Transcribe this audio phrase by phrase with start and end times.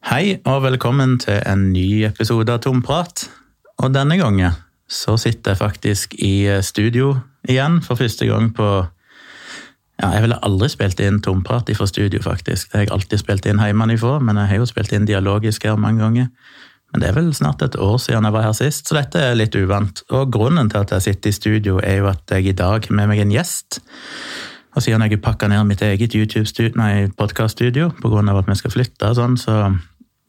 [0.00, 3.26] Hei og velkommen til en ny episode av Tomprat.
[3.84, 4.54] Og denne gangen
[4.88, 7.10] så sitter jeg faktisk i studio
[7.44, 8.68] igjen for første gang på
[10.00, 12.70] ja, Jeg ville aldri spilt inn Tomprat fra studio, faktisk.
[12.70, 15.76] Det har jeg alltid spilt inn hjemmefra, men jeg har jo spilt inn dialogisk her
[15.76, 16.32] mange ganger.
[16.90, 19.36] Men det er vel snart et år siden jeg var her sist, så dette er
[19.36, 20.00] litt uvant.
[20.08, 22.96] Og grunnen til at jeg sitter i studio, er jo at jeg i dag har
[22.96, 23.82] med meg en gjest.
[24.76, 28.38] Og siden jeg har pakka ned mitt eget YouTube-podkaststudio pga.
[28.38, 29.52] at vi skal flytte, sånn, så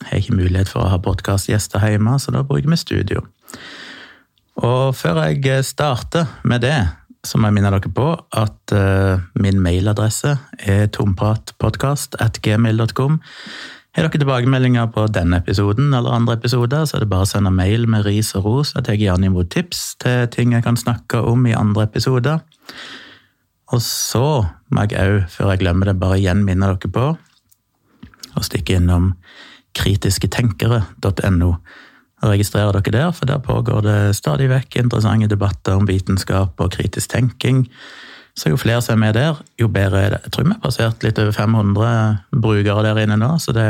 [0.01, 3.21] har jeg ikke mulighet for å ha podkastgjester hjemme, så da bruker vi studio.
[4.61, 6.87] Og før jeg starter med det,
[7.23, 13.19] så må jeg minne dere på at uh, min mailadresse er tompratpodkast.gmail.com.
[13.91, 17.51] Har dere tilbakemeldinger på denne episoden eller andre episoder, så er det bare å sende
[17.53, 18.71] mail med ris og ros.
[18.77, 22.37] Jeg tar gjerne imot tips til ting jeg kan snakke om i andre episoder.
[23.71, 24.25] Og så
[24.71, 27.05] må jeg òg, før jeg glemmer det, bare igjen minne dere på
[28.35, 29.13] å stikke innom
[29.77, 31.51] kritisketenkere.no.
[32.21, 37.13] Registrerer dere der, for der pågår det stadig vekk interessante debatter om vitenskap og kritisk
[37.15, 37.65] tenking.
[38.37, 40.21] Så jo flere som er med der, jo bedre er det.
[40.25, 43.67] Jeg tror vi har passert litt over 500 brukere der inne nå, så det,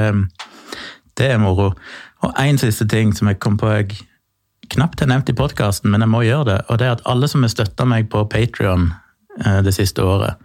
[1.17, 1.71] det er moro.
[2.21, 4.01] Og én siste ting som jeg kom på jeg
[4.71, 7.27] knapt har nevnt i podkasten, men jeg må gjøre det, og det er at alle
[7.27, 8.91] som har støtta meg på Patrion
[9.39, 10.35] det siste året,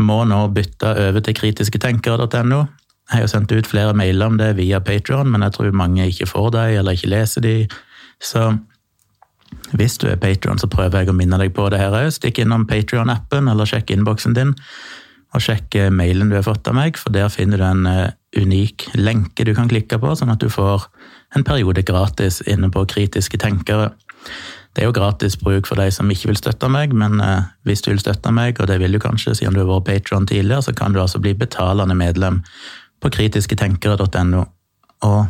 [0.00, 2.60] må nå bytte over til kritisketenkere.no.
[3.10, 6.28] Jeg har sendt ut flere mailer om det via Patron, men jeg tror mange ikke
[6.30, 7.72] får dem eller ikke leser dem.
[8.22, 8.44] Så
[9.74, 12.12] hvis du er Patron, så prøver jeg å minne deg på det her òg.
[12.14, 14.54] Stikk innom Patron-appen eller sjekk innboksen din.
[15.34, 18.88] Og sjekk mailen du har fått av meg, for der finner du en uh, unik
[18.98, 20.86] lenke du kan klikke på, sånn at du får
[21.38, 23.92] en periode gratis inne på Kritiske tenkere.
[24.74, 27.82] Det er jo gratis bruk for de som ikke vil støtte meg, men uh, hvis
[27.82, 30.62] du vil støtte meg, og det vil du kanskje siden du har vært Patron tidligere,
[30.62, 32.40] så kan du altså bli betalende medlem
[33.02, 34.44] på kritisketenkere.no.
[35.08, 35.20] Og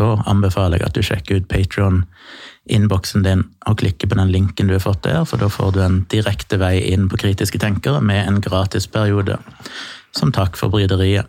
[0.00, 4.74] da anbefaler jeg at du sjekker ut Patron-innboksen din og klikker på den linken du
[4.74, 8.24] har fått der, for da får du en direkte vei inn på Kritiske tenkere med
[8.24, 9.38] en gratisperiode.
[10.16, 11.28] Som takk for bryderiet.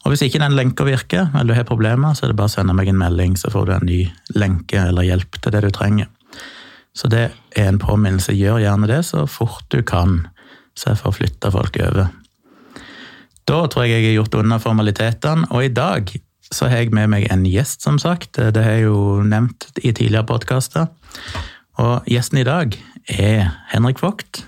[0.00, 2.54] Og hvis ikke den lenka virker, eller du har problemer, så er det bare å
[2.54, 4.00] sende meg en melding, så får du en ny
[4.32, 6.08] lenke eller hjelp til det du trenger.
[6.96, 8.34] Så det er en påminnelse.
[8.34, 10.24] Gjør gjerne det så fort du kan,
[10.78, 12.10] så jeg får flytta folk over.
[13.48, 16.10] Da tror jeg jeg har gjort unna formalitetene, og i dag
[16.50, 18.38] så har jeg med meg en gjest, som sagt.
[18.38, 20.90] Det har jeg jo nevnt i tidligere podkaster.
[21.80, 22.74] Og gjesten i dag
[23.10, 24.44] er Henrik Vogt,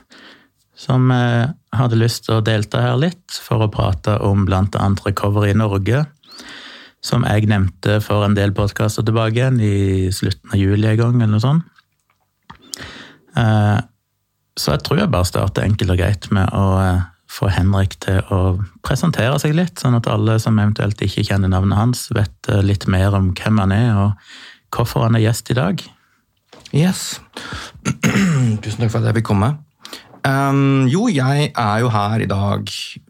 [0.77, 5.53] som eh, hadde lyst til å delta her litt for å prate om annet Recovery
[5.53, 6.05] i Norge,
[7.03, 11.17] som jeg nevnte for en del podkaster tilbake igjen, i slutten av juli en gang,
[11.23, 11.72] eller noe sånt.
[13.39, 13.81] Eh,
[14.59, 18.21] så jeg tror jeg bare starter enkelt og greit med å eh, få Henrik til
[18.33, 22.65] å presentere seg litt, sånn at alle som eventuelt ikke kjenner navnet hans, vet eh,
[22.65, 25.85] litt mer om hvem han er, og hvorfor han er gjest i dag.
[26.73, 27.21] Yes.
[28.65, 29.55] Tusen takk for at jeg fikk komme.
[30.23, 32.69] Um, jo, jeg er jo her i dag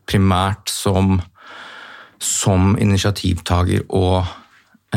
[0.08, 1.18] primært som,
[2.22, 4.24] som initiativtaker og,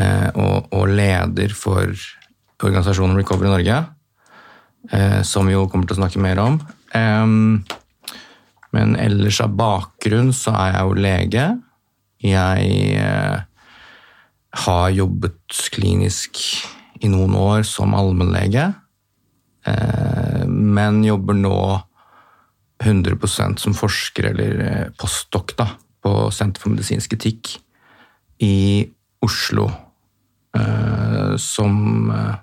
[0.00, 1.92] eh, og, og, leder for
[2.64, 3.92] organisasjonen Recovery Norge, eh,
[5.26, 6.60] som vi jo kommer til å snakke mer om.
[8.76, 11.44] Men ellers av bakgrunn så er jeg jo lege.
[12.26, 13.38] Jeg eh,
[14.66, 16.40] har jobbet klinisk
[17.04, 18.70] i noen år som allmennlege,
[19.68, 21.58] eh, men jobber nå
[22.84, 25.70] 100% som forsker eller postdok da,
[26.04, 27.56] på Senter for medisinsk etikk
[28.44, 28.84] i
[29.24, 29.70] Oslo.
[30.56, 32.34] Eh, som eh,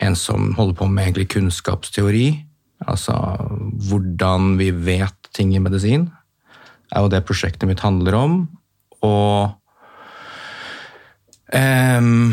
[0.00, 2.28] en som holder på med egentlig kunnskapsteori.
[2.88, 3.14] Altså
[3.90, 6.08] hvordan vi vet ting i medisin,
[6.90, 8.36] er jo det prosjektet mitt handler om.
[9.06, 9.52] Og
[11.54, 12.32] um,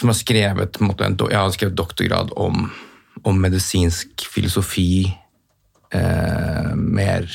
[0.00, 2.70] som har skrevet, måte, Jeg har skrevet doktorgrad om,
[3.22, 5.12] om medisinsk filosofi.
[5.90, 7.26] Eh, mer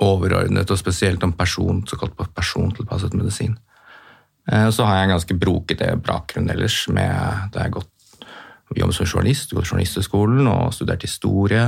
[0.00, 3.58] overordnet, og spesielt om person, såkalt persontilpasset medisin.
[4.48, 6.88] Eh, så har jeg en ganske brokete bakgrunn ellers.
[6.88, 7.92] med Det er gått
[8.76, 11.66] jobbet som journalist, gått journalisthøgskolen og studert historie.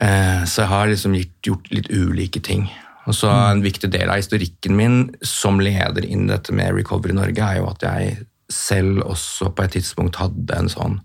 [0.00, 1.16] Eh, så jeg har liksom
[1.46, 2.70] gjort litt ulike ting.
[3.06, 7.42] Og så En viktig del av historikken min som leder inn dette med Recovery Norge,
[7.42, 11.00] er jo at jeg selv også på et tidspunkt hadde en sånn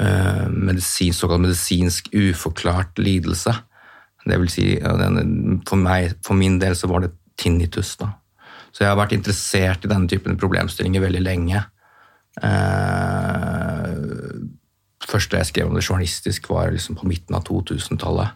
[0.00, 3.52] uh, medisin, såkalt medisinsk uforklart lidelse.
[4.26, 4.66] Det vil si,
[5.68, 7.96] for, meg, for min del så var det tinnitus.
[8.00, 8.10] da.
[8.72, 11.62] Så jeg har vært interessert i denne typen problemstillinger veldig lenge.
[12.42, 13.96] Uh,
[15.06, 18.34] første jeg skrev om det journalistisk, var liksom på midten av 2000-tallet.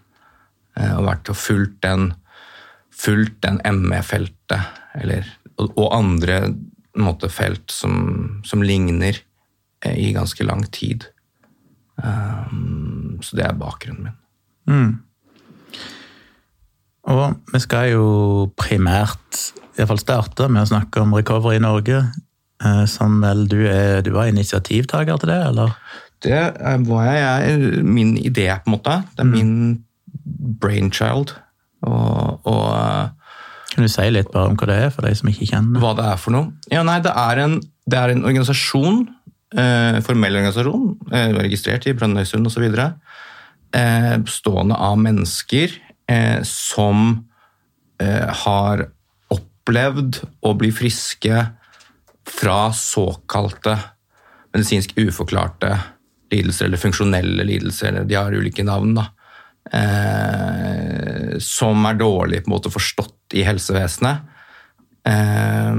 [0.79, 2.13] Eh, og vært og fulgt den
[3.41, 4.61] den ME-feltet,
[5.57, 6.41] og, og andre
[7.01, 9.17] måte, felt som, som ligner,
[9.85, 11.07] eh, i ganske lang tid.
[11.97, 14.11] Um, så det er bakgrunnen
[14.69, 14.99] min.
[17.11, 18.07] Og vi skal jo
[18.61, 19.41] primært
[19.73, 22.03] i hvert fall starte med å snakke om Recovery i Norge.
[22.65, 25.77] Eh, Som vel du er Du var initiativtaker til det, eller?
[26.21, 28.99] Det er, var jeg, jeg, min idé, på en måte.
[29.17, 29.55] Det er min
[30.61, 31.33] brainchild.
[31.87, 33.09] Og, og eh,
[33.73, 35.95] Kan du si litt bare om hva det er, for de som ikke kjenner hva
[35.97, 36.51] det er for noe.
[36.73, 37.57] Ja, nei, det er en,
[37.89, 39.05] det er en organisasjon,
[39.57, 45.77] eh, formell organisasjon, eh, registrert i Brønnøysund osv., eh, bestående av mennesker
[46.11, 47.25] eh, som
[48.03, 48.89] eh, har
[49.31, 51.47] opplevd å bli friske
[52.31, 53.79] fra såkalte
[54.53, 55.75] medisinsk uforklarte
[56.31, 59.07] lidelser, eller funksjonelle lidelser, de har ulike navn, da.
[59.73, 64.27] Eh, som er dårlig på en måte forstått i helsevesenet.
[65.07, 65.77] Eh,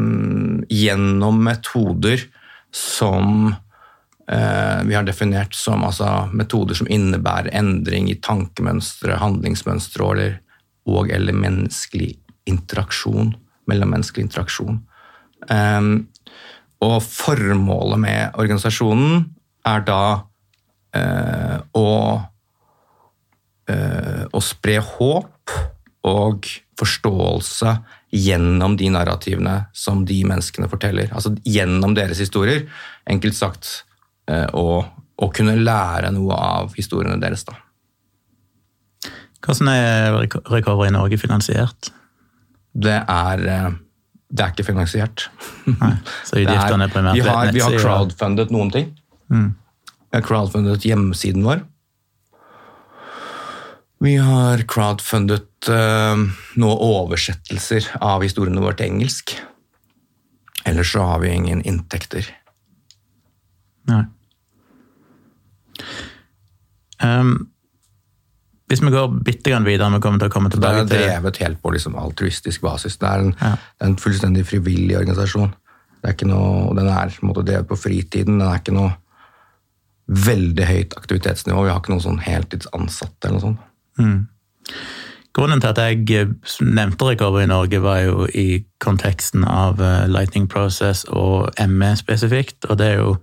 [0.70, 2.24] gjennom metoder
[2.72, 3.52] som
[4.28, 10.08] eh, vi har definert som altså, metoder som innebærer endring i tankemønstre, handlingsmønstre
[10.88, 12.16] og eller, menneskelig
[12.50, 13.36] interaksjon.
[13.70, 14.82] Mellommenneskelig interaksjon.
[15.50, 15.82] Eh,
[16.82, 19.26] og formålet med organisasjonen
[19.70, 20.04] er da
[20.98, 21.90] eh, å,
[23.70, 25.56] eh, å spre håp
[26.10, 26.50] og
[26.82, 27.76] forståelse
[28.18, 31.12] gjennom de narrativene som de menneskene forteller.
[31.14, 32.66] Altså gjennom deres historier.
[33.06, 33.70] Enkelt sagt
[34.28, 37.46] eh, å, å kunne lære noe av historiene deres.
[37.46, 37.60] da.
[39.42, 41.94] Hvordan er Reco- Recovery Norge finansiert?
[42.74, 43.72] Det er, eh,
[44.32, 45.26] det er ikke finansiert.
[45.68, 45.92] Nei,
[46.28, 48.88] så er- utgiftene er primært vi, har, vi har crowdfundet noen ting.
[49.32, 49.50] Mm.
[50.12, 51.66] Vi har crowdfundet hjemmesiden vår.
[54.02, 56.18] Vi har crowdfundet uh,
[56.58, 59.36] noen oversettelser av historiene våre til engelsk.
[60.66, 62.26] Ellers så har vi ingen inntekter.
[63.90, 64.04] Nei.
[67.02, 67.50] Ehm,
[68.72, 71.40] hvis vi går bitte grann videre, vi kommer til å komme til Det er drevet
[71.44, 72.96] helt på liksom altruistisk basis.
[72.98, 73.50] Det er en, Ja.
[73.52, 75.52] det er en fullstendig frivillig organisasjon.
[76.02, 78.40] Det er ikke noe, den er på en måte drevet på fritiden.
[78.40, 78.94] Den er ikke noe
[80.08, 81.66] veldig høyt aktivitetsnivå.
[81.66, 83.60] Vi har ikke noen sånn heltidsansatte eller noe sånt.
[84.00, 84.28] Mm.
[85.36, 86.34] Grunnen til at jeg eh,
[86.64, 92.66] nevnte Recovery i Norge, var jo i konteksten av eh, Lightning Process og ME spesifikt.
[92.70, 93.18] Og det er jo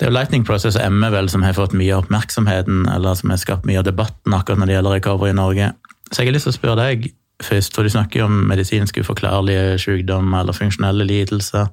[0.00, 3.18] det er jo Lightning Process og ME vel som har fått mye av oppmerksomheten, eller
[3.18, 5.66] som har skapt mye av debatten akkurat når det gjelder Recovery i Norge.
[6.08, 7.10] Så jeg har lyst til å spørre deg
[7.44, 11.68] først, for du snakker jo om medisinsk uforklarlige sykdommer eller funksjonelle lidelser.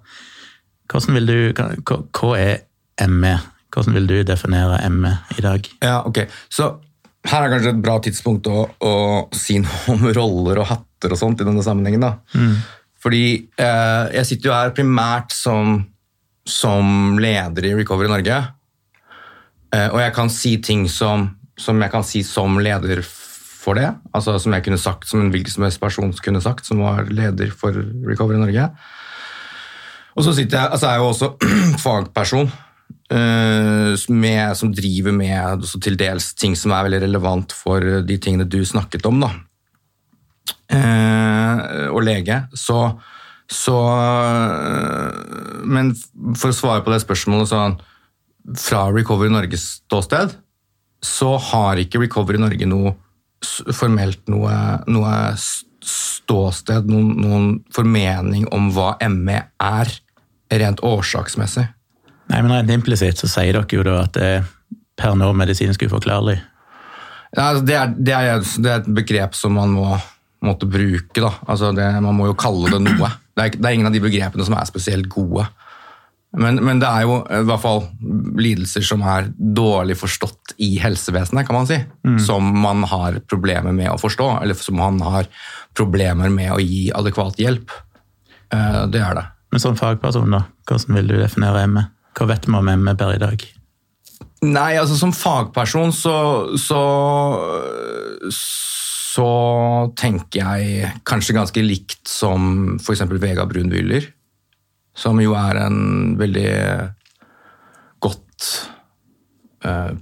[0.92, 3.38] Hvordan vil du, hva, hva er ME?
[3.72, 5.72] Hvordan vil du definere ME i dag?
[5.84, 6.26] Ja, ok.
[6.52, 6.74] Så
[7.32, 8.94] her er kanskje et bra tidspunkt å, å
[9.36, 12.04] si noe om roller og hatter og sånt i denne sammenhengen.
[12.04, 12.44] da.
[13.04, 13.26] Fordi
[13.56, 15.80] eh, jeg sitter jo her primært som,
[16.48, 18.38] som leder i Recovery Norge.
[19.76, 21.30] Eh, og jeg kan si ting som,
[21.60, 23.90] som jeg kan si som leder for det.
[24.16, 27.10] Altså Som jeg kunne sagt, som en hvilken som helst person kunne sagt, som var
[27.12, 27.76] leder for
[28.08, 28.70] Recovery Norge.
[30.16, 31.30] Og så sitter jeg, altså jeg er jo også
[31.86, 32.48] fagperson
[33.14, 38.48] eh, med, som driver med til dels ting som er veldig relevant for de tingene
[38.50, 39.34] du snakket om, da.
[40.74, 42.42] Eh, og lege.
[42.56, 42.80] Så,
[43.52, 45.94] så eh, Men
[46.36, 47.78] for å svare på det spørsmålet sånn
[48.60, 50.36] Fra Recovery Norges ståsted
[51.06, 52.96] så har ikke Recovery Norge noe
[53.78, 54.52] formelt noe,
[54.90, 59.92] noe ståsted, noen, noen formening om hva ME er,
[60.58, 61.68] rent årsaksmessig.
[62.32, 64.50] Nei, men Rent implisitt så sier dere jo da at det er
[64.98, 66.40] per nå medisinsk uforklarlig.
[67.36, 69.92] Ja, altså, det, er, det, er, det er et begrep som man må
[70.44, 71.22] måtte bruke.
[71.22, 71.32] Da.
[71.48, 73.12] Altså det, man må jo kalle det noe.
[73.38, 75.46] Det er, det er ingen av de begrepene som er spesielt gode.
[76.38, 77.84] Men, men det er jo i hvert fall
[78.38, 81.78] lidelser som er dårlig forstått i helsevesenet, kan man si.
[82.26, 85.30] Som man har problemer med å forstå, eller som man har
[85.78, 87.72] problemer med å gi adekvat hjelp.
[88.54, 89.26] Eh, Det er det.
[89.54, 91.88] Men som fagperson, da, hvordan vil du definere ME?
[92.18, 93.46] Hva vet vi om ME per i dag?
[94.44, 96.18] Nei, altså som fagperson så,
[96.62, 96.82] så
[98.30, 99.07] så
[99.98, 103.06] tenker jeg kanskje ganske likt som f.eks.
[103.18, 104.06] Vega Brun Wyller.
[104.98, 106.52] Som jo er en veldig
[108.04, 108.50] godt
[109.66, 109.94] eh,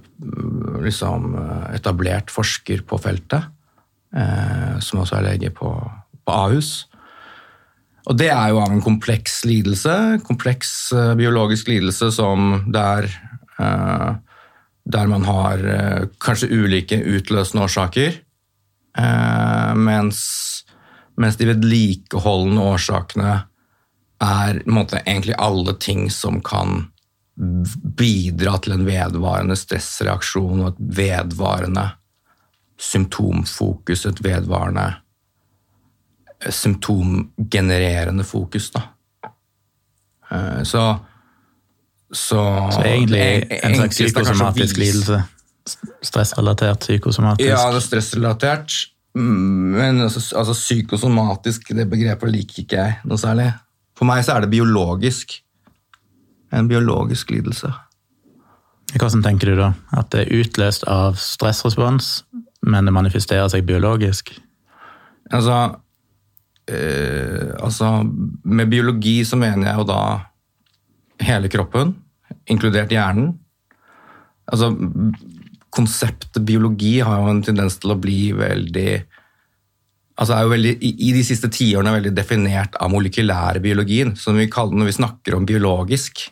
[0.84, 3.48] liksom eh, etablert forsker på feltet.
[4.16, 5.70] Eh, som også er lege på,
[6.24, 6.74] på Ahus.
[8.06, 10.20] Og det er jo av en kompleks lidelse.
[10.26, 13.08] Kompleks biologisk lidelse som der
[14.86, 15.62] der man har
[16.22, 18.18] kanskje ulike utløsende årsaker.
[18.98, 20.22] Eh, mens
[21.16, 23.30] Mens de vedlikeholdende årsakene
[24.20, 26.90] er måte, egentlig alle ting som kan
[27.96, 31.86] bidra til en vedvarende stressreaksjon og et vedvarende
[32.76, 34.86] symptomfokus, et vedvarende
[36.52, 38.70] symptomgenererende fokus.
[38.76, 38.82] Da.
[40.30, 40.86] Eh, så
[42.12, 45.22] så, Så egentlig en slags psykosomatisk lidelse.
[45.66, 47.48] Stressrelatert psykosomatisk.
[47.48, 48.76] Ja, det er stressrelatert.
[49.16, 53.50] Mm, Men altså, altså psykosomatisk, det begrepet liker ikke jeg noe særlig.
[53.96, 55.38] For meg så er det biologisk.
[56.54, 57.72] En biologisk lidelse.
[58.94, 59.72] Hvordan tenker du da?
[59.96, 62.20] At det er utløst av stressrespons,
[62.62, 64.30] men det manifesterer seg biologisk?
[65.34, 65.80] Altså,
[66.70, 68.04] eh, altså
[68.44, 70.00] Med biologi så mener jeg jo da
[71.26, 71.96] hele kroppen,
[72.46, 73.32] inkludert hjernen.
[74.46, 74.70] Altså,
[75.70, 78.90] konseptet biologi har jo en tendens til å bli veldig
[80.16, 84.14] altså er jo veldig, i, de siste tiårene veldig definert av molekylære biologien.
[84.16, 86.22] Så når vi, kaller, når vi snakker om biologisk,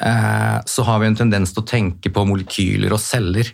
[0.00, 3.50] eh, så har vi en tendens til å tenke på molekyler og celler.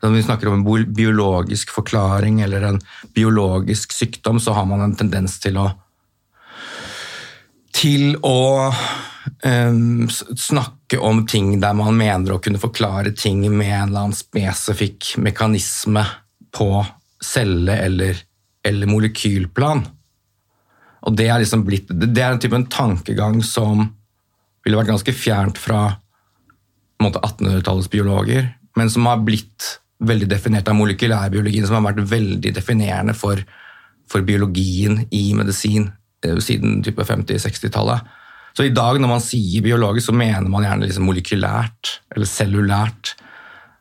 [0.00, 2.80] Så Når vi snakker om en biologisk forklaring eller en
[3.14, 5.68] biologisk sykdom, så har man en tendens til å
[7.74, 8.72] til å
[9.44, 10.24] em, s-
[10.94, 15.16] snakke om ting der man mener å kunne forklare ting med en eller annen spesifikk
[15.18, 16.04] mekanisme
[16.52, 16.84] på
[17.20, 18.16] celle- eller,
[18.64, 19.84] eller molekylplan.
[21.06, 23.92] Og det er liksom blitt, det er en type en tankegang som
[24.64, 25.96] ville vært ganske fjernt fra
[26.96, 31.92] på en måte 1800-tallets biologer, men som har blitt veldig definert av molekylærbiologien, som har
[31.92, 33.42] vært veldig definerende for,
[34.08, 35.90] for biologien i medisin
[36.24, 38.00] eh, siden 50-60-tallet.
[38.54, 43.14] Så i dag når man sier biologisk, så mener man gjerne liksom molekylært eller cellulært.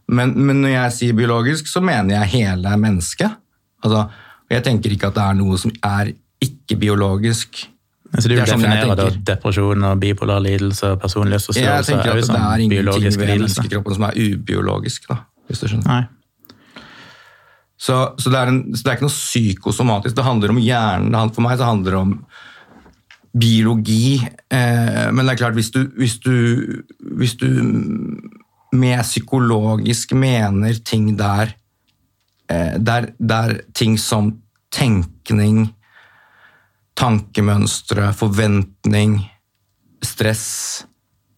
[0.10, 3.38] Men, men når jeg sier biologisk, så mener jeg hele mennesket.
[3.86, 4.08] Altså,
[4.52, 6.12] jeg tenker ikke at det er noe som er
[6.44, 7.68] ikke-biologisk.
[8.14, 11.14] Så du Det sånn definerer da depresjon og bipolar lidelse og Jeg
[11.48, 15.08] tenker tenker er sånn at det er ingenting ved menneskekroppen som er ubiologisk.
[15.10, 15.88] Da, hvis du skjønner.
[15.90, 16.04] Nei.
[17.84, 20.16] Så, så, det en, så det er ikke noe psykosomatisk.
[20.16, 21.34] Det handler om hjernen.
[21.36, 22.14] For meg så handler det om
[23.34, 24.22] biologi.
[24.50, 26.84] Eh, men det er klart, hvis du, hvis du,
[27.18, 27.50] hvis du
[28.74, 31.54] med psykologisk mener ting der,
[32.50, 34.34] eh, der, der ting som
[34.74, 35.68] tenkning,
[36.98, 39.20] tankemønstre, forventning,
[40.04, 40.86] stress,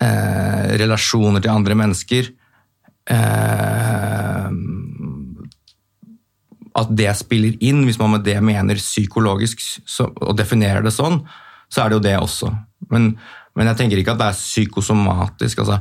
[0.02, 2.32] eh, relasjoner til andre mennesker
[3.12, 4.50] eh,
[6.76, 11.22] at det spiller inn, hvis man med det mener psykologisk så, og definerer det sånn,
[11.70, 12.52] så er det jo det også.
[12.92, 13.14] Men,
[13.56, 15.64] men jeg tenker ikke at det er psykosomatisk.
[15.64, 15.80] altså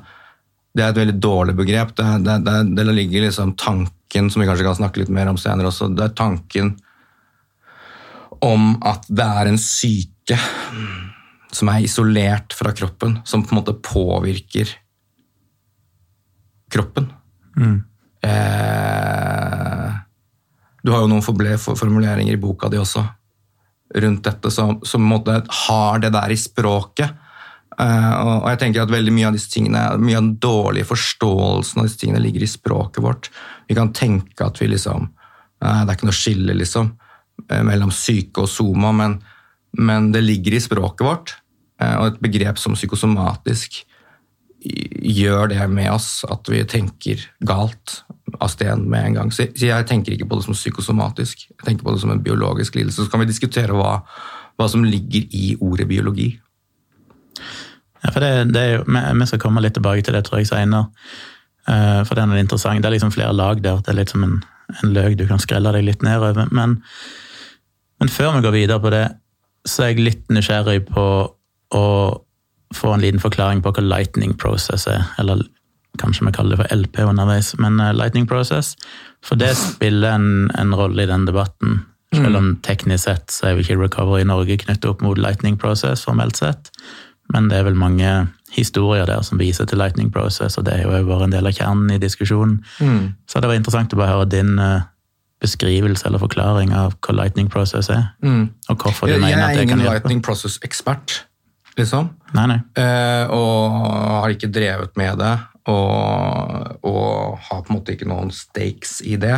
[0.75, 1.95] Det er et veldig dårlig begrep.
[1.97, 5.41] Det, det, det, det ligger liksom tanken, som vi kanskje kan snakke litt mer om
[5.41, 6.75] senere også, det er tanken
[8.45, 10.37] om at det er en syke
[11.55, 14.73] som er isolert fra kroppen, som på en måte påvirker
[16.75, 17.07] kroppen.
[18.25, 19.91] Eh,
[20.83, 23.05] du har jo noen formuleringer i boka di også
[23.95, 25.13] rundt dette, som, som
[25.67, 27.21] har det der i språket.
[27.75, 31.81] Uh, og jeg tenker at veldig mye av disse tingene, mye av den dårlige forståelsen
[31.81, 33.31] av disse tingene ligger i språket vårt.
[33.67, 36.93] Vi kan tenke at vi liksom uh, Det er ikke noe skille liksom,
[37.49, 39.17] eh, mellom syke og soma, men,
[39.75, 41.35] men det ligger i språket vårt.
[41.83, 43.83] Uh, og et begrep som psykosomatisk
[44.65, 48.01] gjør det med oss at vi tenker galt
[48.41, 49.33] av sted med en gang.
[49.35, 52.79] Så jeg tenker ikke på det som psykosomatisk, jeg tenker på det som en biologisk
[52.79, 53.05] lidelse.
[53.05, 53.99] Så kan vi diskutere hva,
[54.57, 56.33] hva som ligger i ordet biologi.
[58.05, 60.51] Ja, for det, det er jo, vi skal komme litt tilbake til det, tror jeg,
[60.51, 60.89] senere.
[61.69, 62.83] Eh, for den er interessant.
[62.83, 63.81] Det er liksom flere lag der.
[63.85, 64.41] Det er litt som en,
[64.81, 66.49] en løk du kan skrelle deg litt nedover.
[66.53, 66.79] Men,
[68.01, 69.07] men før vi går videre på det,
[69.65, 71.07] så er jeg litt nysgjerrig på
[71.75, 71.87] å
[72.77, 75.07] få en liten forklaring på hva lightning process er.
[75.19, 75.43] Eller
[76.01, 78.75] kanskje vi kaller det for LP underveis, men eh, lightning process.
[79.25, 81.83] For det spiller en, en rolle i den debatten.
[82.15, 85.57] Selv om teknisk sett så er jo ikke Recovery i Norge knyttet opp mot lightning
[85.59, 86.69] process formelt sett.
[87.35, 88.11] Men det er vel mange
[88.55, 91.57] historier der som viser til lightning process, og det er jo vært en del av
[91.57, 92.61] kjernen i diskusjonen.
[93.27, 94.85] Så det var interessant å bare høre din eh,
[95.43, 98.13] beskrivelse eller forklaring av hva lightning process er,
[98.71, 99.95] og hvorfor du Jeg, jeg mener at er det ingen kan hjelpe.
[99.97, 101.17] lightning process-ekspert,
[101.81, 102.13] liksom.
[102.35, 102.61] Nei, nei.
[102.81, 103.75] Eh, og
[104.21, 105.35] har ikke drevet med det,
[105.71, 109.37] og, og har på en måte ikke noen stakes i det.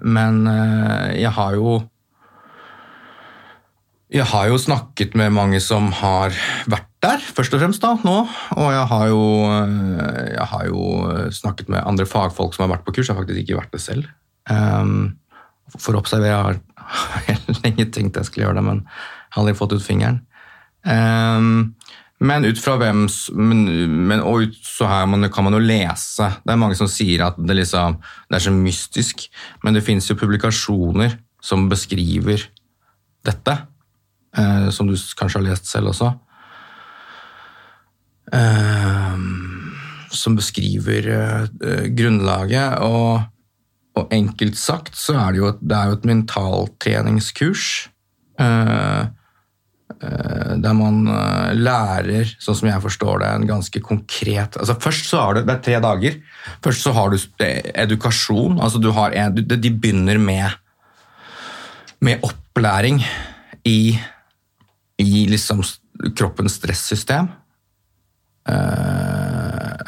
[0.00, 1.82] Men eh, jeg har jo
[4.14, 6.34] Jeg har jo snakket med mange som har
[6.70, 8.18] vært der, først og fremst da, nå.
[8.56, 10.84] Og jeg har jo, eh, jeg har jo
[11.34, 13.08] snakket med andre fagfolk som har vært på kurs.
[13.08, 14.08] Jeg har faktisk ikke vært det selv.
[14.48, 15.16] Um,
[15.80, 16.60] for å observere.
[17.28, 20.18] Jeg har lenge tenkt jeg skulle gjøre det, men jeg har aldri fått ut fingeren.
[20.84, 21.72] Um,
[22.24, 23.04] men ut fra hvem
[23.36, 23.60] men,
[24.08, 26.30] men, Og ut, så man, kan man jo lese.
[26.44, 27.98] Det er mange som sier at det, liksom,
[28.30, 29.26] det er så mystisk,
[29.64, 32.46] men det fins jo publikasjoner som beskriver
[33.24, 33.58] dette.
[34.34, 36.10] Eh, som du kanskje har lest selv også.
[38.34, 39.18] Eh,
[40.14, 42.80] som beskriver eh, grunnlaget.
[42.82, 43.24] Og,
[43.94, 47.66] og, enkelt sagt så er det jo, det er jo et mentaltreningskurs.
[48.34, 49.06] Uh,
[50.60, 51.04] der man
[51.56, 55.54] lærer, sånn som jeg forstår det, en ganske konkret altså Først så har du, Det
[55.54, 56.18] er tre dager.
[56.64, 57.18] Først så har du
[57.84, 58.60] edukasjon.
[58.60, 60.58] altså du har De begynner med,
[62.00, 63.00] med opplæring
[63.64, 63.96] i,
[65.00, 65.62] i liksom
[66.16, 67.30] kroppens stressystem.
[68.44, 69.84] Eh,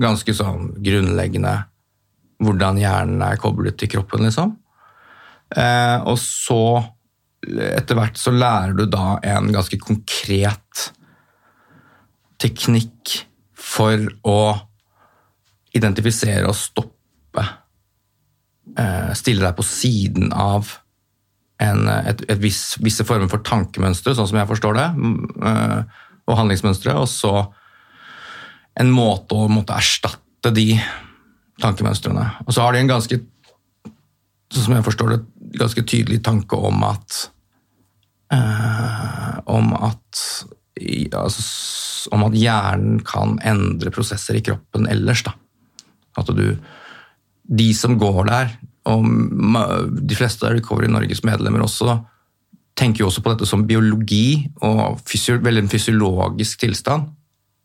[0.00, 1.54] ganske sånn grunnleggende
[2.40, 4.56] hvordan hjernen er koblet til kroppen, liksom.
[5.50, 6.80] Eh, og så,
[7.40, 10.90] etter hvert, så lærer du da en ganske konkret
[12.40, 13.14] teknikk
[13.56, 14.40] for å
[15.76, 17.44] identifisere og stoppe
[18.76, 20.72] eh, Stille deg på siden av
[21.60, 24.86] en, et, et viss, visse former for tankemønstre, sånn som jeg forstår det,
[26.24, 27.34] og handlingsmønstre, og så
[28.80, 30.72] en måte å måtte erstatte de
[31.60, 32.24] tankemønstrene.
[32.46, 33.20] Og så har de en ganske,
[34.58, 35.20] som jeg forstår det,
[35.60, 37.18] ganske tydelig tanke om at
[38.34, 40.22] eh, om at
[41.14, 45.24] altså, om at hjernen kan endre prosesser i kroppen ellers.
[45.26, 45.34] Da.
[46.18, 46.58] At du
[47.50, 48.52] De som går der,
[48.86, 49.06] og
[50.06, 51.96] de fleste av Recovery Norges medlemmer også, da,
[52.78, 57.08] tenker jo også på dette som biologi og fysio, veldig en fysiologisk tilstand.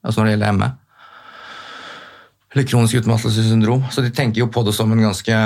[0.01, 0.71] Altså når det gjelder ME
[2.55, 3.83] eller kronisk utmattelsessyndrom.
[3.91, 5.37] Så de tenker jo på det som en ganske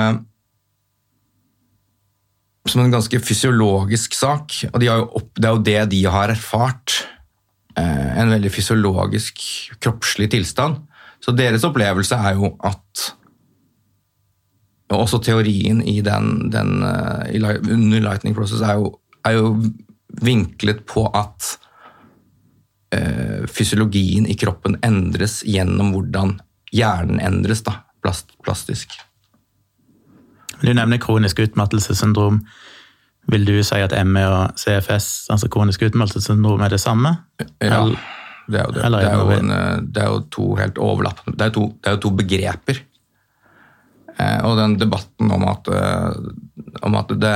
[2.68, 4.58] som en ganske fysiologisk sak.
[4.74, 7.04] Og de opp, det er jo det de har erfart.
[7.78, 9.42] Eh, en veldig fysiologisk,
[9.80, 10.82] kroppslig tilstand.
[11.24, 13.16] Så deres opplevelse er jo at
[14.90, 17.22] Og også teorien i den, den uh,
[17.70, 18.88] under Lightning Process er jo,
[19.22, 19.52] er jo
[20.26, 21.50] vinklet på at
[22.98, 26.40] uh, fysiologien i kroppen endres gjennom hvordan
[26.74, 28.98] hjernen endres da, plast, plastisk.
[30.62, 32.42] Du nevner kronisk utmattelsessyndrom.
[33.30, 37.14] Vil du si at ME og CFS, altså kronisk utmattelsessyndrom, er det samme?
[37.62, 37.84] Ja,
[38.50, 38.84] det er jo det.
[38.90, 39.54] Det er jo, en,
[39.94, 42.80] det er jo to helt overlappende det er, to, det er jo to begreper.
[44.18, 47.36] Eh, og den debatten om at, eh, om at det,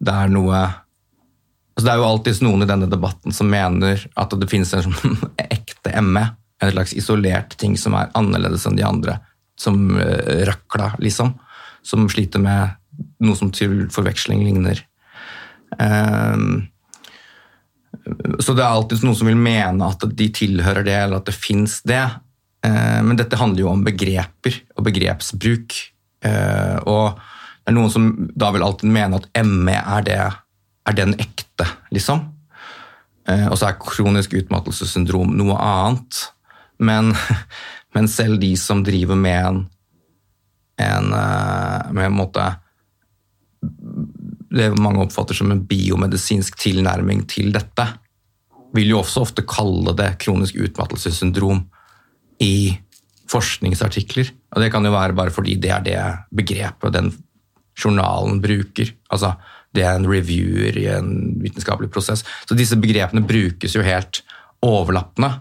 [0.00, 4.34] det, er noe altså Det er jo alltid noen i denne debatten som mener at
[4.36, 6.26] det finnes en sånn ekte ME
[6.60, 9.14] en slags isolert ting som er annerledes enn de andre.
[9.56, 11.30] Som røkla, liksom.
[11.86, 12.76] Som sliter med
[13.24, 14.82] noe som til forveksling ligner.
[15.76, 16.66] Uh,
[18.40, 21.36] så det er alltid noen som vil mene at de tilhører det, eller at det
[21.36, 22.02] fins det.
[22.66, 25.78] Uh, men dette handler jo om begreper og begrepsbruk.
[26.24, 27.20] Uh, og
[27.60, 30.20] det er noen som da vil alltid mene at ME er, det,
[30.88, 32.26] er den ekte, liksom.
[33.30, 36.16] Og så er kronisk utmattelsessyndrom noe annet.
[36.82, 37.12] Men,
[37.94, 39.60] men, selv de som driver med en,
[40.80, 42.48] en eh, med en måte
[44.50, 47.86] det mange oppfatter som en biomedisinsk tilnærming til dette,
[48.74, 51.62] vil jo også ofte kalle det kronisk utmattelsessyndrom
[52.42, 52.72] i
[53.30, 54.30] forskningsartikler.
[54.54, 55.98] Og det kan jo være bare fordi det er det
[56.34, 57.12] begrepet den
[57.78, 58.90] journalen bruker.
[59.10, 59.34] Altså,
[59.74, 61.12] det er en reviewer i en
[61.42, 62.24] vitenskapelig prosess.
[62.46, 64.22] Så disse begrepene brukes jo helt
[64.66, 65.36] overlappende.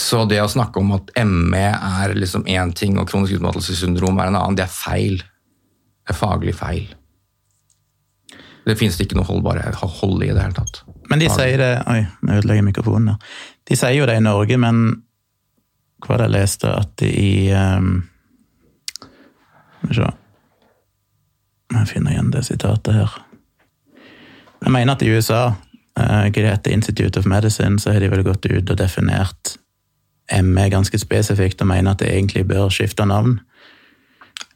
[0.00, 4.30] Så det å snakke om at ME er liksom én ting og kronisk utmattelsessyndrom er
[4.30, 5.20] en annen, det er feil.
[5.20, 6.88] Det er faglig feil.
[8.64, 10.82] Det finnes det ikke noe holdbare hold i det hele tatt.
[11.10, 13.38] Men de sier det Oi, jeg ødelegger mikrofonen her.
[13.68, 14.82] De sier jo det i Norge, men
[16.00, 17.90] hva var det jeg leste at i um,
[19.80, 20.10] Skal vi se
[21.74, 23.16] Jeg finner igjen det sitatet her.
[24.60, 25.42] Jeg mener at i USA,
[26.00, 29.56] uh, det heter Institute of Medicine, så har de vel gått ut og definert
[30.46, 33.38] ME ganske spesifikt og mener at det egentlig bør skifte navn.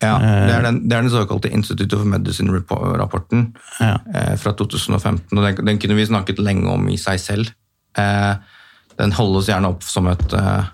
[0.02, 3.46] Ja, det er den, det er den såkalte Institute of Medicine-rapporten
[3.80, 3.96] ja.
[4.14, 5.38] eh, fra 2015.
[5.38, 7.52] og den, den, kunne vi snakket lenge om i seg selv.
[7.98, 8.34] Eh,
[8.98, 10.66] den holdes gjerne opp som et, eh,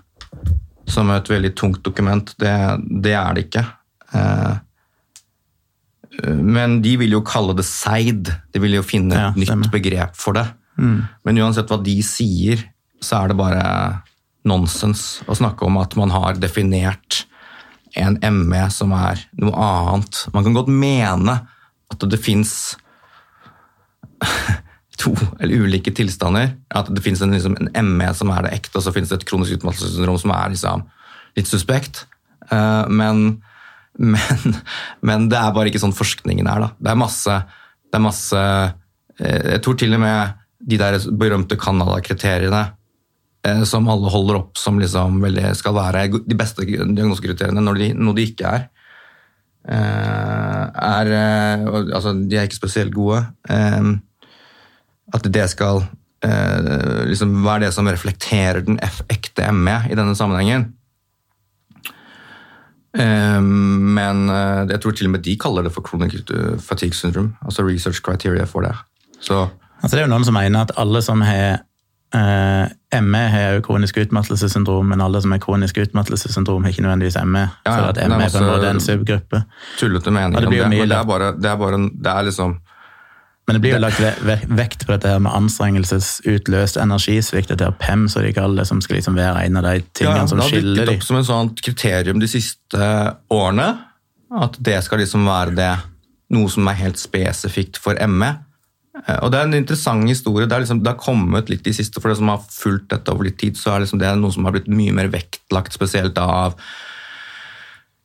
[0.89, 2.33] som et veldig tungt dokument.
[2.39, 2.55] Det,
[3.03, 3.65] det er det ikke.
[4.17, 4.53] Eh,
[6.35, 8.33] men de vil jo kalle det seid.
[8.51, 10.47] De vil jo finne et ja, nytt begrep for det.
[10.81, 11.01] Mm.
[11.27, 12.61] Men uansett hva de sier,
[13.01, 13.63] så er det bare
[14.47, 17.25] nonsens å snakke om at man har definert
[17.99, 20.25] en ME som er noe annet.
[20.33, 21.37] Man kan godt mene
[21.91, 22.53] at det fins
[25.01, 26.55] to eller ulike tilstander.
[26.73, 29.21] At det fins en, liksom, en ME som er det ekte, og så fins det
[29.21, 30.85] et kronisk utmattelsessyndrom som er liksom,
[31.37, 32.05] litt suspekt.
[32.51, 33.41] Uh, men,
[33.99, 34.59] men,
[35.07, 36.67] men, det er bare ikke sånn forskningen er.
[36.67, 36.75] da.
[36.79, 37.39] Det er masse,
[37.91, 38.69] det er masse uh,
[39.19, 42.69] Jeg tror til og med de der berømte Canada-kriteriene
[43.65, 48.17] som alle holder opp som liksom veldig, skal være de beste diagnosekriteriene, når de, når
[48.17, 48.67] de ikke er.
[49.65, 51.09] er
[51.65, 53.23] altså, de er ikke spesielt gode.
[55.11, 55.83] At det skal
[56.25, 60.69] eh, liksom være det som reflekterer den ekte ME i denne sammenhengen.
[62.97, 66.21] Eh, men eh, jeg tror til og med de kaller det for chronic
[66.63, 67.35] fatigue syndrome.
[67.45, 68.75] Altså research criteria for det.
[69.19, 69.47] Så,
[69.81, 71.65] altså det er jo noen som mener at alle som har
[72.11, 72.67] Uh,
[73.01, 77.45] ME har jo kronisk utmattelsessyndrom, men alle som har kronisk utmattelsessyndrom, har ikke nødvendigvis ME.
[77.65, 79.43] Ja, ja, så at ME er på en måte en subgruppe.
[79.79, 82.59] Tullete meninger om det, men det er, bare, det er bare det er liksom
[83.47, 84.01] men det blir jo lagt
[84.53, 88.79] vekt på dette her med anstrengelsesutløst energisvikt, dette her PEM, som de kaller det, som
[88.85, 90.75] skal liksom være en av de tingene ja, som skiller dem.
[90.77, 92.91] Det har dukket opp som et sånt kriterium de siste
[93.33, 93.65] årene.
[94.45, 95.71] At det skal liksom være det,
[96.31, 98.31] noe som er helt spesifikt for ME.
[98.99, 100.47] Eh, og Det er en interessant historie.
[100.47, 103.27] Det, liksom, det har kommet litt de siste, for det som har fulgt dette over
[103.27, 106.57] litt tid, så er liksom det noe som har blitt mye mer vektlagt, spesielt av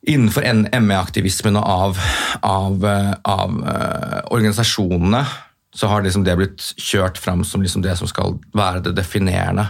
[0.07, 2.05] innenfor ME-aktivismen og av,
[2.47, 5.25] av, eh, av uh, organisasjonene,
[5.75, 9.67] så har liksom det blitt kjørt fram som liksom det som skal være det definerende.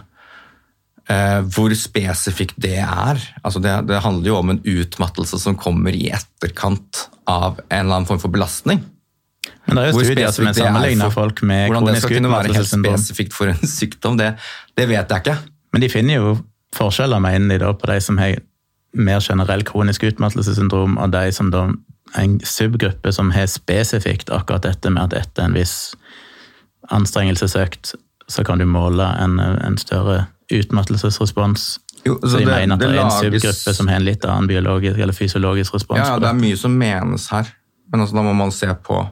[1.07, 3.23] Uh, hvor spesifikt det er.
[3.47, 7.95] Altså det, det, handler jo om en utmattelse som kommer i etterkant av en eller
[7.95, 8.85] annen form for belastning.
[9.67, 12.55] Men det er jo studier som er sammenligner folk med Hvordan det skal kunne være
[12.55, 14.35] helt spesifikt for en sykdom, det,
[14.79, 15.37] det vet jeg ikke.
[15.75, 16.37] Men de finner jo
[16.77, 18.39] forskjeller, mener de, da, på de som har
[18.97, 21.67] mer generell kronisk utmattelsessyndrom, og de som da
[22.17, 25.97] en subgruppe som har spesifikt akkurat dette med at etter en viss
[26.95, 27.97] anstrengelsesøkt,
[28.31, 31.67] så kan du måle en, en større utmattelsesrespons.
[32.07, 33.43] Jo, så, så de det, mener at det, det er en lages...
[33.43, 36.01] subgruppe som har en litt annen biologisk eller fysiologisk respons.
[36.01, 37.51] Ja, ja det er mye som menes her,
[37.91, 39.03] men altså, da må man se på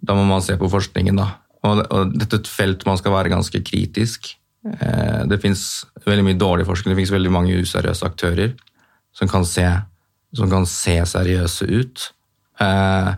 [0.00, 1.28] da må man se på forskningen, da.
[1.66, 4.30] Og, og dette er et felt man skal være ganske kritisk.
[4.66, 8.54] Eh, det fins veldig mye dårlig forskning, det fins veldig mange useriøse aktører
[9.16, 9.66] som kan se,
[10.36, 12.04] som kan se seriøse ut.
[12.62, 13.10] Eh,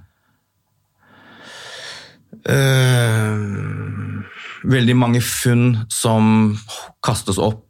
[2.55, 3.37] eh,
[4.64, 6.57] veldig mange funn som
[7.05, 7.66] kastes opp,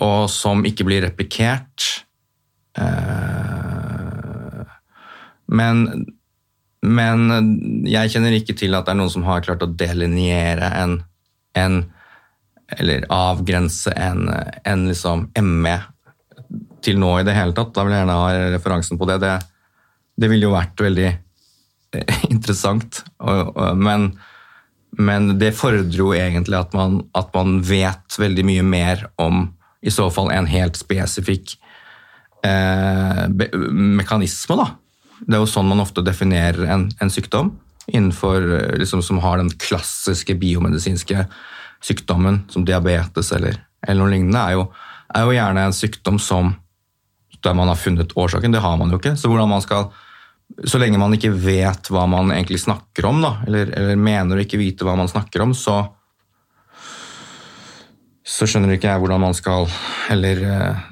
[0.00, 2.04] og som ikke blir replikert.
[2.78, 4.64] Eh,
[5.50, 5.84] men,
[6.86, 11.00] men jeg kjenner ikke til at det er noen som har klart å delineere en,
[11.58, 11.82] en
[12.78, 14.28] eller avgrense en,
[14.64, 15.76] en liksom ME
[16.84, 17.72] til nå i det hele tatt.
[17.74, 19.20] Da vil jeg gjerne ha referansen på det.
[19.24, 19.36] Det,
[20.20, 23.02] det ville jo vært veldig eh, interessant.
[23.20, 24.10] Men,
[24.98, 29.48] men, det fordrer jo egentlig at man, at man, vet veldig mye mer om
[29.80, 31.56] i så fall en helt spesifikk
[32.46, 34.56] eh, mekanisme.
[34.60, 34.70] da.
[35.20, 37.54] Det er jo sånn man ofte definerer en, en sykdom,
[37.90, 41.26] innenfor, eh, liksom, som har den klassiske biomedisinske
[41.84, 44.68] sykdommen, som diabetes eller, eller noe lignende, er jo,
[45.16, 46.54] er jo gjerne en sykdom som
[47.40, 48.52] der man har funnet årsaken.
[48.52, 49.14] Det har man jo ikke.
[49.16, 49.88] Så hvordan man skal
[50.66, 54.44] så lenge man ikke vet hva man egentlig snakker om, da, eller, eller, mener å
[54.44, 55.82] ikke vite hva man snakker om, så
[58.30, 59.64] så skjønner ikke jeg hvordan man skal
[60.06, 60.82] heller eh,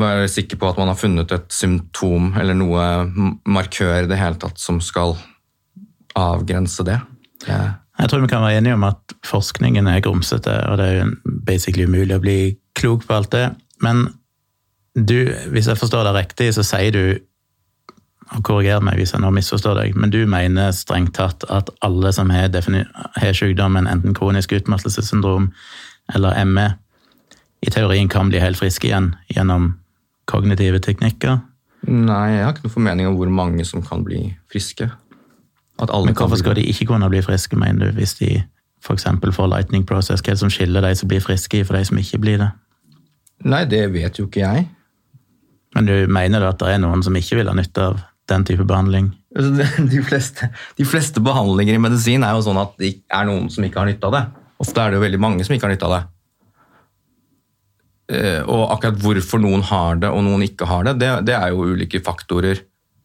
[0.00, 2.84] være sikker på at man har funnet et symptom eller noe
[3.48, 5.16] markør i det hele tatt som skal
[6.16, 6.98] avgrense det.
[7.46, 10.98] Jeg, jeg tror vi kan være enige om at forskningen er grumsete, og det er
[11.00, 12.38] jo basically umulig å bli
[12.76, 13.46] klok på alt det.
[13.84, 14.06] Men
[14.96, 17.18] du, hvis jeg forstår deg riktig, så sier du
[18.34, 22.10] og Korriger meg hvis jeg nå misforstår deg, men du mener strengt tatt at alle
[22.14, 25.52] som har, har sykdommen, enten kronisk utmattelsessyndrom
[26.14, 26.66] eller ME,
[27.62, 29.76] i teorien kan bli helt friske igjen gjennom
[30.30, 31.38] kognitive teknikker?
[31.86, 34.90] Nei, jeg har ikke noen formening om hvor mange som kan bli friske.
[35.78, 38.42] men hvorfor skal de ikke kunne bli friske, mener du, hvis de
[38.82, 39.04] f.eks.
[39.32, 40.20] får lightning process?
[40.20, 42.50] Hva er det som skiller de som blir friske, for de som ikke blir det?
[43.44, 44.66] Nei, det vet jo ikke jeg.
[45.76, 48.44] Men du mener da at det er noen som ikke vil ha nytte av den
[48.48, 49.12] type behandling?
[49.36, 53.50] Altså, de fleste, de fleste, behandlinger i medisin er jo sånn at det er noen
[53.52, 54.24] som ikke har nytte av det.
[54.64, 56.02] Ofte er det jo veldig mange som ikke har nytte av det.
[58.06, 61.50] Eh, og akkurat hvorfor noen har det og noen ikke har det, det, det er
[61.50, 62.60] jo ulike faktorer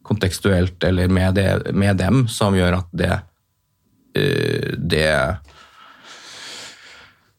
[0.05, 3.15] kontekstuelt eller med, det, med dem som gjør at det,
[4.17, 5.09] eh, det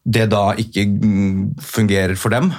[0.03, 0.83] det da ikke
[1.63, 2.51] fungerer for dem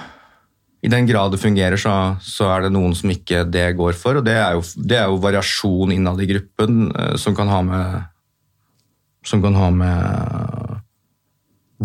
[0.85, 4.21] i den grad det fungerer, så, så, er det noen som ikke det går for.
[4.21, 7.63] Og det er jo, det er jo variasjon innad i gruppen eh, som kan ha
[7.65, 8.03] med
[9.25, 10.83] Som kan ha med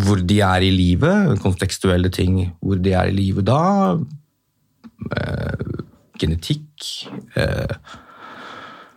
[0.04, 2.42] hvor de er i livet, kontekstuelle ting.
[2.64, 3.98] Hvor de er i livet da.
[5.16, 5.66] Eh,
[6.20, 6.90] genetikk.
[7.36, 7.76] Eh,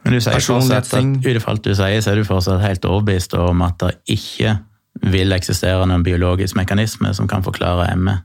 [0.03, 2.87] Men du sier fortsatt at ut ifra alt du sier, så er du fortsatt helt
[2.89, 4.57] overbevist om at det ikke
[5.13, 8.19] vil eksistere noen biologisk mekanisme som kan forklare ME?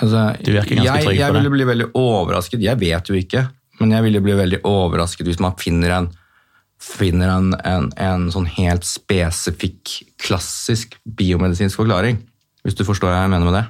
[0.00, 1.20] Altså, du virker ganske jeg, trygg på det.
[1.20, 3.44] Jeg ville bli veldig overrasket, jeg vet jo ikke,
[3.80, 6.08] men jeg ville bli veldig overrasket hvis man finner en,
[6.80, 12.22] finner en, en, en sånn helt spesifikk, klassisk biomedisinsk forklaring.
[12.64, 13.66] Hvis du forstår hva jeg mener med det?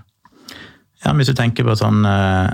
[1.04, 2.50] Ja, Hvis du tenker på sånn uh,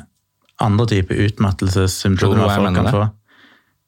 [0.63, 3.05] andre typer utmattelsessymptomer folk kan få.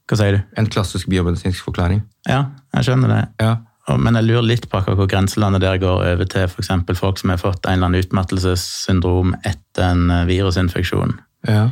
[0.09, 0.45] Hva sier du?
[0.61, 2.03] En klassisk biomedisinsk forklaring.
[2.29, 3.23] Ja, jeg skjønner det.
[3.45, 3.57] Ja.
[3.97, 6.73] Men jeg lurer litt på hvor grenselandet der går over til f.eks.
[6.99, 11.15] folk som har fått en eller annen utmattelsessyndrom etter en eh, virusinfeksjon.
[11.49, 11.71] Ja.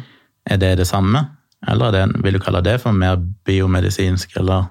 [0.49, 1.27] Er det det samme,
[1.69, 4.71] eller det, vil du kalle det for mer biomedisinsk, eller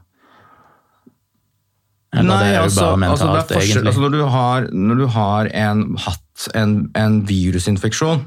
[2.15, 3.89] eller Nei, det er jo altså, bare mentalt, altså egentlig.
[3.91, 8.23] Altså når du har, når du har en, hatt en, en, virusinfeksjon,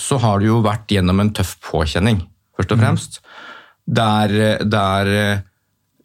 [0.00, 2.22] så har du jo vært gjennom en tøff påkjenning,
[2.58, 2.84] først og mm.
[2.84, 3.18] fremst.
[3.20, 3.42] Mm.
[3.98, 5.12] Der, der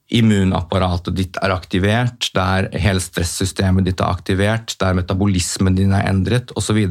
[0.09, 6.53] immunapparatet ditt er aktivert, der hele stressystemet ditt er aktivert, der metabolismen din er endret
[6.57, 6.81] osv.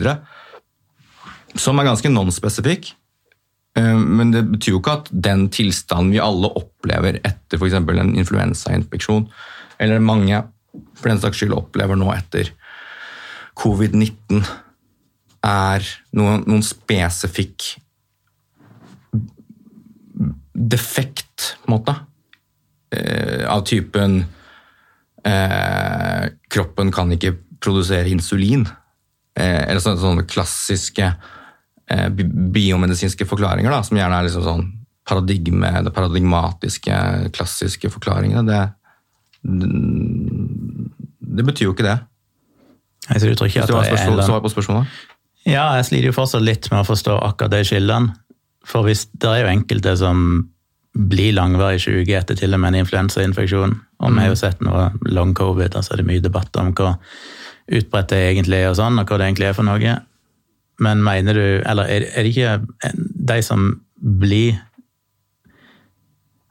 [1.58, 2.92] Som er ganske non-spesifikk.
[3.78, 7.78] Eh, men det betyr jo ikke at den tilstanden vi alle opplever etter f.eks.
[7.78, 9.26] en influensainfeksjon,
[9.78, 10.42] eller mange
[10.98, 12.50] for den saks skyld opplever nå etter
[13.58, 14.42] covid-19,
[15.48, 15.86] er
[16.18, 17.76] noen, noen spesifikk
[20.58, 21.94] defekt, på en måte
[22.94, 24.20] eh, av typen
[25.22, 28.66] eh, Kroppen kan ikke produsere insulin.
[29.38, 34.66] Eh, eller sånne, sånne klassiske eh, biomedisinske forklaringer, da, som gjerne er liksom sånn
[35.08, 36.96] paradigme, det paradigmatiske,
[37.36, 38.44] klassiske forklaringene.
[38.48, 38.60] Det,
[41.38, 41.98] det betyr jo ikke det.
[43.08, 44.86] Jeg tror ikke at det er Svar på spørsmålet?
[45.48, 48.16] Ja, jeg sliter jo fortsatt litt med å forstå akkurat de skillene.
[48.68, 50.18] For hvis det er jo enkelte som
[50.98, 53.74] blir langvarig syke etter til og med en influensainfeksjon.
[54.02, 54.40] Og vi har jo mm.
[54.40, 56.94] sett noe long covid, altså det er mye debatt om hva
[57.78, 59.98] utbredt det egentlig er, og sånn, og hva det egentlig er for noe.
[60.82, 62.94] Men mener du Eller er, er det ikke
[63.32, 64.58] de som blir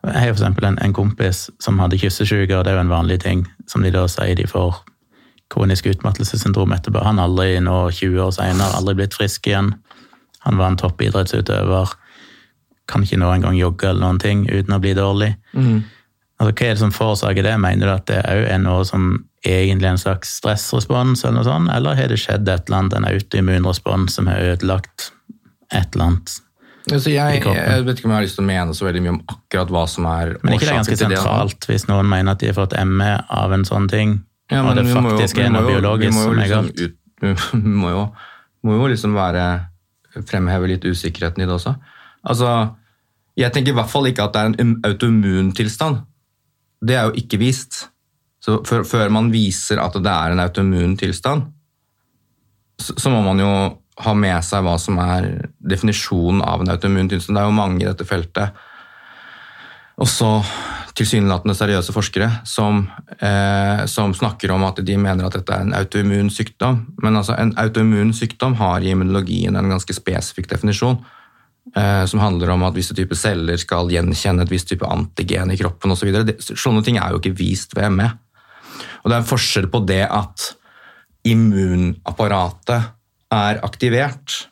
[0.08, 3.20] Jeg har eksempel en, en kompis som hadde kyssesyke, og det er jo en vanlig
[3.24, 4.82] ting som de da sier de får
[5.52, 7.04] kronisk utmattelsessyndrom etterpå.
[7.04, 9.74] Han har aldri nå 20 år senere, aldri blitt frisk igjen.
[10.48, 11.96] Han var en toppidrettsutøver
[12.88, 15.34] kan ikke nå engang jogge eller noen ting uten å bli dårlig.
[15.54, 15.84] Mm.
[16.38, 17.56] Altså, Hva er det som forårsaker det?
[17.60, 19.10] Mener du at det òg er noe som
[19.48, 22.98] egentlig er en slags stressrespons, eller noe sånt, eller har det skjedd et eller annet,
[22.98, 25.12] en autoimmunrespons som har ødelagt
[25.72, 26.38] et eller annet?
[26.88, 29.14] Altså jeg, jeg, vet ikke om jeg har lyst til å mene så veldig mye
[29.18, 32.44] om akkurat hva som er Men er ikke det ganske sentralt hvis noen mener at
[32.44, 34.14] de har fått ME av en sånn ting,
[34.48, 36.84] ja, og det faktisk er noe biologisk som er galt?
[37.20, 38.04] Vi må jo,
[38.64, 39.48] må jo liksom være
[40.28, 41.74] fremheve litt usikkerheten i det også.
[42.28, 42.52] Altså,
[43.38, 46.02] jeg tenker i hvert fall ikke at det er en autoimmun tilstand.
[46.82, 47.88] Det er jo ikke vist.
[48.42, 51.50] Så før, før man viser at det er en autoimmun tilstand,
[52.80, 53.52] så, så, må man jo
[54.06, 57.38] ha med seg hva som er definisjonen av en autoimmun tilstand.
[57.38, 58.66] Det er jo mange i dette feltet,
[59.98, 60.32] også
[60.98, 62.84] tilsynelatende seriøse forskere, som,
[63.20, 66.84] eh, som, snakker om at de mener at dette er en autoimmun sykdom.
[67.04, 71.00] Men altså, en autoimmun sykdom har i immunologien en ganske spesifikk definisjon.
[71.76, 75.58] Eh, som handler om at visse typer celler skal gjenkjenne et visst type antigen i
[75.60, 76.14] kroppen osv.
[76.40, 78.08] Så Sånne ting er jo ikke vist ved ME.
[79.04, 80.54] Og det er en forskjell på det at
[81.28, 82.94] immunapparatet
[83.34, 84.48] er aktivert,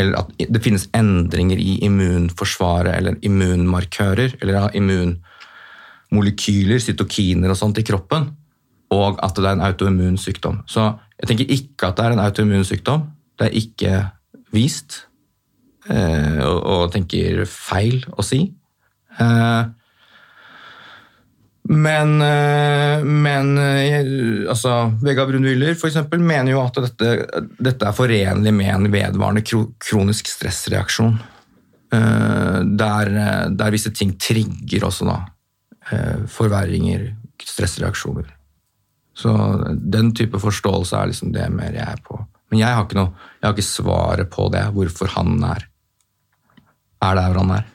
[0.00, 7.86] eller at det finnes endringer i immunforsvaret eller immunmarkører, eller immunmolekyler, cytokiner og sånt i
[7.86, 8.22] kroppen,
[8.92, 10.56] og at det er en autoimmun sykdom.
[10.68, 10.82] Så
[11.20, 13.00] jeg tenker ikke at det er en autoimmun sykdom.
[13.38, 13.92] Det er ikke
[14.52, 14.90] vist.
[15.90, 18.40] Eh, og, og, tenker feil å si.
[19.18, 19.62] Eh,
[21.72, 23.52] men, eh, men
[24.48, 25.32] altså, Vegard
[25.88, 27.14] eksempel, mener jo at dette,
[27.58, 31.18] dette, er forenlig med en vedvarende kronisk stressreaksjon.
[31.92, 33.08] Der,
[33.52, 35.16] der visse ting trigger også da,
[36.32, 37.10] forverringer,
[37.44, 38.30] stressreaksjoner.
[39.12, 39.34] Så
[39.76, 42.16] den type forståelse er liksom det mer jeg er på.
[42.48, 45.68] Men jeg har ikke, noe, jeg har ikke svaret på det, hvorfor han er
[47.02, 47.68] er der hvor han er.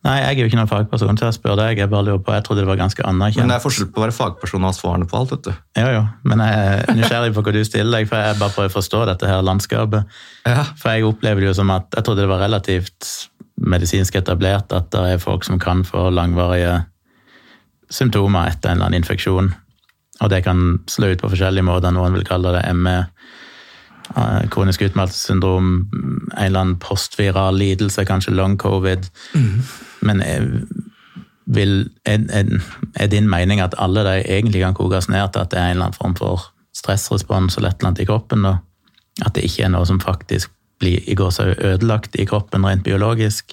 [0.00, 1.78] Nei, jeg er jo ikke noen fagperson, så jeg spør deg.
[1.82, 4.04] Jeg bare lurer på, jeg trodde det var ganske Men det er forskjell på å
[4.06, 5.50] være fagperson og ha svarene på alt, vet du.
[5.76, 8.72] Jo, jo, men jeg er nysgjerrig på hva du stiller deg, for jeg bare prøver
[8.72, 10.16] å forstå dette her landskapet.
[10.48, 10.62] Ja.
[10.80, 13.10] For jeg opplever det jo som at jeg trodde det var relativt
[13.60, 16.78] medisinsk etablert at det er folk som kan få langvarige
[17.92, 19.52] symptomer etter en eller annen infeksjon.
[20.20, 21.92] Og det kan slå ut på forskjellige måter.
[21.92, 23.02] Noen vil kalle det ME,
[24.50, 29.06] kronisk utmattelsessyndrom, en eller annen postviral lidelse, kanskje long covid.
[30.06, 30.46] Men er,
[31.46, 35.58] vil, er, er, din mening at alle de egentlig kan kokes ned til at det
[35.58, 38.46] er en eller annen form for stressrespons eller et eller annet i kroppen?
[38.46, 38.56] Da?
[39.26, 42.84] At det ikke er noe som faktisk blir i går så ødelagt i kroppen rent
[42.84, 43.52] biologisk?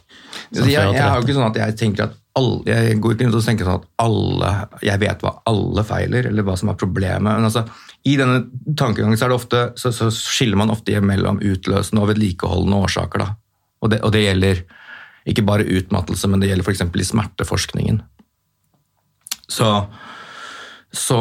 [0.54, 3.26] jeg, fører jeg har jo ikke sånn at jeg tenker at alle, jeg går ikke
[3.26, 4.52] rundt og tenker sånn at alle,
[4.86, 7.28] jeg vet hva alle feiler, eller hva som er problemet.
[7.28, 7.64] Men altså,
[8.08, 13.26] i denne tankegangen så, ofte, så, så skiller man ofte mellom utløsende og vedlikeholdende årsaker.
[13.82, 14.62] Og, det, og det gjelder
[15.28, 16.86] ikke bare utmattelse, men det gjelder f.eks.
[16.88, 18.00] i smerteforskningen.
[19.48, 19.72] Så,
[20.92, 21.20] så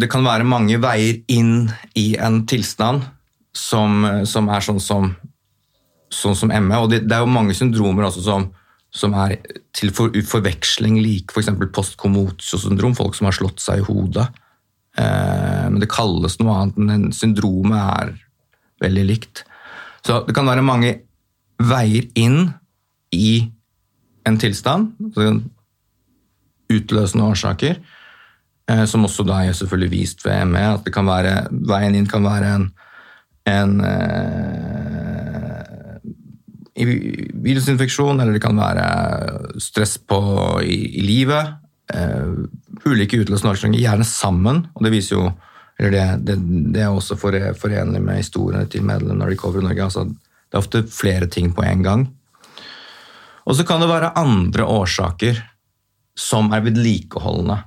[0.00, 3.06] det kan være mange veier inn i en tilstand
[3.56, 5.12] som, som er sånn som
[6.10, 8.48] sånn som ME, og det, det er jo mange syndromer også som,
[8.90, 9.36] som er
[9.76, 11.52] til for, forveksling like, f.eks.
[11.52, 14.26] For postkomotiosyndrom, folk som har slått seg i hodet.
[14.98, 18.12] Eh, men det kalles noe annet, men syndromet er
[18.82, 19.44] veldig likt.
[20.06, 20.96] Så det kan være mange
[21.60, 22.50] veier inn
[23.14, 23.50] i
[24.28, 25.40] en tilstand, altså
[26.70, 27.78] utløsende årsaker,
[28.70, 32.08] eh, som også da er selvfølgelig vist ved ME, at det kan være, veien inn
[32.10, 32.66] kan være en,
[33.50, 34.99] en eh,
[36.86, 40.20] virusinfeksjon, eller det kan være stress på,
[40.62, 41.56] i, i livet.
[41.90, 42.46] Uh,
[42.86, 44.64] ulike utløsende årsaker, gjerne sammen.
[44.74, 45.30] Og det viser jo
[45.80, 46.34] eller det, det,
[46.74, 49.86] det er også fore- forenlig med historiene til medlemmene når de Recover Norge.
[49.86, 52.02] Altså, det er ofte flere ting på en gang.
[53.48, 55.40] Og så kan det være andre årsaker
[56.20, 57.62] som er vedlikeholdende.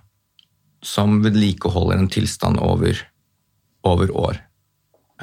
[0.85, 3.01] Som vedlikeholder en tilstand over,
[3.81, 4.37] over år.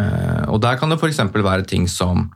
[0.00, 1.22] Uh, og der kan det f.eks.
[1.30, 2.32] være ting som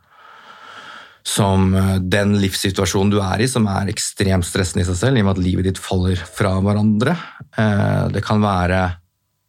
[1.26, 5.24] som eh, den livssituasjonen du er i, som er ekstremt stressende i seg selv, i
[5.24, 7.16] og med at livet ditt faller fra hverandre.
[7.56, 8.80] Eh, Det kan være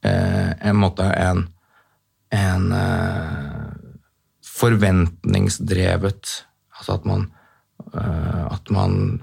[0.05, 1.45] eh, en måte en,
[2.35, 2.65] en
[4.55, 6.41] forventningsdrevet
[6.75, 7.21] Altså at man
[7.95, 9.21] at man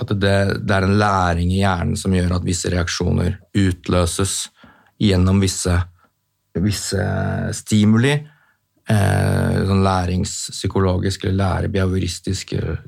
[0.00, 4.48] at det, det er en læring i hjernen som gjør at visse reaksjoner utløses
[5.00, 5.74] gjennom visse,
[6.56, 7.04] visse
[7.56, 8.14] stimuli.
[8.90, 12.78] Eh, sånn læringspsykologisk eller lærebehavioristisk, eh,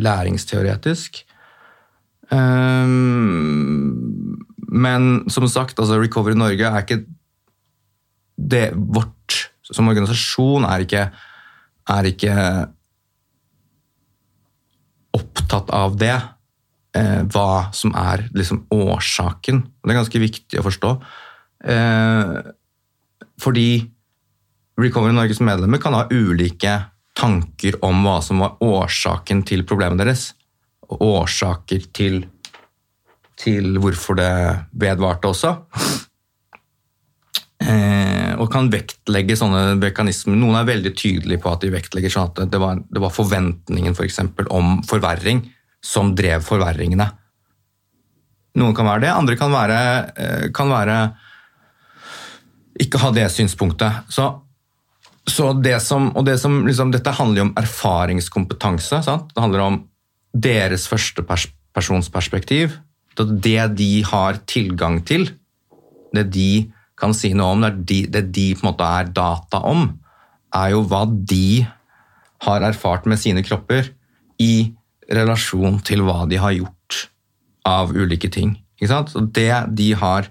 [0.00, 1.24] læringsteoretisk.
[2.30, 2.86] Eh,
[4.86, 7.04] men som sagt, altså Recovery Norge er ikke
[8.36, 11.10] det vårt som organisasjon er ikke,
[11.88, 12.34] er ikke
[15.16, 16.16] opptatt av det.
[16.96, 19.58] Hva som er liksom årsaken.
[19.84, 20.92] Det er ganske viktig å forstå.
[23.42, 23.95] Fordi
[24.76, 26.76] Recovery Norges medlemmer kan ha ulike
[27.16, 30.28] tanker om hva som var årsaken til problemet deres.
[30.86, 32.20] Og årsaker til,
[33.40, 34.34] til hvorfor det
[34.76, 35.54] vedvarte også.
[37.56, 40.36] Eh, og kan vektlegge sånne mekanismer.
[40.36, 43.96] Noen er veldig tydelige på at de vektlegger sånn at det var, det var forventningen
[43.96, 45.40] for eksempel, om forverring
[45.80, 47.08] som drev forverringene.
[48.60, 49.78] Noen kan være det, andre kan være,
[50.16, 50.98] eh, kan være
[52.80, 54.04] ikke ha det synspunktet.
[54.12, 54.28] Så,
[55.26, 59.02] så det som, og det som liksom, Dette handler jo om erfaringskompetanse.
[59.02, 59.32] Sant?
[59.34, 59.78] Det handler om
[60.36, 62.78] deres første pers personsperspektiv.
[63.16, 65.26] Det de har tilgang til,
[66.16, 66.50] det de
[66.96, 69.90] kan si noe om, det de, det de på en måte er data om,
[70.56, 71.66] er jo hva de
[72.46, 73.90] har erfart med sine kropper
[74.40, 74.72] i
[75.12, 77.02] relasjon til hva de har gjort
[77.68, 78.54] av ulike ting.
[78.78, 79.12] Ikke sant?
[79.12, 80.30] Så det de har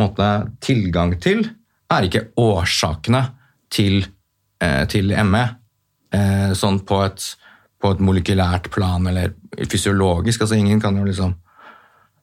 [0.00, 0.28] måte,
[0.64, 1.46] tilgang til,
[1.88, 3.24] er ikke årsakene
[3.70, 4.06] til,
[4.60, 5.44] eh, til ME.
[6.12, 7.24] Eh, sånn på et,
[7.78, 9.34] på et molekylært plan eller
[9.68, 10.42] fysiologisk.
[10.44, 11.34] Altså ingen kan jo liksom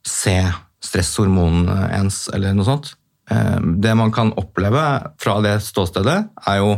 [0.05, 0.37] se
[0.85, 2.93] stresshormonene ens eller noe sånt.
[3.31, 4.83] Eh, det man kan oppleve
[5.21, 6.75] fra det ståstedet, er jo,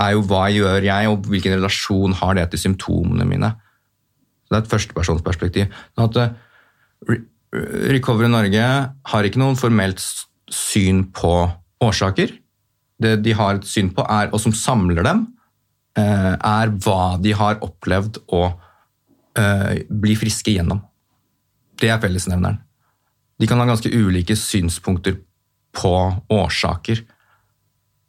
[0.00, 3.52] er jo hva gjør jeg, og hvilken relasjon har det til symptomene mine.
[4.46, 5.72] Det er et førstepersonsperspektiv.
[5.96, 7.20] Sånn at eh,
[7.96, 8.66] Recovery Norge
[9.10, 10.02] har ikke noen formelt
[10.52, 11.32] syn på
[11.82, 12.32] årsaker.
[13.02, 15.26] Det de har et syn på, er, og som samler dem,
[15.98, 18.44] eh, er hva de har opplevd å
[19.36, 20.80] eh, bli friske gjennom.
[21.76, 22.62] Det er fellesnevneren.
[23.36, 25.18] De kan ha ganske ulike synspunkter
[25.76, 25.92] på
[26.32, 27.02] årsaker,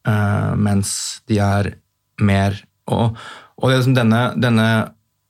[0.07, 1.75] eh, mens de er
[2.17, 3.17] mer Og,
[3.59, 4.65] og det som denne, denne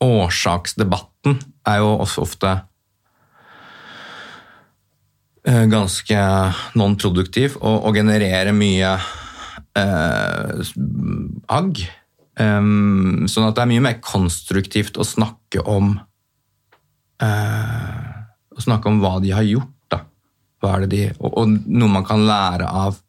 [0.05, 2.51] årsaksdebatten er jo også ofte
[5.41, 6.19] ganske
[6.77, 8.91] non-produktiv og, og genererer mye
[9.77, 10.73] eh,
[11.53, 11.81] agg.
[12.37, 15.95] Um, sånn at det er mye mer konstruktivt å snakke om
[17.25, 18.11] eh,
[18.53, 20.03] Å snakke om hva de har gjort, da.
[20.61, 22.99] Hva er det de, og, og noe man kan lære av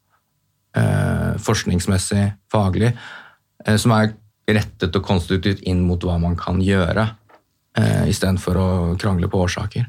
[0.77, 2.91] eh, forskningsmessig, faglig,
[3.65, 4.13] eh, som er
[4.49, 7.07] rettet og konstruktivt inn mot hva man kan gjøre,
[7.77, 8.69] eh, istedenfor å
[9.01, 9.87] krangle på årsaker.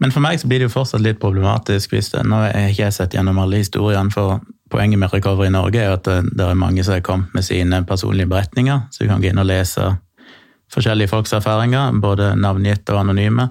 [0.00, 2.86] Men for meg så blir det jo fortsatt litt problematisk hvis det, Nå har ikke
[2.86, 4.40] jeg sett gjennom alle historiene, for
[4.70, 7.44] poenget med Recovery i Norge er at det, det er mange som har kommet med
[7.46, 9.88] sine personlige beretninger, så du kan gå inn og lese
[10.70, 13.48] forskjellige folks erfaringer, både navngitte og anonyme,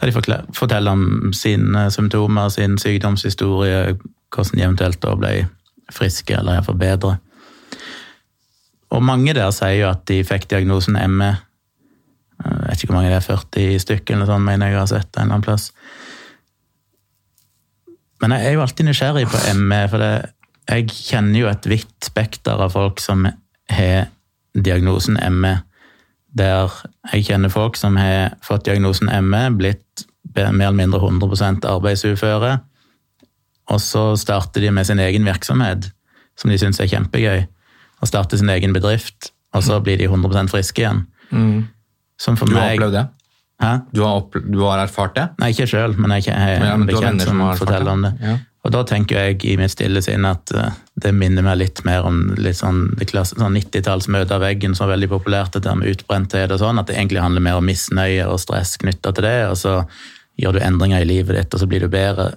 [0.00, 3.96] der de forteller om sine symptomer, sin sykdomshistorie,
[4.34, 5.32] hvordan de eventuelt da ble
[5.92, 7.16] friske eller iallfall bedre.
[8.92, 11.32] Og mange der sier jo at de fikk diagnosen ME.
[12.42, 15.10] Jeg vet ikke hvor mange det er, 40 stykker eller sånn, mener jeg har sett
[15.16, 15.70] en eller annen plass.
[18.22, 20.12] Men jeg er jo alltid nysgjerrig på ME, for det,
[20.70, 23.26] jeg kjenner jo et vidt spekter av folk som
[23.72, 24.08] har
[24.54, 25.56] diagnosen ME.
[26.32, 26.70] Der
[27.12, 32.54] jeg kjenner folk som har fått diagnosen ME, blitt mer eller mindre 100% arbeidsuføre.
[33.72, 35.90] Og så starter de med sin egen virksomhet,
[36.38, 37.44] som de syns er kjempegøy.
[38.02, 41.04] Og starter sin egen bedrift, og så blir de 100% friske igjen.
[41.30, 41.68] Mm.
[42.20, 43.04] Som for Du har meg opplevd det?
[43.62, 43.72] Hæ?
[43.94, 45.28] Du har, opplevd, du har erfart det?
[45.38, 47.60] Nei, ikke sjøl, men jeg har Ja, en men du har bekjent som som har
[47.60, 48.12] erfart om det.
[48.22, 48.38] Ja.
[48.62, 52.06] Og da tenker jeg i mitt stille sinn at eh, det minner meg litt mer
[52.06, 55.90] om litt sånn, sånn 90-talls møte av veggen som var veldig populært, det der med
[55.90, 59.38] utbrenthet og sånn, at det egentlig handler mer om misnøye og stress knytta til det,
[59.50, 59.80] og så
[60.38, 62.30] gjør du endringer i livet ditt, og så blir du bedre.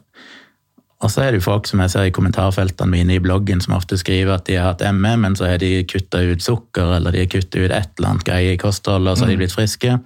[1.05, 3.75] Og så er det jo folk som jeg ser i kommentarfeltene mine i bloggen, som
[3.77, 7.13] ofte skriver at de har hatt ME, men så har de kutta ut sukker, eller
[7.13, 9.53] de har kutta ut et eller annet greie i kostholdet, og så har de blitt
[9.53, 9.97] friske.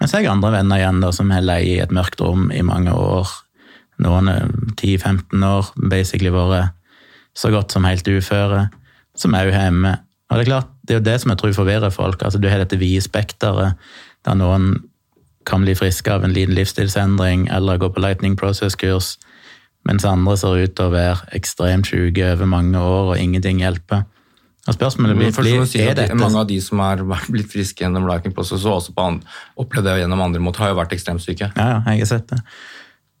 [0.00, 2.62] Mens jeg har andre venner igjen da, som har leid i et mørkt rom i
[2.66, 3.28] mange år.
[4.02, 4.46] Noen er
[4.76, 6.72] 10-15 år, basically vært
[7.38, 8.66] så godt som helt uføre,
[9.16, 9.96] som òg har ME.
[10.30, 12.22] Og det er klart, det er jo det som jeg tror forvirrer folk.
[12.22, 13.76] altså Du har dette vide spekteret
[14.24, 14.74] der noen
[15.46, 19.16] kan bli friske av en liten livsstilsendring eller gå på Lightning Process-kurs,
[19.88, 24.04] mens andre ser ut til å være ekstremt syke over mange år, og ingenting hjelper.
[24.62, 28.06] Og spørsmålet blir, blir si er dette Mange av de som har blitt friske gjennom
[28.06, 29.08] Lightning Process, og også på
[29.64, 31.50] opplevd det gjennom andre måter, har jo vært ekstremt syke.
[31.56, 32.38] Ja, ja, jeg har sett det.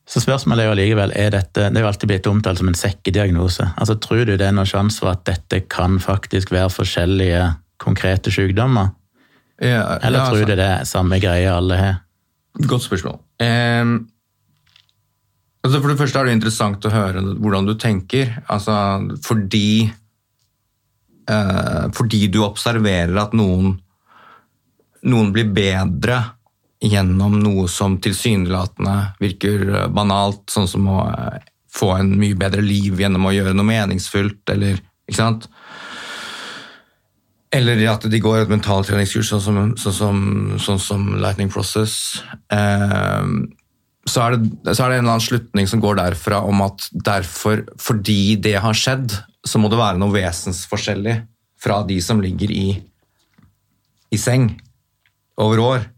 [0.08, 2.78] Så spørsmålet er jo allikevel, er dette Det er jo alltid blitt omtalt som en
[2.78, 3.68] sekkediagnose.
[3.78, 7.44] Altså, Tror du det er noen sjanse for at dette kan faktisk være forskjellige
[7.82, 8.90] konkrete sykdommer?
[9.62, 12.00] Ja, Eller ja, tror altså, du det er samme greie alle har?
[12.66, 13.20] Godt spørsmål.
[13.40, 13.94] Ehm,
[15.62, 18.34] altså for det første er det interessant å høre hvordan du tenker.
[18.50, 18.74] Altså,
[19.22, 19.86] fordi
[21.30, 23.78] eh, Fordi du observerer at noen,
[25.06, 26.20] noen blir bedre
[26.82, 31.38] gjennom noe som tilsynelatende virker eh, banalt, sånn som å eh,
[31.72, 35.48] få en mye bedre liv gjennom å gjøre noe meningsfullt, eller ikke sant?
[37.52, 40.22] Eller at de går et mentaltreningskurs, sånn som, sånn som,
[40.62, 42.22] sånn som Lightning Process.
[42.52, 43.28] Eh,
[44.08, 46.88] så, er det, så er det en eller annen slutning som går derfra om at
[46.92, 49.14] derfor, fordi det har skjedd,
[49.46, 51.20] så må det være noe vesensforskjellig
[51.62, 52.68] fra de som ligger i,
[54.10, 54.50] i seng
[55.38, 55.91] over år.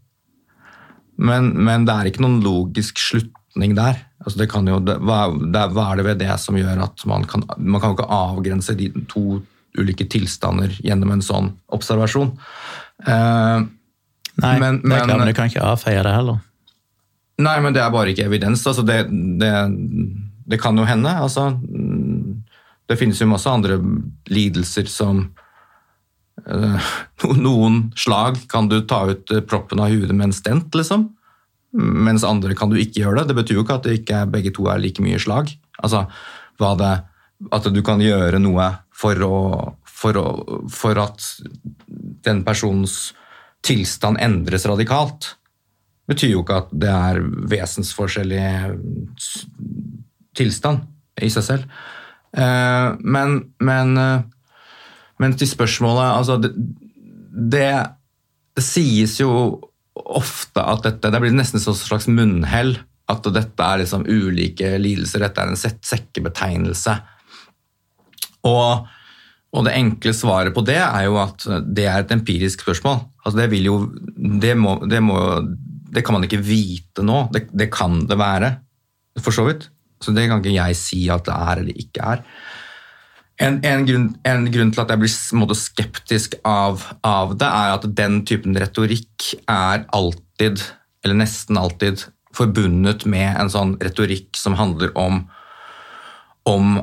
[1.17, 4.01] Men, men det er ikke noen logisk slutning der.
[4.25, 7.05] Altså det kan jo, det, hva, det, hva er det ved det som gjør at
[7.07, 9.41] man kan Man kan ikke avgrense de to
[9.77, 12.33] ulike tilstander gjennom en sånn observasjon.
[13.07, 13.65] Eh,
[14.35, 16.41] Nei, Men- men- men du kan ikke avfeie det heller.
[17.39, 18.65] nei, men det er bare ikke evidens.
[18.67, 19.07] Altså det,
[19.39, 19.51] det,
[20.47, 21.07] det kan jo hende.
[21.09, 22.43] Altså, mm,
[22.89, 23.77] det finnes jo masse andre
[24.27, 25.29] lidelser som
[26.43, 31.09] Noen slag kan du ta ut eh, proppen av huet med en stent, liksom.
[31.75, 33.29] Mens andre kan du ikke gjøre det.
[33.31, 35.51] Det betyr jo ikke at det ikke er, begge to er like mye slag.
[35.83, 36.05] Altså,
[36.59, 36.93] det,
[37.51, 39.39] at du kan gjøre noe for, å,
[39.83, 40.27] for, å,
[40.71, 41.25] for at
[42.25, 43.13] den personens
[43.65, 45.33] tilstand endres radikalt,
[46.05, 47.19] betyr jo ikke at det er
[47.51, 48.45] vesensforskjellig
[50.37, 50.85] tilstand
[51.25, 51.75] i seg selv.
[52.35, 54.23] Eh, men, men, eh,
[55.21, 56.51] men til spørsmålet altså det,
[57.53, 57.69] det,
[58.61, 59.29] sies jo
[59.95, 62.75] ofte at dette Det blir nesten som et slags munnhell.
[63.11, 66.95] At dette er liksom ulike lidelser, dette er en sek- sekkebetegnelse.
[68.49, 68.87] Og,
[69.55, 73.03] og det enkle svaret på det er jo at det er et empirisk spørsmål.
[73.23, 73.77] Altså det, jo,
[74.41, 75.19] det, må, det, må,
[75.93, 77.27] det kan man ikke vite nå.
[77.31, 78.51] Det kan det være,
[79.21, 79.69] for så vidt.
[80.03, 82.25] Så det kan ikke jeg si at det er eller ikke er.
[83.43, 87.73] En, en, grunn, en grunn til at jeg blir måte skeptisk av, av det, er
[87.73, 90.63] at den typen retorikk er alltid,
[91.03, 92.05] eller nesten alltid,
[92.35, 95.21] forbundet med en sånn retorikk som handler om,
[96.47, 96.77] om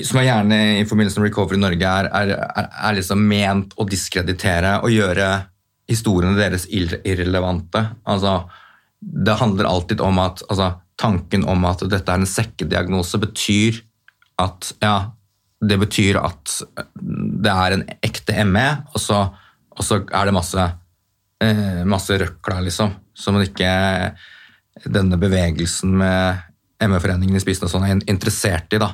[0.00, 3.86] som er gjerne i forbindelse med Recovery Norge er, er, er, er liksom ment å
[3.88, 5.28] diskreditere og gjøre
[5.90, 7.82] historiene deres irrelevante.
[8.08, 8.38] Altså,
[9.02, 13.82] det handler alltid om at altså, tanken om at dette er en sekkediagnose betyr
[14.40, 14.96] at ja,
[15.62, 16.56] det betyr at
[16.98, 19.20] det er en ekte ME, og så,
[19.72, 20.64] og så er det masse,
[21.44, 23.70] eh, masse røkla, liksom, som ikke
[24.88, 26.42] denne bevegelsen med
[26.82, 28.80] ME-foreningen i spissen og sånn er interessert i.
[28.82, 28.90] da.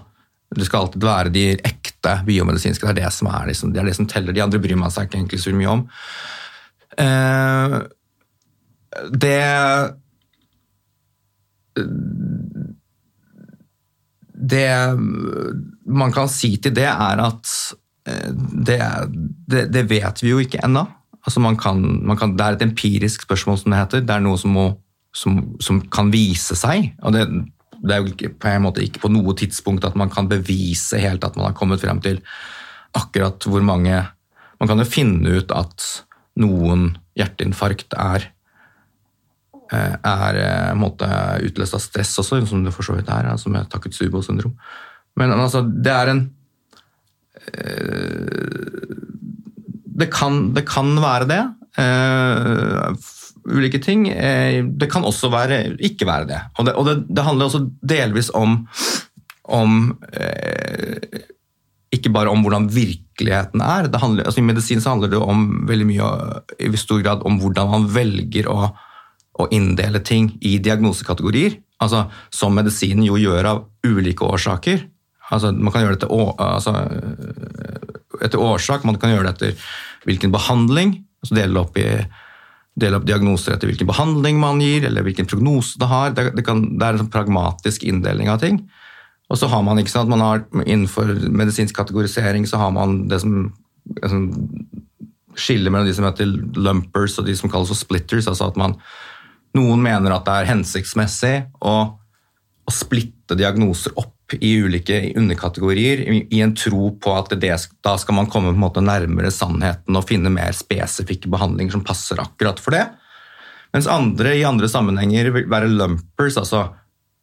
[0.52, 3.88] Det skal alltid være de ekte biomedisinske, det er det som, er, liksom, det, er
[3.88, 4.36] det som teller.
[4.36, 5.86] De andre bryr man seg ikke egentlig så mye om.
[6.98, 7.78] Eh,
[9.14, 9.40] det
[14.38, 14.68] Det
[15.88, 17.52] man kan si til det, er at
[18.08, 18.78] eh, det,
[19.50, 20.86] det, det vet vi jo ikke ennå.
[21.26, 24.04] Altså det er et empirisk spørsmål, som det heter.
[24.06, 24.66] Det er noe som, må,
[25.12, 26.92] som, som kan vise seg.
[27.02, 27.26] og det,
[27.82, 30.98] det er jo ikke, på en måte ikke på noe tidspunkt at man kan bevise
[31.02, 32.22] helt at man har kommet frem til
[32.96, 34.06] akkurat hvor mange
[34.58, 35.84] Man kan jo finne ut at
[36.42, 38.24] noen hjerteinfarkt er
[39.76, 41.08] er eh, måte
[41.44, 44.54] utløst av stress også, som det for så vidt er, altså med Takotsubo-syndrom.
[45.18, 46.24] Men altså, det er en
[47.52, 48.96] eh,
[49.98, 51.42] det, kan, det kan være det.
[51.78, 52.92] eh,
[53.48, 54.08] ulike ting.
[54.08, 56.40] Eh, det kan også være, ikke være det.
[56.58, 58.60] Og det, og det, det handler også delvis om,
[59.44, 61.22] om eh,
[61.94, 63.88] ikke bare om hvordan virkeligheten er.
[63.98, 66.10] Handler, altså I medisin så handler det om veldig mye
[66.60, 68.68] i stor grad om hvordan man velger å,
[69.38, 71.58] å inndele ting i diagnosekategorier.
[71.82, 74.82] Altså, som medisinen jo gjør av ulike årsaker.
[75.30, 76.72] Altså, man kan gjøre det etter, altså,
[78.24, 79.68] etter årsak, man kan gjøre det etter
[80.08, 80.96] hvilken behandling.
[81.22, 81.86] altså Dele opp, i,
[82.78, 86.10] dele opp diagnoser etter hvilken behandling man gir, eller hvilken prognose det har.
[86.16, 88.62] Det, det, kan, det er en sånn pragmatisk inndeling av ting.
[89.28, 93.20] Og så har man ikke sant, man har Innenfor medisinsk kategorisering så har man det
[93.20, 93.50] som
[94.04, 94.22] en
[95.38, 98.26] skiller mellom de som heter lumpers og de som kalles for splitters.
[98.26, 98.74] altså at man,
[99.56, 101.34] Noen mener at det er hensiktsmessig
[101.64, 101.74] å,
[102.68, 107.94] å splitte diagnoser opp i ulike underkategorier i, i en tro på at det, da
[108.00, 112.20] skal man komme på en måte nærmere sannheten og finne mer spesifikke behandlinger som passer
[112.20, 112.84] akkurat for det.
[113.72, 116.66] Mens andre i andre sammenhenger vil være lumpers, altså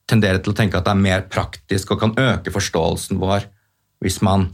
[0.09, 3.47] tenderer til å tenke at det er mer praktisk og kan øke forståelsen vår
[4.03, 4.49] hvis man,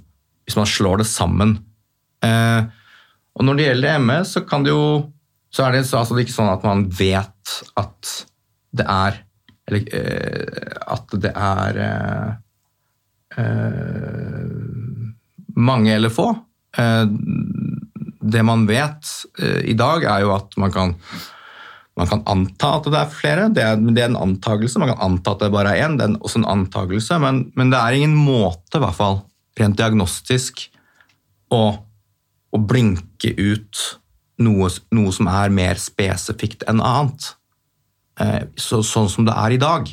[0.47, 1.57] hvis man slår det sammen.
[2.24, 2.61] Eh,
[3.36, 4.86] og når det gjelder ME, så kan det jo
[5.51, 8.13] så er det så, altså, det er ikke sånn at man vet at
[8.71, 9.19] det er
[9.67, 12.29] Eller eh, at det er eh,
[13.39, 14.47] eh,
[15.55, 16.25] mange eller få.
[16.77, 17.03] Eh,
[18.33, 20.95] det man vet eh, i dag, er jo at man kan
[21.99, 24.79] man kan anta at det er flere, det er, det er en antakelse.
[24.79, 27.19] Man kan anta at det bare er én, det er også en antakelse.
[27.19, 29.21] men, men det er ingen måte, i hvert fall
[29.59, 30.63] rent diagnostisk,
[31.51, 31.63] å,
[32.55, 33.81] å blinke ut
[34.43, 37.31] noe, noe som er mer spesifikt enn annet.
[38.21, 39.89] Eh, så, sånn som det er i dag.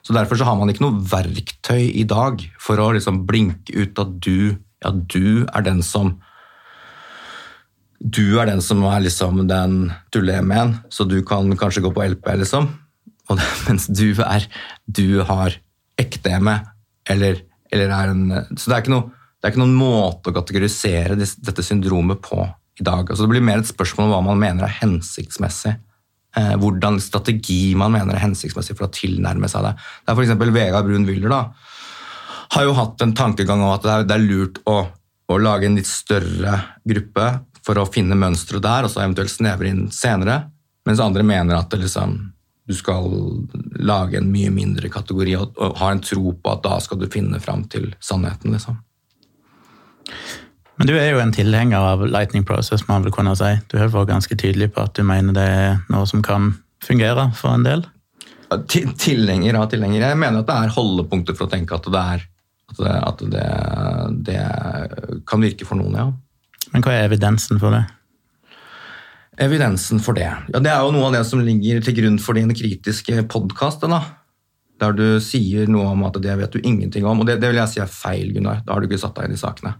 [0.00, 4.00] Så Derfor så har man ikke noe verktøy i dag for å liksom blinke ut
[4.00, 6.16] at du, ja, du er den som
[8.00, 12.30] du er den som er liksom den tulle-ME-en, så du kan kanskje gå på LP,
[12.40, 12.70] liksom.
[13.28, 14.46] Det, mens du er
[14.88, 15.54] Du har
[16.00, 16.56] ekte ME,
[17.06, 18.22] eller, eller er en
[18.56, 22.40] Så det er ikke, noe, det er ikke noen måte å kategorisere dette syndromet på
[22.80, 23.06] i dag.
[23.06, 25.74] Altså det blir mer et spørsmål om hva man mener er hensiktsmessig.
[26.38, 29.74] Eh, hvordan strategi man mener er hensiktsmessig for å tilnærme seg det.
[30.04, 30.54] Det er f.eks.
[30.54, 31.36] Vegard Brun Wyller
[32.50, 34.80] har jo hatt en tankegang om at det er, det er lurt å,
[35.30, 36.56] å lage en litt større
[36.86, 37.28] gruppe
[37.66, 40.42] for å finne mønstre der, og så eventuelt snevre inn senere.
[40.88, 42.16] Mens andre mener at det liksom,
[42.66, 43.10] du skal
[43.78, 47.06] lage en mye mindre kategori og, og har en tro på at da skal du
[47.12, 48.56] finne fram til sannheten.
[48.56, 48.80] liksom.
[50.80, 53.50] Men du er jo en tilhenger av lightning process, man vil kunne si.
[53.68, 57.26] Du har vært ganske tydelig på at du mener det er noe som kan fungere
[57.36, 57.82] for en del.
[58.96, 60.06] Tilhenger av tilhenger.
[60.08, 62.24] Jeg mener at det er holdepunkter for å tenke at det er
[62.70, 63.46] at det, at det,
[64.24, 66.06] det kan virke for noen, ja.
[66.70, 67.82] Men hva er evidensen for det?
[69.40, 70.30] Evidensen for det.
[70.30, 73.84] Ja, det er jo noe av det som ligger til grunn for din kritiske podkast.
[74.80, 77.20] Der du sier noe om at det vet du ingenting om.
[77.20, 78.62] Og det, det vil jeg si er feil, Gunnar.
[78.64, 79.74] Da har du ikke satt deg inn i sakene.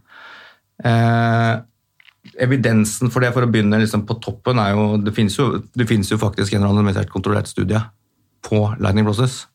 [0.85, 1.55] Eh,
[2.41, 5.87] evidensen for det, for å begynne liksom på toppen, er jo Det finnes jo, det
[5.89, 7.81] finnes jo faktisk en randomisert kontrollert studie
[8.47, 9.47] på Lightning Process.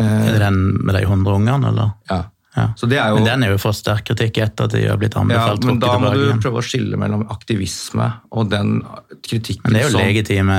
[0.00, 1.96] Er det den med de 100 ungene, eller?
[2.10, 2.24] Ja.
[2.56, 2.72] Ja.
[2.76, 5.14] Så det jo, Men den er jo for sterk kritikk etter at de har blitt
[5.14, 8.80] ja, anbefalt men da må du prøve å skille mellom aktivisme og den
[9.22, 10.56] kritikken Men det er jo som legitime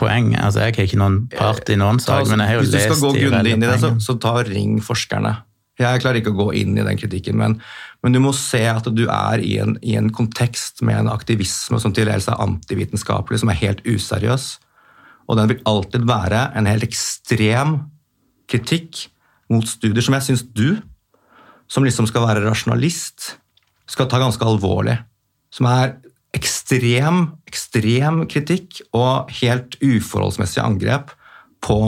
[0.00, 0.30] poeng.
[0.40, 2.72] Altså, Jeg har ikke noen part i noen Ta- sak, men jeg har jo Hvis
[2.72, 5.34] du skal gå grundig inn i det, så, så ta ring forskerne.
[5.76, 7.58] Jeg klarer ikke å gå inn i den kritikken, men,
[8.00, 11.80] men du må se at du er i en, i en kontekst med en aktivisme
[11.82, 14.46] som til dels er antivitenskapelig, som er helt useriøs.
[15.28, 17.78] Og den vil alltid være en helt ekstrem
[18.48, 19.06] kritikk
[19.52, 20.78] mot studier som jeg syns du,
[21.68, 23.34] som liksom skal være rasjonalist,
[23.90, 24.96] skal ta ganske alvorlig.
[25.52, 25.96] Som er
[26.36, 31.12] ekstrem, ekstrem kritikk og helt uforholdsmessig angrep
[31.64, 31.78] på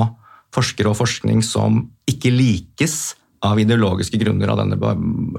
[0.55, 4.79] forskere og forskning som ikke likes av ideologiske grunner av denne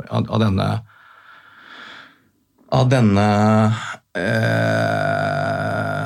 [0.09, 0.69] av, denne
[2.69, 3.27] av denne
[4.17, 6.03] eh,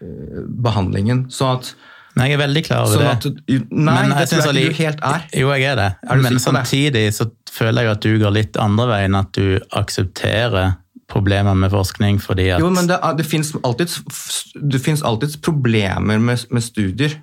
[0.00, 1.26] eh, behandlingen.
[1.32, 1.74] Så at
[2.16, 3.10] Nei, jeg er veldig klar over Sånn det.
[3.12, 3.24] at,
[3.76, 5.24] nei, Men det tror jeg ikke du helt er.
[5.36, 5.88] Jo, jeg er det.
[6.08, 7.12] Er Men samtidig det?
[7.12, 10.78] så føler jeg at du går litt andre veien, at du aksepterer
[11.12, 13.92] problemer med forskning fordi at Jo, men det, det fins alltid,
[14.72, 17.20] det finnes alltid problemer med, med studier.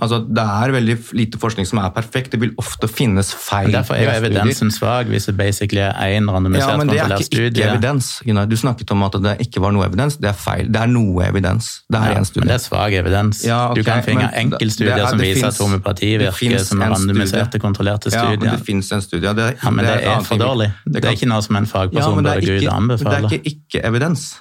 [0.00, 2.30] Altså, det er veldig lite forskning som er perfekt.
[2.30, 3.72] Det vil ofte finnes feil.
[3.74, 7.16] Derfor er jo evidensen svak, hvis det basically er én Ja, randomisert men det er
[7.18, 8.22] ikke, ikke evidens.
[8.48, 10.16] Du snakket om at det ikke var noe evidens.
[10.16, 10.68] Det er feil.
[10.72, 11.82] Det er noe evidens.
[11.90, 13.44] Det er Ja, en men det er svak evidens.
[13.44, 16.82] Ja, okay, du kan finne men enkeltstudier er- som viser finnes- at homopati virker, som
[16.82, 18.56] er randomiserte, kontrollerte kontrollerte Ja, men studier.
[18.56, 19.34] det finnes en studie.
[19.34, 20.72] Det, Ja, men det det er er for dårlig.
[20.86, 23.28] Det er ikke noe som en fagperson ja, det burde gå ut og anbefale.
[23.28, 24.34] det er ikke ikke-evidens.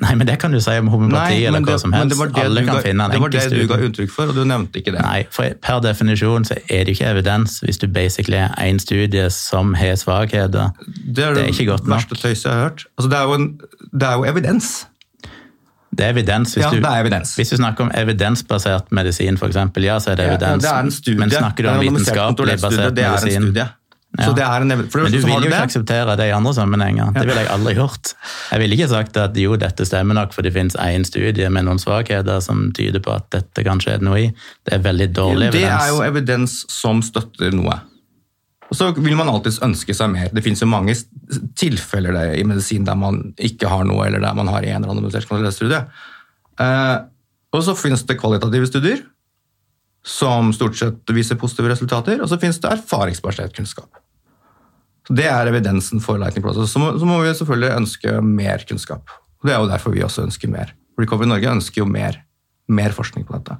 [0.00, 2.08] Nei, men det kan du si om homopati eller hva det- som helst.
[2.10, 4.10] det var det Alle du kan ga- finne en Det var det du ga uttrykk
[4.10, 5.00] for, og du nevnte ikke det.
[5.02, 9.28] Nei, for per definisjon så er det ikke evidens hvis du basically er én studie
[9.30, 10.70] som har svakheter.
[10.78, 12.84] Det er Det det, er verste tøyset jeg har hørt.
[12.98, 13.58] Altså, det, er jo en,
[13.92, 14.86] det er jo evidens.
[15.96, 17.34] Det er evidens hvis Ja, det er evidens.
[17.34, 20.62] Hvis du snakker om evidensbasert medisin, eksempel, ja, så er det Ja, evidens.
[20.62, 21.18] det er en studie.
[21.18, 22.94] Men snakker du om vitenskapelig basert medisin?
[22.94, 23.68] Det er en studie.
[24.18, 24.32] Så Ja.
[24.34, 25.60] det er en, ev- for Men du vil jo ikke det.
[25.68, 27.12] akseptere det i andre sammenhenger.
[27.14, 28.14] Det ville jeg aldri gjort.
[28.50, 31.64] Jeg ville ikke sagt at jo, dette stemmer nok, for det finnes én studie med
[31.68, 34.32] noen svakheter som tyder på at dette kan skje noe i.
[34.66, 35.52] Det er veldig dårlig evidens.
[35.52, 36.56] Det er jo evidens.
[36.68, 37.78] som støtter noe.
[38.70, 40.28] Og så vil man alltids ønske seg mer.
[40.34, 40.92] Det finnes jo mange
[41.56, 45.28] tilfeller der i medisin der man ikke har noe, eller der man har en randomisert
[45.28, 45.78] kontrollert studie.
[46.58, 46.98] Eh,
[47.54, 49.00] og så finnes det kvalitative studier
[50.04, 53.88] som stort sett viser positive resultater, og så finnes det erfaringsbasert kunnskap.
[55.08, 56.74] Så Det er evidensen for Lightning Process.
[56.74, 59.08] Så må, så må vi selvfølgelig ønske mer kunnskap.
[59.40, 60.74] Og Det er jo derfor vi også ønsker mer.
[61.00, 62.20] Recovery Norge ønsker jo mer,
[62.68, 63.56] mer forskning på dette.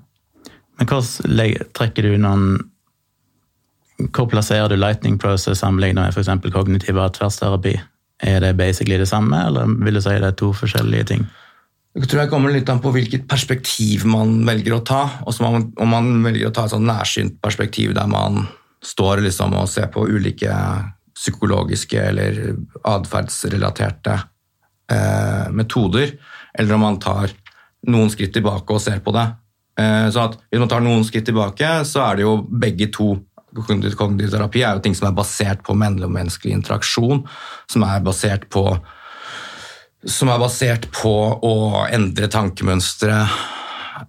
[0.78, 2.58] Men hvordan trekker du noen
[4.14, 6.52] Hvor plasserer du lightning process sammenlignet med f.eks.
[6.54, 7.72] kognitiv atferdsterapi?
[8.22, 11.24] Er det basically det samme, eller vil du si det er to forskjellige ting?
[11.98, 15.00] Jeg tror jeg kommer litt an på hvilket perspektiv man velger å ta.
[15.26, 18.44] Også om man velger å ta et sånn nærsynt perspektiv der man
[18.84, 20.52] står liksom og ser på ulike
[21.18, 22.40] psykologiske eller
[22.86, 24.14] atferdsrelaterte
[24.92, 26.14] eh, metoder,
[26.54, 27.34] eller om man tar
[27.90, 29.26] noen skritt tilbake og ser på det.
[29.80, 33.16] Eh, så at Hvis man tar noen skritt tilbake, så er det jo begge to
[33.58, 37.22] Kognitiv terapi er jo ting som er basert på menneskelig interaksjon,
[37.66, 38.62] som er basert på
[40.06, 41.10] som er basert på
[41.42, 41.54] å
[41.90, 43.16] endre tankemønstre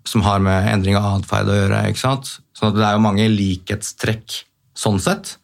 [0.06, 1.80] som har med endring av atferd å gjøre.
[1.90, 2.36] ikke sant?
[2.54, 4.44] Sånn at Det er jo mange likhetstrekk
[4.78, 5.38] sånn sett.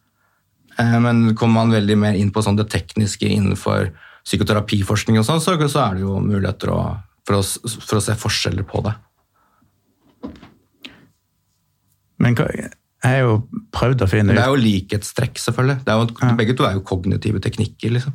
[0.79, 3.91] Eh, Men kommer man veldig mer inn på sånn det tekniske innenfor
[4.25, 6.79] psykoterapiforskning, og sånn, så, så er det jo muligheter å,
[7.27, 8.95] for, å, for å se forskjeller på det.
[12.19, 12.71] Men hva- jeg
[13.03, 13.35] har jo
[13.75, 15.83] prøvd å finne ut Det er jo likhetstrekk, selvfølgelig.
[15.85, 17.91] Det jo, Begge to er jo kognitive teknikker.
[17.93, 18.13] liksom.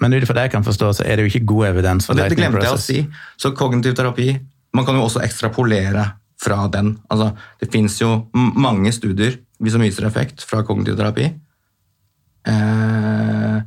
[0.00, 2.14] Men ut ifra det jeg kan forstå, så er det jo ikke god evidens for
[2.14, 2.88] Og det, glemte process.
[2.90, 3.18] jeg å si.
[3.38, 4.40] Så kognitiv terapi
[4.74, 6.04] Man kan jo også ekstrapolere
[6.42, 6.96] fra den.
[7.08, 9.36] Altså, det fins jo mange studier
[9.72, 11.30] som viser effekt fra kognitiv terapi.
[12.48, 13.58] Eh,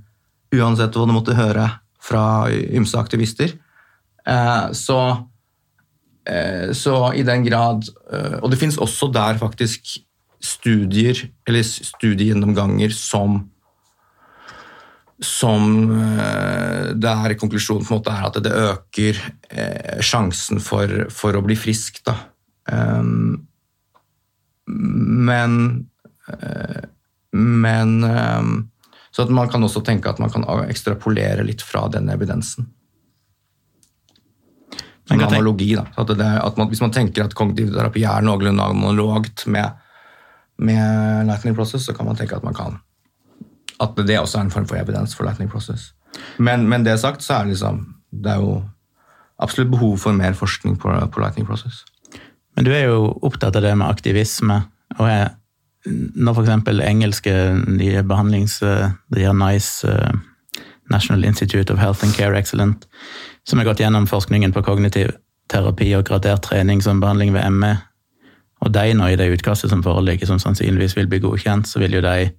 [0.58, 1.70] uansett hva du måtte høre
[2.04, 3.56] fra ymse aktivister.
[4.28, 5.00] Eh, så,
[6.28, 9.98] eh, så i den grad eh, Og det fins også der faktisk
[10.44, 13.46] studier, eller studiegjennomganger, som
[15.18, 15.90] som
[16.20, 21.42] eh, der konklusjonen på en måte er at det øker eh, sjansen for, for å
[21.46, 22.04] bli frisk.
[22.06, 22.14] Da.
[22.70, 23.48] Um,
[24.68, 25.60] men
[26.28, 26.86] eh,
[27.38, 28.44] men eh,
[29.12, 32.68] Så at man kan også tenke at man kan ekstrapolere litt fra den evidensen.
[35.10, 35.72] En analogi.
[35.76, 35.88] Da.
[35.98, 39.80] At det, at man, hvis man tenker at kognitiv terapi er noenlunde analogt med,
[40.60, 42.78] med lightning process, så kan man tenke at man kan
[43.78, 45.92] at det også er en form for evidens for lightning process.
[46.38, 48.64] Men, men det sagt, så er det liksom Det er jo
[49.40, 51.84] absolutt behov for mer forskning på, på lightning process.
[52.58, 54.64] Men du er jo opptatt av det med aktivisme,
[54.98, 55.30] og jeg
[55.88, 57.34] når eksempel engelske
[57.68, 58.60] nye behandlings...
[58.60, 60.18] Det gjør NICE, eh,
[60.92, 62.88] National Institute of Health and Care Excellent,
[63.48, 65.14] som har gått gjennom forskningen på kognitiv
[65.52, 67.74] terapi og gradert trening som behandling ved ME.
[68.66, 72.00] Og de nå, i det utkastet som foreligger, som sannsynligvis vil bli godkjent, så vil
[72.00, 72.30] jo de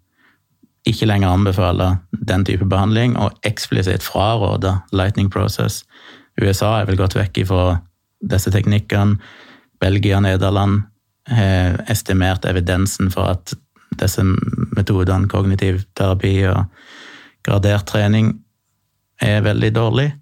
[0.88, 5.84] ikke lenger anbefale den type behandling, og eksplisitt fraråde lightning process.
[6.40, 7.78] USA er vel gått vekk ifra
[8.32, 9.18] disse teknikkene.
[9.80, 10.82] Belgia og Nederland
[11.28, 13.54] har estimert evidensen for at
[13.98, 14.22] disse
[14.76, 16.64] metodene, kognitiv terapi og
[17.46, 18.38] gradert trening,
[19.20, 20.12] er veldig dårlig.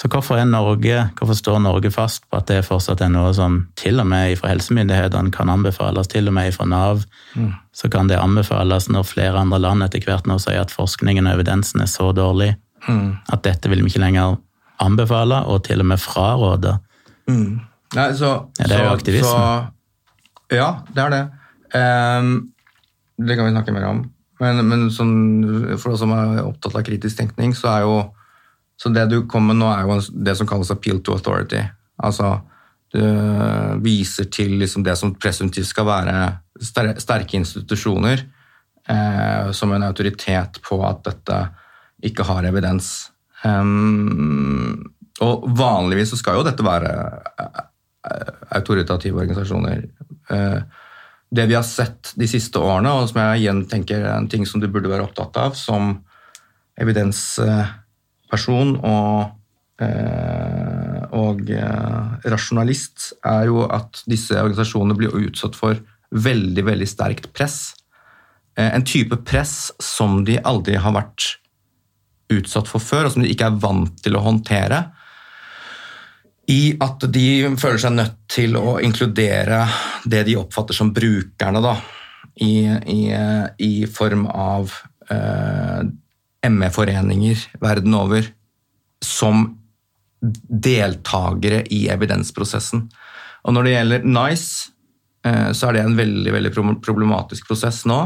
[0.00, 4.00] Så hvorfor, Norge, hvorfor står Norge fast på at det fortsatt er noe som til
[4.00, 7.02] og med fra helsemyndighetene kan anbefales, til og med fra Nav,
[7.76, 11.34] så kan det anbefales når flere andre land etter hvert nå sier at forskningen og
[11.34, 12.54] evidensen er så dårlig
[13.28, 14.38] at dette vil vi ikke lenger
[14.80, 16.78] anbefale, og til og med fraråde.
[17.96, 18.30] Nei, så,
[18.60, 19.34] Ja, det er jo aktivisme.
[19.34, 21.24] Så, ja, det er det.
[21.74, 22.32] Um,
[23.20, 24.04] det kan vi snakke mer om.
[24.40, 25.14] Men, men sånn,
[25.76, 27.96] for oss som er opptatt av kritisk tenkning, så er jo
[28.80, 31.60] så det du kommer med nå, er jo det som kalles appeal to authority.
[32.00, 32.38] Altså,
[32.94, 33.02] du
[33.84, 36.14] viser til liksom det som presumptivt skal være
[36.64, 38.22] sterke institusjoner,
[38.88, 41.42] eh, som en autoritet på at dette
[42.08, 43.10] ikke har evidens.
[43.44, 44.80] Um,
[45.20, 47.68] og vanligvis så skal jo dette være eh, eh,
[48.56, 49.84] autoritative organisasjoner.
[50.30, 50.60] Eh,
[51.30, 54.46] det vi har sett de siste årene, og som jeg igjen tenker er en ting
[54.48, 55.92] som du burde være opptatt av som
[56.80, 59.30] evidensperson og,
[59.84, 65.78] eh, og eh, rasjonalist, er jo at disse organisasjonene blir utsatt for
[66.10, 67.76] veldig, veldig sterkt press.
[68.58, 71.36] Eh, en type press som de aldri har vært
[72.30, 74.88] utsatt for før, og som de ikke er vant til å håndtere.
[76.50, 79.62] I at de føler seg nødt til å inkludere
[80.10, 81.76] det de oppfatter som brukerne, da,
[82.42, 83.00] i, i,
[83.62, 84.72] i form av
[85.12, 85.82] eh,
[86.50, 88.26] ME-foreninger verden over,
[89.04, 89.46] som
[90.20, 92.88] deltakere i evidensprosessen.
[93.46, 94.72] Og når det gjelder NICE,
[95.26, 98.02] eh, så er det en veldig, veldig problematisk prosess nå,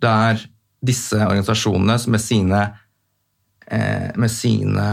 [0.00, 0.40] der
[0.80, 2.60] disse organisasjonene med sine
[3.68, 4.86] eh, med sine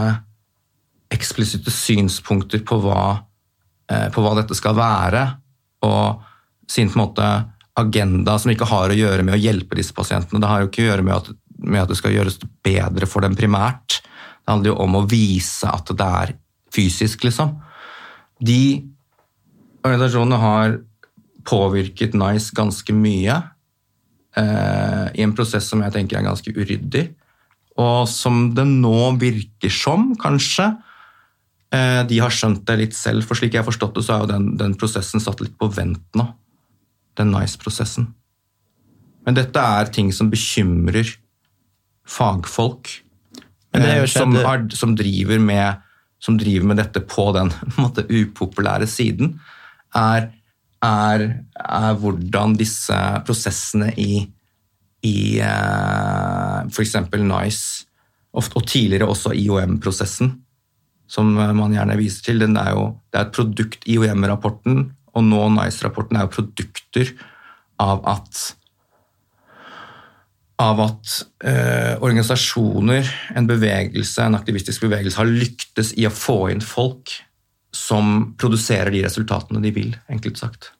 [1.12, 3.18] eksplisitte synspunkter på hva,
[3.90, 5.24] eh, på hva dette skal være,
[5.86, 6.24] og
[6.68, 7.28] sin på en måte
[7.78, 10.40] agenda som ikke har å gjøre med å hjelpe disse pasientene.
[10.42, 13.24] Det har jo ikke å gjøre med at, med at det skal gjøres bedre for
[13.24, 14.00] dem primært.
[14.02, 16.34] Det handler jo om å vise at det er
[16.74, 17.54] fysisk, liksom.
[18.44, 18.84] De
[19.86, 20.76] organisasjonene har
[21.48, 23.38] påvirket NICE ganske mye
[24.36, 27.06] eh, i en prosess som jeg tenker er ganske uryddig
[27.78, 30.72] og som det nå virker som, kanskje.
[31.74, 34.24] Eh, De har skjønt det litt selv, for slik jeg har forstått det, så er
[34.24, 36.28] jo den, den prosessen satt litt på vent nå.
[37.18, 38.08] Den NICE-prosessen.
[39.26, 41.10] Men dette er ting som bekymrer
[42.08, 42.88] fagfolk.
[43.74, 45.84] Men det jo eh, som, har, som, driver med,
[46.22, 47.52] som driver med dette på den
[47.82, 49.36] måte, upopulære siden,
[49.96, 50.30] er,
[50.84, 52.96] er, er hvordan disse
[53.28, 54.26] prosessene i
[55.06, 56.96] i eh, f.eks.
[57.14, 57.86] NICE,
[58.34, 60.32] og, og tidligere også IOM-prosessen,
[61.08, 62.44] som man gjerne viser til.
[62.44, 64.86] Den er jo, det er et produkt, IOM-rapporten
[65.16, 67.12] og nå NICE-rapporten er jo produkter
[67.82, 68.46] av at
[70.58, 71.12] av at
[71.46, 73.06] eh, organisasjoner,
[73.38, 77.12] en bevegelse, en aktivistisk bevegelse, har lyktes i å få inn folk
[77.70, 80.72] som produserer de resultatene de vil, enkelt sagt.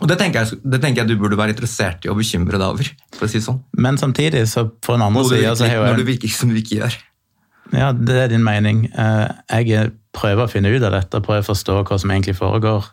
[0.00, 2.64] Og det tenker, jeg, det tenker jeg du burde være interessert i å bekymre deg
[2.64, 2.88] over.
[3.18, 3.60] for å si sånn.
[3.76, 6.96] Men samtidig, så på den andre sida, når du virker som du ikke gjør.
[7.72, 8.86] Ja, det er din mening.
[8.94, 9.28] Eh,
[9.64, 12.88] Jeg prøver å finne ut av dette, prøver å forstå hva som egentlig foregår.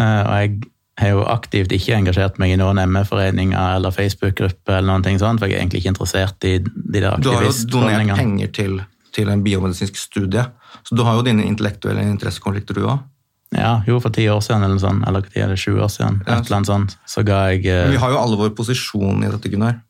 [0.00, 0.62] Eh, Og jeg
[0.98, 5.40] har jo aktivt ikke engasjert meg i noen ME-foreninger eller Facebook-grupper, eller noen ting sånt,
[5.40, 8.80] for jeg er egentlig ikke interessert i de der Du har jo donert penger til,
[9.12, 10.44] til en biomedisinsk studie,
[10.84, 13.02] så du har jo dine intellektuelle interessekonflikter, du òg.
[13.54, 15.90] Ja, jo, for ti år siden, eller noe sånt, eller hva er det, 20 år
[15.92, 16.38] siden, Ja.
[16.38, 19.30] et eller annet sånt, så ga jeg eh, Vi har jo alle vår posisjon i
[19.30, 19.80] dette, Gunnar.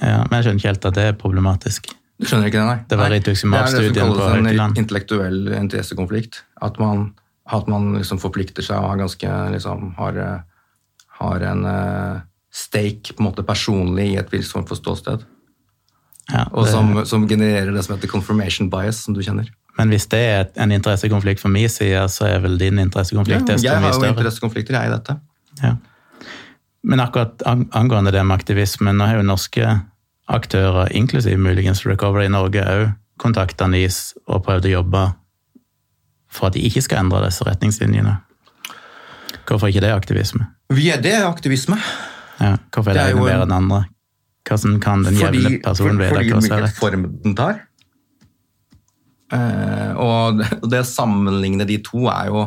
[0.00, 1.88] ja, Men jeg skjønner ikke helt at det er problematisk.
[2.18, 2.78] Du skjønner ikke det, nei?
[2.90, 3.18] Det var Nei.
[3.20, 6.40] rituximab-studien Det er det som kalles en intellektuell interessekonflikt.
[6.66, 7.12] At man,
[7.46, 10.18] at man liksom forplikter seg og har ganske liksom, har,
[11.20, 15.22] har en uh, stake på en måte personlig i et visst form for ståsted.
[16.28, 19.48] Ja, Og som, som genererer det som heter confirmation bias, som du kjenner.
[19.78, 23.68] Men hvis det er en interessekonflikt for min side, så er vel din interessekonflikt desto
[23.68, 24.16] jeg mye har jo større.
[24.16, 25.16] interessekonflikter, jeg, i dette.
[25.62, 25.76] Ja.
[26.82, 29.70] Men akkurat angående det med aktivisme, nå har jo norske
[30.28, 35.04] aktører, inklusiv muligens Recovery i Norge, òg kontakta NIS og prøvde å jobbe
[36.30, 38.14] for at de ikke skal endre disse retningslinjene.
[39.48, 40.50] Hvorfor ikke det er aktivisme?
[40.74, 41.78] Vi er det er aktivisme.
[42.38, 43.80] Ja, hvorfor er det, Det er ene bedre enn andre?
[44.48, 46.76] Hvordan kan den Fordi, jevne personen vite fordi hva som er rett?
[46.78, 47.62] form den tar.
[49.32, 52.46] Eh, og det, å sammenligne de to er jo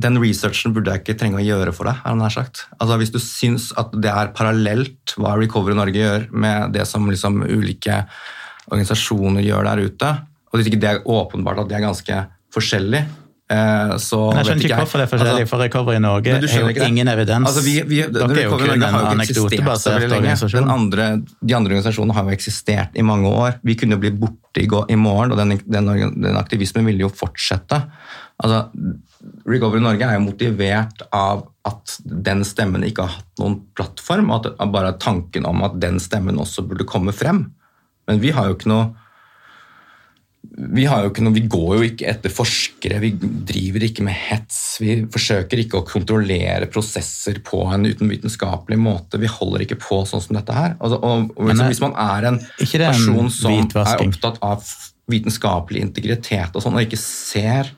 [0.00, 2.02] Den researchen burde jeg ikke trenge å gjøre for deg.
[2.18, 2.66] nær sagt.
[2.78, 7.08] Altså Hvis du syns at det er parallelt hva Recover Norge gjør med det som
[7.10, 8.04] liksom ulike
[8.70, 10.12] organisasjoner gjør der ute,
[10.50, 12.20] og hvis ikke det er åpenbart at det er ganske
[12.54, 13.06] forskjellige,
[13.50, 16.64] eh, så jeg skjønner ikke hvorfor det er forskjellig, Altså, for Recovery i Norge har
[16.66, 17.50] jo ingen evidens.
[17.50, 20.72] Altså, vi, vi, Dere er jo Recovery kun en anekdotebasert organisasjon.
[20.74, 23.60] Andre, de andre organisasjonene har jo eksistert i mange år.
[23.66, 27.06] Vi kunne jo bli borte i, går, i morgen, og den, den, den aktivismen ville
[27.06, 27.84] jo fortsette.
[28.40, 28.60] Altså,
[29.50, 34.46] Recovery Norge er jo motivert av at den stemmen ikke har hatt noen plattform, og
[34.48, 37.50] at bare tanken om at den stemmen også burde komme frem.
[38.08, 38.88] Men vi har jo ikke noe
[40.50, 43.10] vi, har jo ikke noe, vi går jo ikke etter forskere, vi
[43.46, 44.56] driver ikke med hets.
[44.80, 49.20] Vi forsøker ikke å kontrollere prosesser på en utenvitenskapelig måte.
[49.20, 50.74] Vi holder ikke på sånn som dette her.
[50.80, 53.52] Altså, og, liksom, er- hvis man er en person som
[53.84, 54.64] er opptatt av
[55.12, 57.70] vitenskapelig integritet og sånn, og ikke ser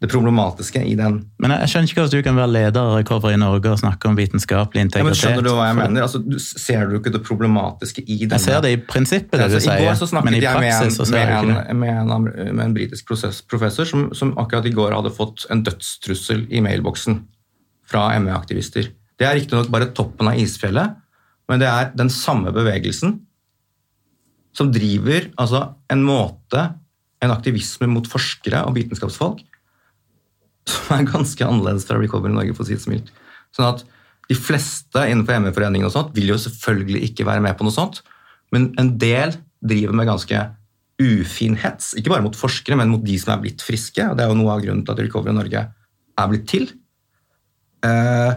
[0.00, 3.36] det problematiske i den Men jeg, skjønner ikke hvordan du kan være leder av Recovery
[3.36, 5.16] i Norge og snakke om vitenskapelig ja, men.
[5.18, 6.04] Skjønner du hva jeg mener?
[6.06, 9.48] Altså, du, ser du ikke det problematiske i denne Jeg ser det i prinsippet, det
[9.50, 12.64] Altså, du I går så sier, snakket jeg med en, med en, med en, med
[12.64, 13.12] en britisk
[13.50, 17.20] professor som, som akkurat i går hadde fått en dødstrussel i mailboksen
[17.90, 18.88] fra ME-aktivister.
[19.20, 20.96] Det er riktignok bare toppen av isfjellet,
[21.50, 23.18] men det er den samme bevegelsen
[24.56, 26.70] som driver altså, en måte,
[27.20, 29.44] en aktivisme mot forskere og vitenskapsfolk,
[30.68, 33.10] som er ganske annerledes fra Recovery Norge, for å si det så mildt.
[33.56, 33.84] Sånn at
[34.30, 38.02] de fleste innenfor ME-foreningen og sånt vil jo selvfølgelig ikke være med på noe sånt,
[38.52, 40.42] men en del driver med ganske
[41.00, 44.24] ufin hets, ikke bare mot forskere, men mot de som er blitt friske, og det
[44.26, 45.62] er jo noe av grunnen til at Recovery Norge
[46.20, 46.68] er blitt til.
[47.86, 48.32] Eh,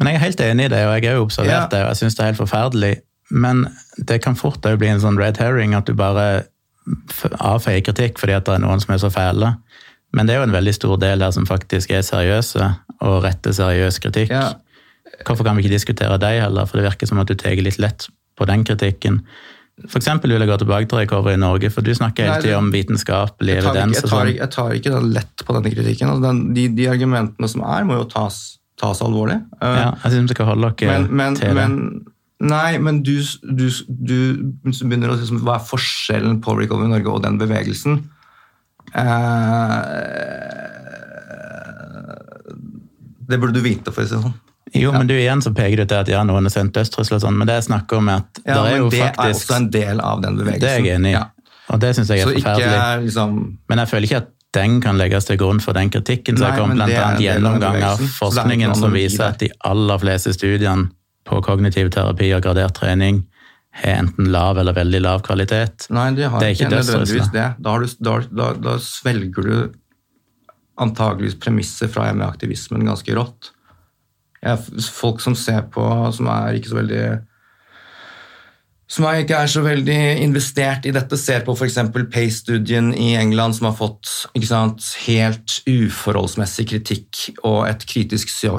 [0.00, 1.66] Men jeg er helt enig i det, og jeg har jo observert Ja.
[1.70, 2.94] det, og jeg syns det er helt forferdelig.
[3.30, 3.68] Men
[3.98, 6.46] det kan fort bli en sånn red herring, at du bare
[7.38, 9.52] avfeier kritikk fordi at det er noen som er så fæle.
[10.16, 12.70] Men det er jo en veldig stor del her som faktisk er seriøse,
[13.06, 14.32] og retter seriøs kritikk.
[14.34, 14.50] Ja.
[15.26, 17.78] Hvorfor kan vi ikke diskutere deg heller, for det virker som at du tar litt
[17.82, 18.08] lett
[18.40, 19.20] på den kritikken.
[19.88, 22.66] For eksempel vil jeg gå tilbake til Recovery i Norge, for du snakker hele tiden
[22.66, 26.12] om vitenskapelig evidens jeg, jeg, jeg tar ikke lett på denne kritikken.
[26.12, 28.40] Altså, den, de, de argumentene som er, må jo tas,
[28.80, 29.38] tas alvorlig.
[29.60, 31.56] Eh, Ja, jeg syns skal holde dere men, men, til det.
[31.60, 32.06] men
[32.40, 34.16] Nei, men du, du, du
[34.64, 37.98] begynner å si liksom, hva er forskjellen på Recovery Norge og den bevegelsen?
[38.90, 39.90] Eh,
[43.30, 44.38] det burde du vite, for å si det sånn.
[44.76, 47.22] Jo, men du igjen så peker du til at ja, noen har sendt dødstrusler og
[47.24, 49.50] sånn, men det jeg snakker om er at Ja, det er jo det er faktisk
[49.50, 50.60] også en del av den bevegelsen.
[50.62, 51.24] Det er jeg enig i, Ja.
[51.74, 53.04] og det syns jeg Så er ikke forferdelig.
[53.06, 56.36] liksom Men jeg føler ikke at den kan legges til grunn for den kritikken.
[56.38, 59.38] Så jeg kom blant er annet gjennomgang av så det er forskningen som viser at
[59.38, 60.90] de aller fleste studiene
[61.24, 63.24] på kognitiv terapi og gradert trening
[63.70, 65.86] har enten lav eller veldig lav kvalitet.
[65.94, 67.46] Nei, det har Det er ikke ikke nødvendigvis det.
[67.58, 69.56] Da, har du, da, da, da svelger du
[70.80, 73.52] antageligvis premisset fra ME-aktivismen ganske rått.
[74.40, 75.84] Jeg, folk som ser på,
[76.16, 77.04] som er ikke så veldig
[78.90, 81.76] som er ikke er så veldig investert i dette, ser på f.eks.
[82.10, 84.10] PACE-studien i England, som har fått
[84.42, 88.56] sant, helt uforholdsmessig kritikk og et kritisk sø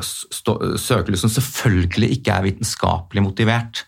[0.80, 3.84] søkelys som selvfølgelig ikke er vitenskapelig motivert.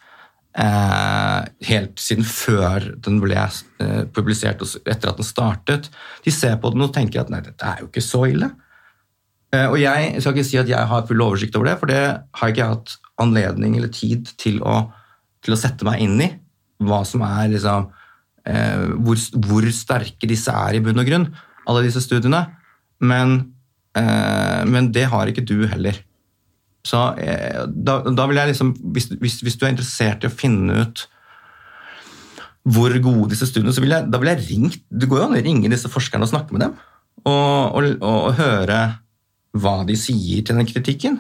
[0.54, 5.88] Eh, helt siden før den ble eh, publisert og etter at den startet.
[6.22, 8.52] De ser på den og tenker at nei, dette er jo ikke så ille.
[9.54, 12.04] Eh, og jeg skal ikke si at jeg har full oversikt over det, for det
[12.38, 12.94] har ikke jeg hatt
[13.24, 14.84] anledning eller tid til å,
[15.42, 16.30] til å sette meg inn i.
[16.86, 17.92] Hva som er liksom
[18.44, 19.16] hvor,
[19.48, 21.30] hvor sterke disse er i bunn og grunn,
[21.64, 22.42] alle disse studiene.
[23.00, 23.38] Men,
[23.96, 26.02] men det har ikke du heller.
[26.84, 30.34] Så eh, da, da vil jeg liksom hvis, hvis, hvis du er interessert i å
[30.34, 31.06] finne ut
[32.64, 35.36] hvor gode disse studiene så vil jeg, da vil jeg ringe Det går jo an
[35.36, 36.76] å ringe disse forskerne og snakke med dem.
[37.28, 38.80] Og, og, og, høre
[39.54, 41.20] hva de sier til den kritikken.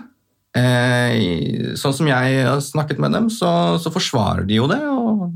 [0.57, 4.79] Eh, sånn som jeg har snakket med dem, så, så forsvarer de jo det.
[4.87, 5.27] Og,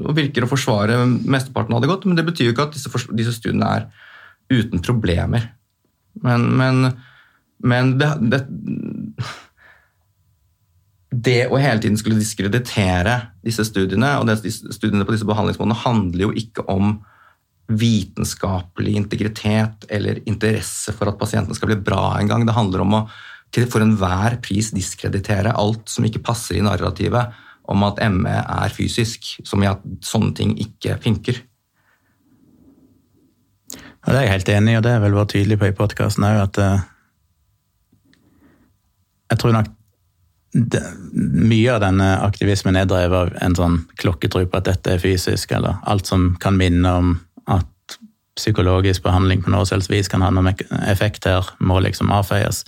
[0.00, 2.08] og virker å forsvare mesteparten av det godt.
[2.08, 3.86] Men det betyr jo ikke at disse, disse studiene er
[4.50, 5.50] uten problemer.
[6.24, 6.90] Men, men,
[7.62, 8.42] men det, det
[11.10, 16.34] det å hele tiden skulle diskreditere disse studiene, og studiene på disse behandlingsmålene handler jo
[16.38, 17.00] ikke om
[17.70, 22.46] vitenskapelig integritet eller interesse for at pasienten skal bli bra en gang.
[22.46, 23.04] Det handler om å
[23.54, 27.34] til for enhver pris diskreditere alt som ikke passer i narrativet
[27.70, 31.42] om at ME er fysisk, som i at sånne ting ikke funker.
[33.74, 35.76] Ja, det er jeg helt enig i, og det er vel vært tydelig på i
[35.76, 36.86] podkasten òg, at eh,
[39.30, 39.68] jeg tror nok
[40.52, 40.82] det,
[41.12, 45.52] mye av denne aktivismen er drevet av en sånn klokketro på at dette er fysisk,
[45.54, 47.12] eller alt som kan minne om
[47.50, 47.98] at
[48.38, 50.52] psykologisk behandling på noe selvs vis kan ha noen
[50.88, 52.64] effekt her, må liksom avfeies.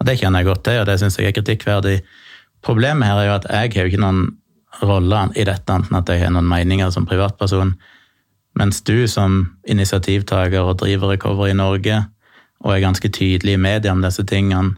[0.00, 2.00] Og Det kjenner jeg godt til, og det syns jeg er kritikkverdig.
[2.62, 4.22] Problemet her er jo at jeg har jo ikke noen
[4.82, 7.74] rolle i dette, enten at jeg har noen meninger som privatperson.
[8.58, 12.02] Mens du som initiativtaker og driver recovery i Norge,
[12.62, 14.76] og er ganske tydelig i media om disse tingene,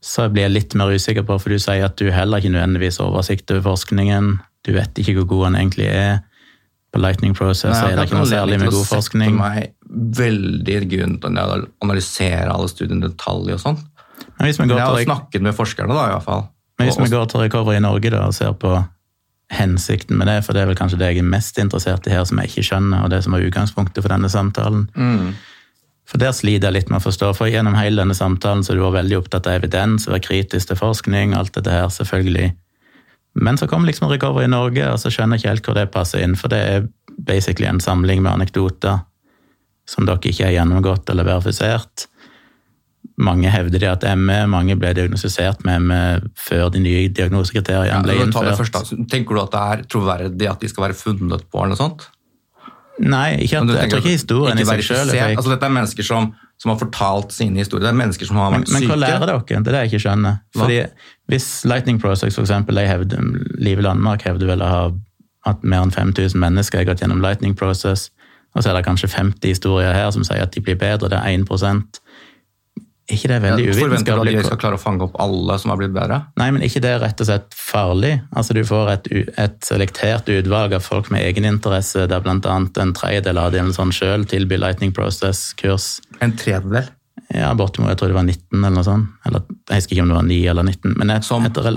[0.00, 3.00] så blir jeg litt mer usikker på, for du sier at du heller ikke nødvendigvis
[3.00, 4.38] har oversikt over forskningen.
[4.64, 6.20] Du vet ikke hvor god han egentlig er.
[6.90, 9.36] På Lightning Process Nei, er det ikke noe særlig med god forskning.
[9.36, 13.78] Det er meg veldig grunn til å analysere alle studiene i detalj og sånn.
[14.38, 16.48] Men hvis vi går jeg har snakket med forskerne, da, i hvert fall.
[16.80, 18.72] Men hvis vi går til Recovery i Norge da, og ser på
[19.50, 22.24] hensikten med det, for det er vel kanskje det jeg er mest interessert i her,
[22.28, 24.86] som jeg ikke skjønner, og det som er utgangspunktet for denne samtalen.
[24.94, 25.32] Mm.
[26.10, 28.82] For der sliter jeg litt med å forstå, for gjennom hele denne samtalen så du
[28.82, 32.48] var veldig opptatt av evidens, være kritisk til forskning, alt dette her, selvfølgelig.
[33.38, 35.90] Men så kom liksom Recover i Norge, og så skjønner jeg ikke helt hvor det
[35.94, 36.88] passer inn, for det er
[37.28, 39.04] basically en samling med anekdoter
[39.90, 42.08] som dere ikke har gjennomgått eller verifisert.
[43.20, 46.02] Mange hevder de at ME, mange ble diagnostisert med ME
[46.38, 48.94] før de nye diagnosekriteriene ble innført.
[49.10, 52.06] Tenker du at det er troverdig at de skal være funnet på, eller noe sånt?
[53.00, 56.04] Nei, ikke at, jeg tror ikke historien ikke i seg sjøl altså, Dette er mennesker
[56.04, 56.30] som,
[56.60, 57.86] som, har fortalt sine historier.
[57.86, 58.80] Det er mennesker som har vært men, syke.
[58.82, 59.44] Men hva lærer dere?
[59.48, 60.40] Det er det jeg ikke skjønner.
[60.56, 60.78] Fordi
[61.32, 63.22] Hvis Lightning Process for eksempel, hevde,
[63.62, 64.82] Live Landmark hevder vel å ha
[65.48, 68.10] at mer enn 5000 mennesker har gått gjennom Lightning Process,
[68.52, 71.16] og så er det kanskje 50 historier her som sier at de blir bedre, det
[71.16, 71.46] er 1
[73.16, 73.80] ikke det er veldig uvitenskapelig?
[73.80, 76.20] Forventer du at de skal klare å fange opp alle som har blitt bedre?
[76.40, 78.12] Nei, men ikke det er rett og slett farlig.
[78.30, 82.36] Altså, Du får et, et selektert utvalg av folk med egeninteresse, der bl.a.
[82.36, 85.98] en tredjedel av dem sånn sjøl tilbyr Lightning Process-kurs.
[86.20, 86.90] En tredjedel?
[87.30, 89.10] Ja, Baltimore, Jeg tror det var 19 eller noe sånt.
[89.28, 90.94] Eller, jeg husker ikke om det var 9 eller 19.
[90.98, 91.76] Men jeg, som, etter,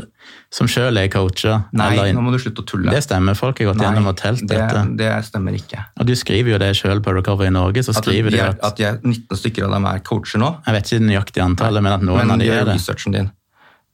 [0.53, 1.59] som sjøl er coacher.
[1.77, 2.89] Nei, eller, nå må du slutte å tulle.
[2.89, 3.37] Det stemmer.
[3.37, 4.81] Folk har gått Nei, gjennom og telt det, dette.
[4.97, 5.83] Det stemmer ikke.
[5.99, 7.85] Og Du skriver jo det sjøl på Recovery i Norge.
[7.85, 10.49] så skriver du at, at jeg, 19 stykker av dem er coacher nå?
[10.65, 12.79] Jeg vet ikke det nøyaktige antallet, men at noen men av de er det.
[12.79, 13.29] researchen din.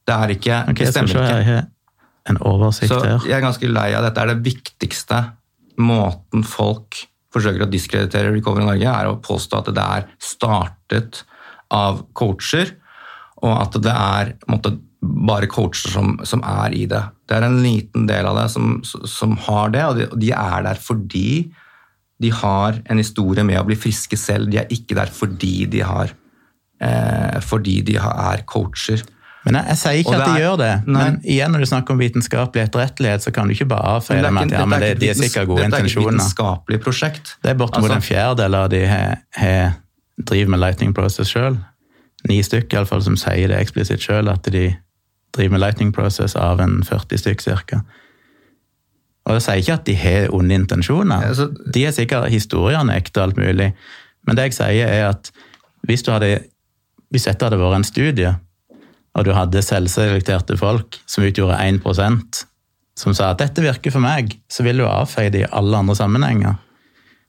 [0.08, 1.44] Det er ikke, okay, det stemmer ikke.
[1.44, 1.68] Jeg
[2.30, 3.22] en oversikt så her.
[3.26, 4.22] Jeg er ganske lei av dette.
[4.22, 5.20] er det viktigste
[5.80, 11.22] måten folk forsøker å diskreditere Recovery Norge, er å påstå at det er startet
[11.74, 12.74] av coacher,
[13.40, 17.02] og at det er måtte, bare coacher som, som, er i det.
[17.28, 20.32] Det er en liten del av det som, som har det, og de, og de,
[20.36, 21.30] er der fordi
[22.20, 24.50] de har en historie med å bli friske selv.
[24.52, 26.12] De er ikke der fordi de, har,
[26.84, 29.00] eh, fordi de har, er coacher.
[29.46, 30.72] Men jeg, jeg, sier ikke at de er, gjør det.
[30.84, 31.04] Nei.
[31.06, 34.32] Men igjen når du snakker om vitenskapelig etterrettelighet, så kan du ikke bare avfeie det
[34.36, 35.86] med at ja, men det, de er sikkert gode intensjoner.
[35.86, 37.32] Dette er ikke et vitenskapelig prosjekt.
[37.40, 39.78] Det er bortimot altså, en fjerdedel av de har
[40.28, 41.58] driver med Lightning Process sjøl.
[42.28, 44.68] Ni stykker iallfall som sier det eksplisitt sjøl, at de
[45.36, 47.80] driver med Lightning Process av en 40 stykk cirka.
[49.28, 51.26] Og det sier ikke at de har onde intensjoner.
[51.28, 51.48] Ja, så...
[51.48, 53.70] De er sikkert historiene ekte og alt mulig.
[54.26, 55.30] Men det jeg sier, er at
[55.86, 56.40] hvis, hadde,
[57.14, 58.34] hvis dette hadde vært en studie,
[59.14, 62.44] og du hadde selvselekterte folk som utgjorde 1%
[63.00, 65.96] som sa at dette virker for meg, så vil du avfeie det i alle andre
[65.96, 66.58] sammenhenger.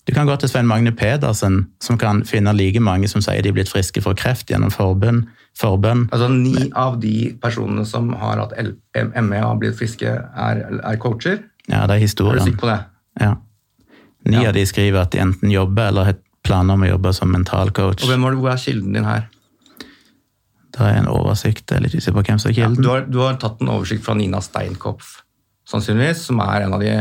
[0.10, 3.52] Du kan gå til Svein Magne Pedersen, som kan finne like mange som sier de
[3.52, 5.28] er blitt friske for kreft gjennom forbønn.
[5.58, 6.08] forbønn.
[6.12, 10.98] Altså Ni av de personene som har hatt ME og har blitt friske, er, er,
[10.98, 11.38] coacher?
[11.68, 12.42] Ja, det er historien.
[12.42, 12.80] Er du sikker på det?
[13.22, 13.36] Ja.
[14.26, 14.50] Ni ja.
[14.50, 18.02] av de skriver at de enten jobber eller har planer om å jobbe som mentalcoach.
[18.02, 19.30] Og hvem var det, Hvor er kilden din her?
[20.72, 21.68] Det er en oversikt.
[21.70, 22.78] Jeg er litt usikker på hvem som er kilden.
[22.80, 25.20] Ja, du, har, du, har, tatt en oversikt fra Nina Steinkopf,
[25.68, 26.94] sannsynligvis, som er en av de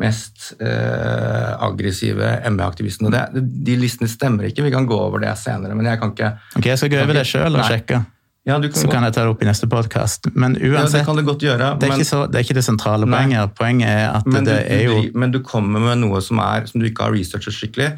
[0.00, 3.26] mest eh, aggressive ME-aktivistene.
[3.36, 5.76] De listene stemmer ikke, vi kan gå over det senere.
[5.76, 6.32] men Jeg kan ikke...
[6.56, 8.00] Ok, Jeg skal gå over det sjøl og sjekke.
[8.48, 8.92] Ja, kan så gå.
[8.94, 10.30] kan jeg ta det opp i neste podkast.
[10.32, 12.56] Men uansett, ja, det, kan du godt gjøre, det, er men, så, det, er ikke
[12.56, 13.52] det sentrale poenget.
[13.58, 16.80] Poenget er at det du, er jo Men du kommer med noe som, er, som
[16.80, 17.90] du ikke har researchet skikkelig,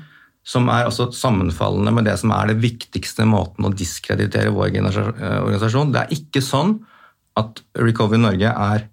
[0.43, 5.39] som er også sammenfallende med det som er det viktigste måten å diskreditere vår eh,
[5.45, 5.95] organisasjon.
[5.95, 6.81] Det er ikke sånn
[7.39, 8.89] at Recovery Norge er,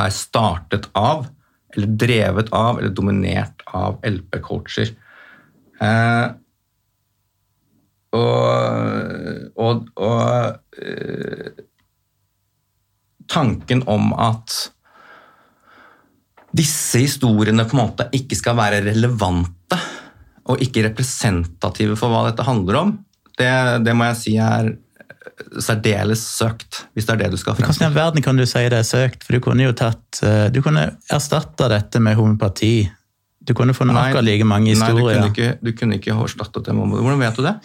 [0.00, 1.28] er startet av
[1.76, 4.92] eller drevet av eller dominert av LP-coacher.
[5.80, 6.26] Eh,
[8.16, 11.50] og, og, og eh,
[13.28, 14.54] tanken om at
[16.56, 19.78] disse historiene på en måte ikke skal være relevante
[20.46, 22.92] og ikke representative for hva dette handler om,
[23.36, 23.52] det,
[23.84, 24.70] det må jeg si er
[25.60, 27.78] særdeles søkt, hvis det er det du skal fremstå.
[27.78, 29.24] Hvordan i verden kan du si det er søkt?
[29.26, 32.88] For du kunne jo tatt eh, Du kunne erstatta dette med homopati.
[33.46, 35.20] Du kunne funnet akkurat like mange historier.
[35.20, 37.58] Nei, du kunne ikke, du kunne ikke erstattet det med Hvordan vet du det?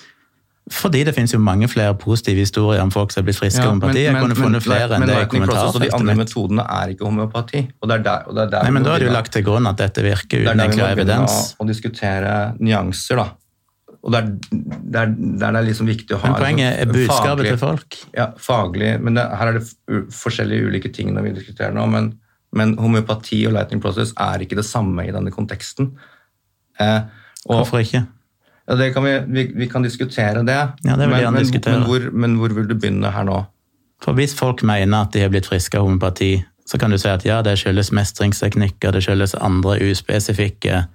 [0.71, 3.71] Fordi det finnes jo mange flere positive historier om folk som er blitt friske av
[3.73, 4.03] homopati.
[4.05, 5.73] Jeg kunne funnet flere enn det i kommentarfeltet.
[5.73, 7.63] process de andre metodene er ikke homøopati.
[7.81, 9.43] Og det er der, og det er der Nei, men da har du lagt til
[9.47, 11.39] grunn at dette virker det er uten begynne evidens.
[11.57, 13.27] å, å diskutere nyanser, da.
[14.01, 17.51] Og der, er der det er liksom viktig å ha Men poenget er budskapet faglig-
[17.51, 17.97] til folk.
[18.17, 22.07] Ja, faglig, men det, her er det forskjellige ulike ting når vi diskuterer nå, men,
[22.57, 25.91] men homeopati og lightning process er ikke det samme i denne konteksten.
[26.81, 26.99] Eh,
[27.45, 28.01] og, Hvorfor ikke?
[28.67, 31.77] ja, det kan vi, vi, vi kan diskutere det, Ja, det vil men, men, diskutere.
[31.79, 33.43] men, hvor, men hvor vil du begynne her nå?
[34.01, 37.09] For hvis folk mener at de har blitt friske av homopati, så kan du si
[37.11, 40.85] at ja, det skyldes mestringsteknikker, det skyldes andre uspesifikke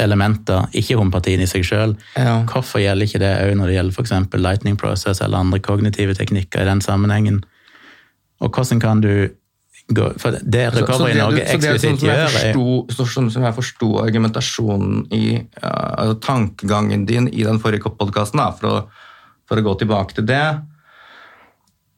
[0.00, 1.96] elementer, ikke homopatien i seg sjøl.
[2.16, 2.40] Ja.
[2.48, 4.14] Hvorfor gjelder ikke det òg når det gjelder f.eks.
[4.40, 7.42] lightning process eller andre kognitive teknikker i den sammenhengen?
[8.40, 9.12] Og hvordan kan du
[9.90, 15.06] gå For det Recovery i du- Norge eksplisitt sånn gjør, sånn som jeg forsto argumentasjonen
[15.12, 18.86] i ja, altså tankegangen din i den forrige podkasten, for,
[19.48, 20.44] for å gå tilbake til det,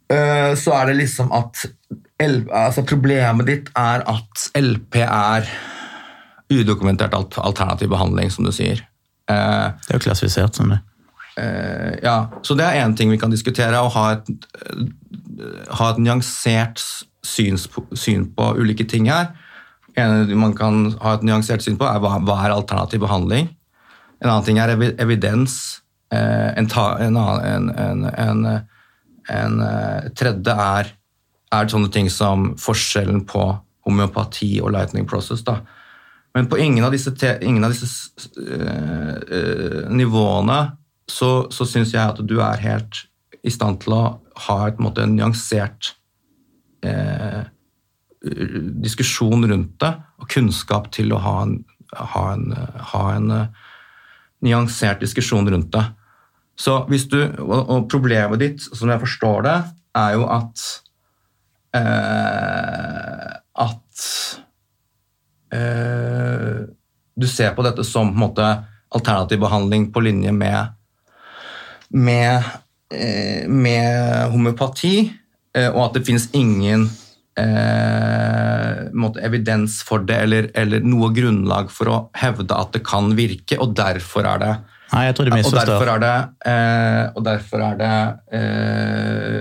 [0.09, 1.66] eh, så er det liksom at
[2.53, 5.49] altså Problemet ditt er at LP er
[6.61, 8.80] udokumentert alt- alternativ behandling, som du sier.
[9.28, 10.80] Eh, Det er jo klassifisert som det.
[11.38, 14.84] Eh, ja, så det er én ting vi kan diskutere, å ha et, eh,
[15.78, 16.82] ha et nyansert
[17.24, 19.30] syns, syn på ulike ting her.
[19.96, 23.48] En man kan ha et nyansert syn på, er hva, hva er alternativ behandling.
[24.22, 25.80] En annen ting er evi- evidens.
[26.12, 28.66] Eh, en, ta, en, annen- en, en, en,
[29.28, 30.92] en tredje er,
[31.53, 35.42] er sånne ting som forskjellen på homeopati og lightning process.
[35.42, 35.61] da.
[36.35, 37.12] Men på ingen av disse,
[37.45, 37.89] ingen av disse
[38.41, 40.61] eh, eh, nivåene
[41.11, 43.03] så, så syns jeg at du er helt
[43.43, 44.05] i stand til å
[44.47, 45.93] ha et, en måte, en nyansert
[46.87, 47.43] eh,
[48.83, 51.57] diskusjon rundt det, og kunnskap til å ha en,
[51.99, 52.47] ha en,
[52.93, 53.66] ha en eh,
[54.47, 55.85] nyansert diskusjon rundt det.
[56.59, 59.59] Så hvis du, og problemet ditt, som jeg forstår det,
[59.99, 60.64] er jo at
[61.76, 63.28] eh,
[63.62, 64.07] at
[65.53, 66.62] eh,
[67.14, 68.50] du ser på dette som på en måte,
[68.92, 70.74] alternativ behandling på linje med,
[71.88, 72.50] med,
[72.92, 74.96] eh, med homeopati,
[75.57, 76.90] eh, og at det finnes ingen
[77.40, 83.12] eh, måte, evidens for det, eller, eller noe grunnlag for å hevde at det kan
[83.16, 84.53] virke, og derfor er det
[84.92, 86.16] Nei, jeg tror du og derfor er det,
[86.53, 87.92] eh, og derfor er det
[88.36, 89.38] eh,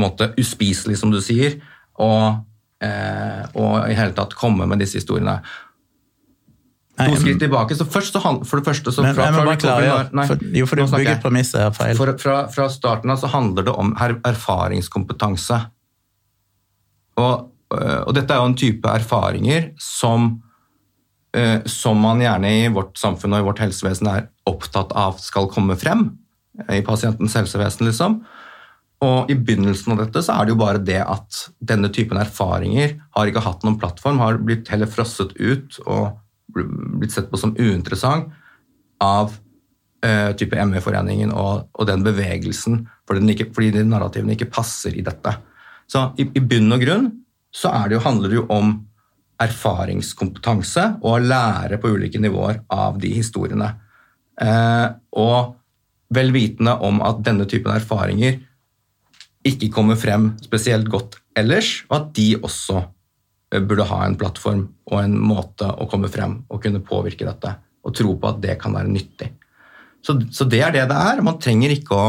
[0.00, 1.58] måte uspiselig, som du sier,
[2.00, 2.38] og, eh,
[3.54, 5.38] og i hele tatt komme med disse historiene.
[6.94, 7.74] Nei, To skritt tilbake.
[7.74, 10.26] så først så han, For det første så men fra, jeg fra recovery- klargjøre, nei,
[10.30, 11.96] for, jo, for du bygger premisset her feil.
[11.98, 15.58] For, fra, fra starten av så handler det om her, erfaringskompetanse.
[17.18, 20.28] Og, øh, og dette er jo en type erfaringer som,
[21.34, 25.50] øh, som man gjerne i vårt samfunn og i vårt helsevesen er opptatt av skal
[25.50, 26.12] komme frem.
[26.70, 28.20] I pasientens helsevesen, liksom.
[29.02, 32.94] Og i begynnelsen av dette så er det jo bare det at denne typen erfaringer
[33.16, 36.14] har ikke hatt noen plattform, har blitt heller frosset ut og
[36.54, 38.30] blitt sett på som uinteressant
[39.02, 44.52] av uh, type ME-foreningen og, og den bevegelsen, fordi, den ikke, fordi de narrativene ikke
[44.54, 45.34] passer i dette.
[45.90, 47.10] Så i, i bunn og grunn
[47.54, 48.72] så det jo, handler det jo om
[49.44, 53.68] erfaringskompetanse og å lære på ulike nivåer av de historiene.
[54.40, 55.54] Uh, og
[56.14, 58.40] vel vitende om at denne typen erfaringer
[59.44, 64.66] ikke kommer frem spesielt godt ellers, og at de også eh, burde ha en plattform
[64.90, 68.58] og en måte å komme frem og kunne påvirke dette, og tro på at det
[68.60, 69.30] kan være nyttig.
[70.04, 71.22] Så, så det er det det er.
[71.24, 72.08] Man trenger ikke å,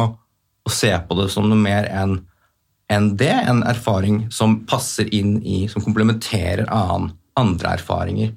[0.66, 2.20] å se på det som noe mer enn
[2.92, 8.36] en det, en erfaring som passer inn i, som komplementerer annen, andre erfaringer,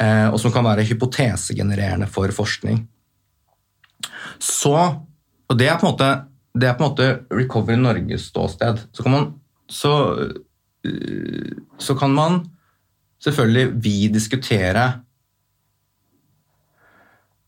[0.00, 2.80] eh, og som kan være hypotesegenererende for forskning.
[4.40, 6.10] Så, og det er på en måte,
[6.58, 8.80] det er på en måte Recovery Norges ståsted.
[8.92, 9.28] Så kan man,
[9.70, 9.92] så,
[10.84, 12.40] øh, så kan man
[13.22, 14.88] selvfølgelig vi diskutere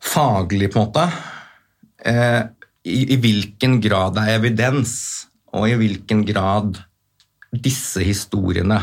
[0.00, 1.06] faglig, på en måte,
[2.06, 2.42] eh,
[2.84, 4.94] i, i hvilken grad det er evidens,
[5.52, 6.78] og i hvilken grad
[7.50, 8.78] disse historiene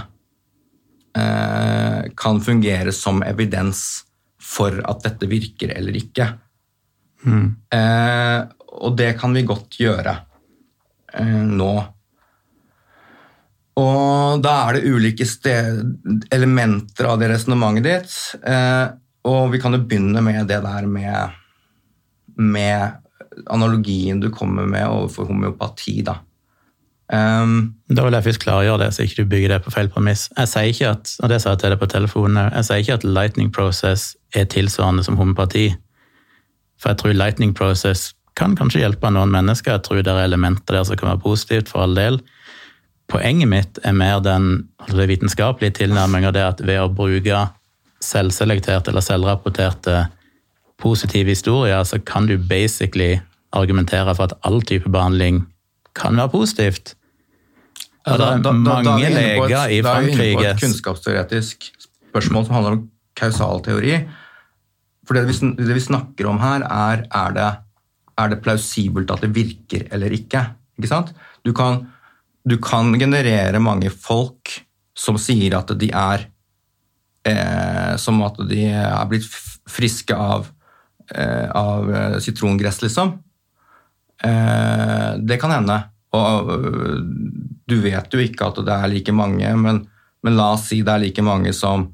[1.18, 4.04] eh, kan fungere som evidens
[4.38, 6.28] for at dette virker eller ikke.
[7.26, 8.42] Eh,
[8.78, 10.14] og det kan vi godt gjøre
[11.14, 11.74] eh, nå.
[13.78, 15.28] Og da er det ulike
[16.34, 18.16] elementer av det resonnementet ditt.
[18.42, 18.86] Eh,
[19.28, 21.36] og vi kan jo begynne med det der med,
[22.38, 23.04] med
[23.54, 26.22] analogien du kommer med overfor homeopati, da.
[27.08, 30.26] Um, Da vil jeg først klargjøre det, så ikke du bygger det på feil premiss.
[30.38, 32.98] Jeg sier ikke at, og det sa jeg til deg på telefonen jeg sier ikke
[33.00, 35.70] at lightning process er tilsvarende som homopati.
[36.82, 39.78] For jeg tror lightning process kan kanskje hjelpe noen mennesker.
[39.78, 42.20] Jeg tror det er elementer der som kan være positivt, for all del.
[43.12, 47.46] Poenget mitt er mer den altså vitenskapelige tilnærminga, det at ved å bruke
[48.04, 50.06] selvselekterte eller selvrapporterte
[50.78, 53.18] positive historier, så kan du basically
[53.56, 55.46] argumentere for at all type behandling
[55.98, 56.94] kan være positivt.
[58.08, 62.46] Og det er mange leger i Frankrike Da er vi inne på et kunnskapsteoretisk spørsmål
[62.46, 62.84] som handler om
[63.18, 63.98] kausal teori.
[65.08, 67.50] For det vi, det vi snakker om her, er er det,
[68.18, 70.44] er det plausibelt at det virker eller ikke.
[70.82, 71.02] Ikke?
[71.46, 71.84] Du kan,
[72.46, 74.56] du kan generere mange folk
[74.98, 76.26] som sier at de er
[77.28, 79.28] eh, Som at de er blitt
[79.70, 80.48] friske av,
[81.14, 83.14] eh, av eh, sitrongress, liksom.
[84.24, 85.78] Eh, det kan hende.
[86.18, 86.50] Og
[87.68, 89.84] du vet jo ikke at det er like mange, men,
[90.24, 91.90] men la oss si det er like mange som,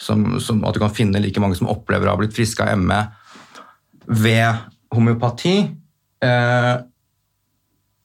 [0.00, 2.80] som, som, At du kan finne like mange som opplever å ha blitt friske av
[2.80, 3.02] ME
[4.10, 5.56] ved homeopati.
[6.24, 6.76] Eh,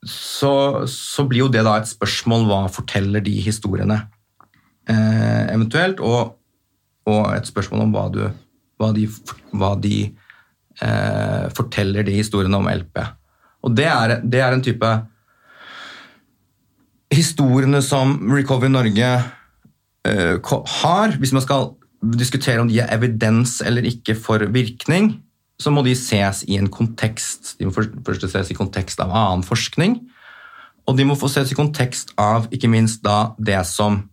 [0.05, 0.53] så,
[0.87, 4.03] så, blir jo det da et spørsmål hva forteller de historiene,
[4.89, 6.35] eh, eventuelt, og,
[7.09, 8.21] og, et spørsmål om hva, du,
[8.81, 9.07] hva de,
[9.57, 13.01] hva de eh, forteller de historiene om LP.
[13.65, 14.93] Og det er, det er en type
[17.15, 19.09] historiene som Recovery Norge
[20.05, 21.71] uh, har, hvis man skal
[22.19, 25.15] diskutere om de er evidens eller ikke for virkning,
[25.61, 27.55] så må de ses i en kontekst.
[27.59, 29.99] De må først ses i kontekst av annen forskning,
[30.85, 34.03] og de må få ses i kontekst av ikke minst da det som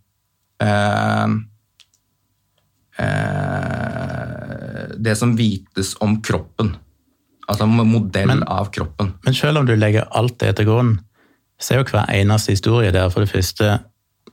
[0.63, 1.35] eh,
[3.03, 6.73] eh, Det som vites om kroppen.
[7.49, 9.13] Altså modell men, av kroppen.
[9.25, 10.93] Men selv om du legger alt det til grunn,
[11.59, 13.79] så er jo hver eneste historie der for det første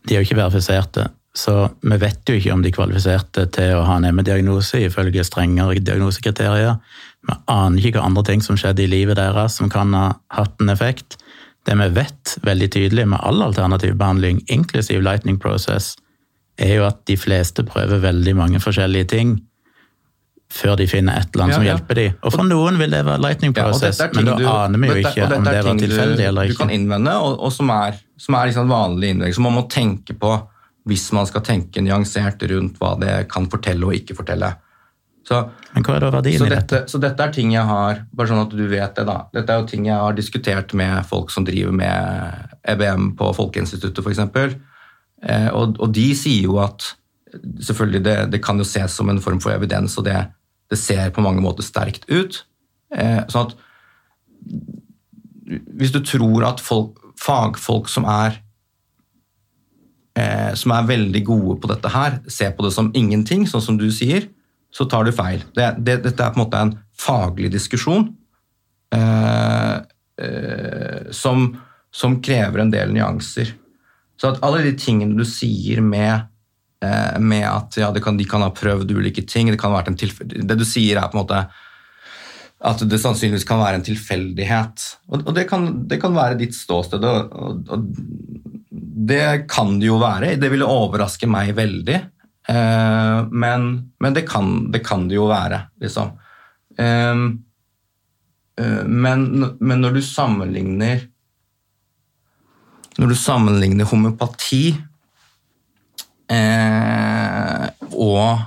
[0.06, 3.84] De er jo ikke verifiserte, så vi vet jo ikke om de kvalifiserte til å
[3.86, 6.80] ha en ME-diagnose ifølge strengere diagnosekriterier.
[7.28, 10.58] Vi aner ikke hva andre ting som skjedde i livet deres som kan ha hatt
[10.62, 11.20] en effekt.
[11.68, 15.94] Det vi vet veldig tydelig med all alternativ behandling, inklusiv lightning process,
[16.58, 19.38] er jo at de fleste prøver veldig mange forskjellige ting
[20.50, 22.14] før de finner et eller annet ja, som hjelper dem.
[22.26, 25.28] Og for noen vil det være lightning process, ja, men da aner vi jo ikke
[25.28, 26.56] om det var tilfeldig eller ikke.
[26.56, 29.68] Du kan innvende, og, og som er, som er liksom vanlig innlegg, som man må
[29.70, 30.32] tenke på
[30.88, 34.54] hvis man skal tenke nyansert rundt hva det kan fortelle og ikke fortelle.
[35.26, 35.42] Så,
[35.74, 36.80] men hva er da verdien så i dette?
[36.90, 39.60] Så dette er ting jeg har bare sånn at du vet det da, dette er
[39.60, 44.22] jo ting jeg har diskutert med folk som driver med EBM på Folkeinstituttet f.eks.
[45.20, 46.94] Eh, og, og de sier jo at
[47.36, 50.18] selvfølgelig det, det kan jo ses som en form for evidens, og det,
[50.72, 52.42] det ser på mange måter sterkt ut.
[52.90, 53.58] Eh, sånn at
[55.50, 58.40] hvis du tror at folk, fagfolk som er
[60.20, 63.80] eh, som er veldig gode på dette her, ser på det som ingenting, sånn som
[63.80, 64.28] du sier,
[64.70, 65.42] så tar du feil.
[65.56, 68.10] Det, det, dette er på en måte en faglig diskusjon
[68.94, 69.76] eh,
[70.22, 71.48] eh, som,
[71.90, 73.56] som, krever en del nyanser.
[74.20, 76.28] Så at alle de tingene du sier med
[76.80, 79.50] Eh, med at ja, kan, de kan ha prøvd ulike ting.
[79.52, 81.42] Det, det du sier, er på en måte
[82.70, 84.86] at det sannsynligvis kan være en tilfeldighet.
[85.12, 88.59] Og det, kan, det, kan, være ditt ståsted, og, og, og,
[89.06, 90.34] det kan det jo være.
[90.40, 91.98] Det ville overraske meg veldig.
[92.50, 93.70] Eh, men,
[94.00, 96.12] men det, kan, det, kan, det jo være, liksom.
[96.78, 97.24] Eh,
[98.60, 99.26] eh, men,
[99.60, 101.06] men, når du sammenligner
[103.00, 104.74] Når du sammenligner homopati
[106.30, 108.42] eh, og,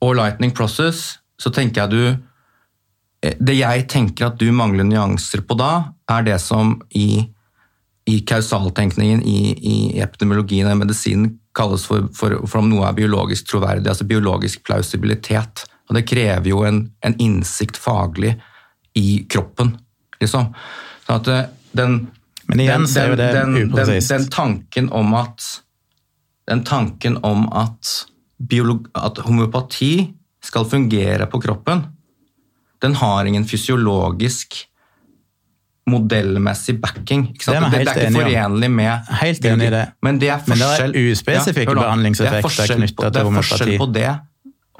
[0.00, 5.56] og, Lightning Process, så tenker jeg du Det jeg tenker at du mangler nyanser på
[5.56, 7.30] da, er det som i,
[8.10, 13.48] i kausaltenkningen i, i epidemiologien og medisinen kalles for, for, for, om noe er biologisk
[13.50, 15.64] troverdig, altså biologisk plausibilitet.
[15.90, 18.36] Og det krever jo en, en innsikt faglig
[18.98, 19.74] i kroppen,
[20.22, 20.52] liksom.
[21.06, 21.98] Sånn at eh, den,
[22.50, 23.30] Men igjen den, er jo det
[23.66, 24.12] upresist.
[24.12, 25.50] Den, den tanken om at
[26.50, 27.90] den tanken om at,
[28.98, 29.92] at homøopati
[30.42, 31.84] skal fungere på kroppen,
[32.82, 34.56] den har ingen fysiologisk
[35.90, 37.28] modellmessig backing.
[37.34, 39.84] Det er, det, det er ikke forenlig med Helt enig i det.
[40.06, 43.30] Men det er forskjell, Men det er uspesifikke ja, behandlingseffekter knytta til homøopati.
[43.30, 44.10] Det er forskjell på det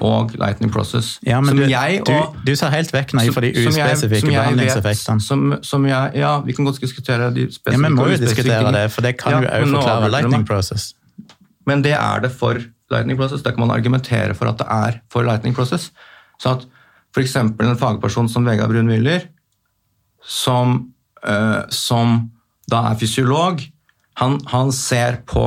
[0.01, 1.19] og Lightning Process.
[1.27, 5.21] Ja, men du, og, du, du, ser helt vekk nei, for de uspesifikke behandlingseffektene.
[5.21, 7.77] Som, som jeg, ja, vi kan godt diskutere de spesifikke.
[7.77, 10.87] Ja, Vi må jo diskutere det, for det kan ja, jo også forklare Lightning Process.
[11.69, 12.57] Men det er det for
[12.91, 13.45] Lightning Process.
[13.45, 15.91] Da kan man argumentere for at det er for Lightning Process.
[16.41, 16.65] Så at
[17.13, 17.35] f.eks.
[17.37, 19.27] en fagperson som Vegard Brun Müller,
[20.25, 20.90] som,
[21.69, 22.17] som,
[22.71, 23.61] da er fysiolog,
[24.19, 25.45] han, han ser på,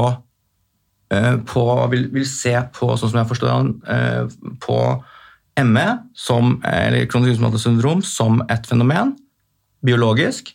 [1.15, 4.79] uh, på vil, vil, se på, sånn som jeg forstår han, uh, på
[5.65, 5.87] ME,
[6.19, 9.15] som, eller kronisk syndrom, som et fenomen.
[9.85, 10.49] biologisk,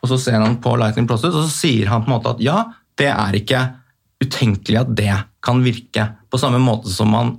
[0.00, 2.40] og så ser han på lightning process, og så sier han på en måte at
[2.40, 2.62] ja,
[2.96, 3.60] det er ikke
[4.22, 6.06] utenkelig at det kan virke.
[6.32, 7.34] På samme måte som man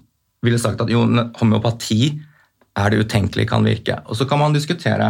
[0.46, 1.02] ville sagt at jo,
[1.40, 2.12] homeopati
[2.78, 3.98] er det utenkelig kan virke.
[4.06, 5.10] Og så kan man diskutere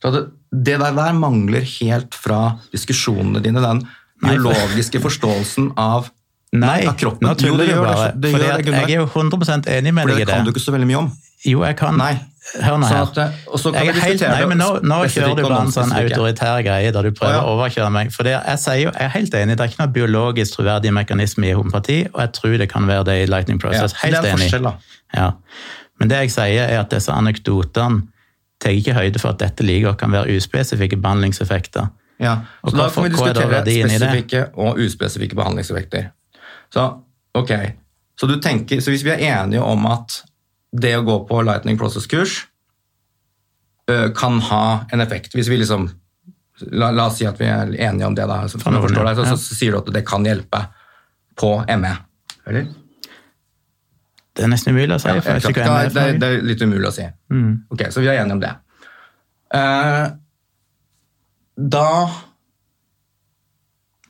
[0.00, 2.40] så det, det der, der mangler helt fra
[2.72, 3.82] diskusjonene dine, den
[4.24, 6.08] biologiske forståelsen av
[6.50, 7.28] Nei, av kroppen.
[7.28, 8.30] nå tuller det du gjør det, det
[8.66, 10.34] det, jeg er jo 100 enig med deg i det For det.
[10.34, 11.10] kan du ikke så veldig mye om.
[11.46, 11.96] Jo, jeg kan.
[11.96, 12.14] Nei.
[12.64, 13.10] Hør nå her.
[13.22, 15.72] eh, og så kan Jeg er helt, nei, men nå, nå kjører du bare en
[15.72, 17.42] sånn autoritær greie der du prøver Å, ja.
[17.46, 18.10] å overkjøre meg.
[18.16, 20.92] For det, jeg sier jo, jeg er helt enig, det er ikke noe biologisk troverdig
[20.96, 23.94] mekanisme i homopati, og jeg tror det kan være det i Lightning Process.
[23.94, 24.72] Ja, Helt det er enig.
[25.14, 25.28] Ja.
[26.00, 28.08] Men det jeg sier, er at disse anekdotene
[28.60, 31.90] tar ikke høyde for at dette like godt kan være uspesifikke behandlingseffekter.
[32.20, 36.10] Ja, så da hva kan vi er diskutere spesifikke og uspesifikke behandlingseffekter.
[36.70, 36.84] Så,
[37.34, 37.72] okay.
[38.20, 40.20] Så, du tenker, så hvis vi er enige om at
[40.70, 42.44] det å gå på Lightning Process-kurs
[44.14, 44.64] kan ha
[44.94, 45.88] en effekt Hvis vi liksom
[46.70, 49.72] La, la oss si at vi er enige om det, da, så, så, så sier
[49.72, 50.60] du at det kan hjelpe
[51.40, 51.92] på ME.
[52.46, 52.66] Eller?
[54.36, 55.10] Det er nesten umulig å si.
[55.10, 55.54] Ja, vet
[55.94, 57.06] det, er, det er litt umulig å si.
[57.32, 57.52] Mm.
[57.72, 58.52] Ok, Så vi er enige om det.
[59.50, 60.12] Uh,
[61.60, 61.86] da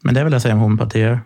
[0.05, 1.23] Men det vil jeg si om homopati òg.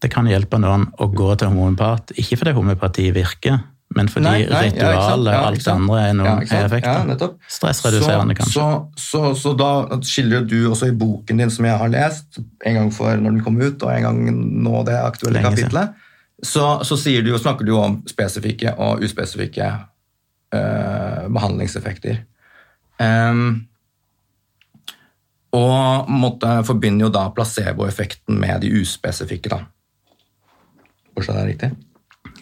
[0.00, 3.58] Det kan hjelpe noen å gå til homopat, ikke fordi homopati virker,
[3.96, 7.10] men fordi Nei, nei, ritualet og Ja, alt det andre er noen ja, effekter.
[7.10, 7.28] Ja.
[7.52, 8.54] Stressreduserende, kanskje.
[8.54, 12.78] Så, så, så da skildrer du også i boken din, som jeg har lest, en
[12.78, 14.22] gang for når den kom ut, og en gang
[14.64, 16.06] nå det aktuelle Lenge kapitlet,
[16.42, 19.66] så, så du, snakker du om spesifikke og uspesifikke
[20.54, 22.22] uh, behandlingseffekter.
[23.00, 23.66] Um,
[25.56, 29.64] og måtte forbinder jo da placeboeffekten med de uspesifikke, da.
[31.16, 31.70] Forstår jeg det riktig?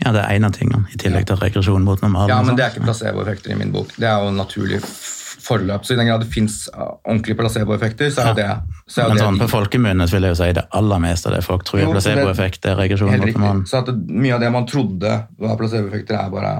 [0.03, 2.31] Ja, det er en av tingene, i tillegg til regresjon mot normalen.
[2.31, 3.95] Ja, men det er ikke placeboeffekter i min bok.
[3.97, 5.85] Det er jo naturlig f- forløp.
[5.85, 8.49] Så i den grad det fins ordentlige placeboeffekter, så er det,
[8.87, 11.31] så er Men Men det sånn, på folkemunne vil jeg jo si det aller meste
[11.31, 12.73] av det folk tror er placeboeffekter.
[12.73, 13.43] er regresjon helt riktig.
[13.43, 13.63] Man...
[13.69, 16.53] Så det, mye av det man trodde var placeboeffekter, er bare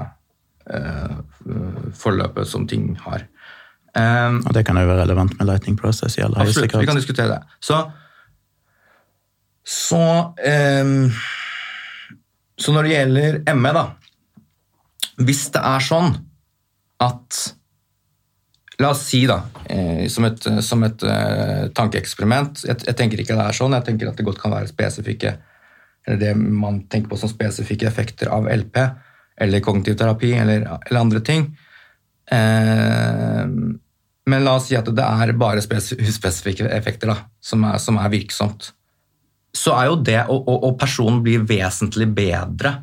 [0.69, 1.19] eh,
[1.99, 3.27] forløpet som ting har.
[3.97, 6.89] Um, Og det kan jo være relevant med lightning process i aller høyeste Absolutt, vi
[6.91, 7.39] kan diskutere det.
[7.59, 7.79] Så,
[9.65, 10.03] så,
[10.37, 11.09] um,
[12.59, 13.85] så når det gjelder ME, da
[15.25, 16.13] Hvis det er sånn
[17.01, 17.39] at
[18.79, 23.35] La oss si, da, eh, som et, som et eh, tankeeksperiment jeg, jeg tenker ikke
[23.35, 25.33] det er sånn, jeg tenker at det godt kan være spesifikke
[26.07, 28.79] eller det man tenker på som spesifikke effekter av LP
[29.39, 31.45] eller kognitiv terapi eller, eller andre ting.
[32.31, 33.45] Eh,
[34.29, 38.11] men la oss si at det er bare spesifikke effekter da, som, er, som er
[38.13, 38.71] virksomt.
[39.55, 42.75] Så er jo det, og, og, og personen blir vesentlig bedre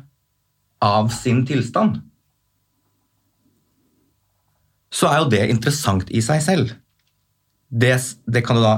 [0.83, 2.01] av sin tilstand,
[4.93, 6.71] så er jo det interessant i seg selv.
[7.67, 7.95] Det,
[8.25, 8.75] det kan jo da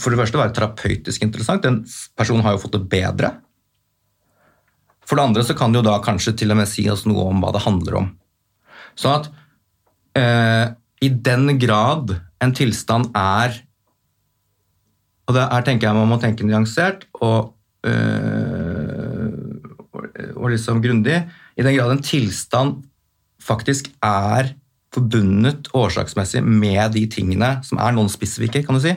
[0.00, 1.62] for det første være terapeutisk interessant.
[1.62, 1.82] Den
[2.18, 3.36] personen har jo fått det bedre.
[5.06, 7.28] For det andre så kan det jo da kanskje til og med si oss noe
[7.30, 8.08] om hva det handler om.
[8.98, 9.28] Sånn at
[10.18, 10.66] eh,
[11.06, 13.64] i den grad en tilstand er
[15.28, 17.50] Og det her tenker jeg man må tenke nyansert og,
[17.84, 19.26] eh,
[19.92, 20.06] og,
[20.40, 21.18] og liksom grundig.
[21.52, 22.78] I den grad en tilstand
[23.44, 24.54] faktisk er
[24.98, 28.94] forbundet årsaksmessig med de tingene som er noen spesifikke, kan du si.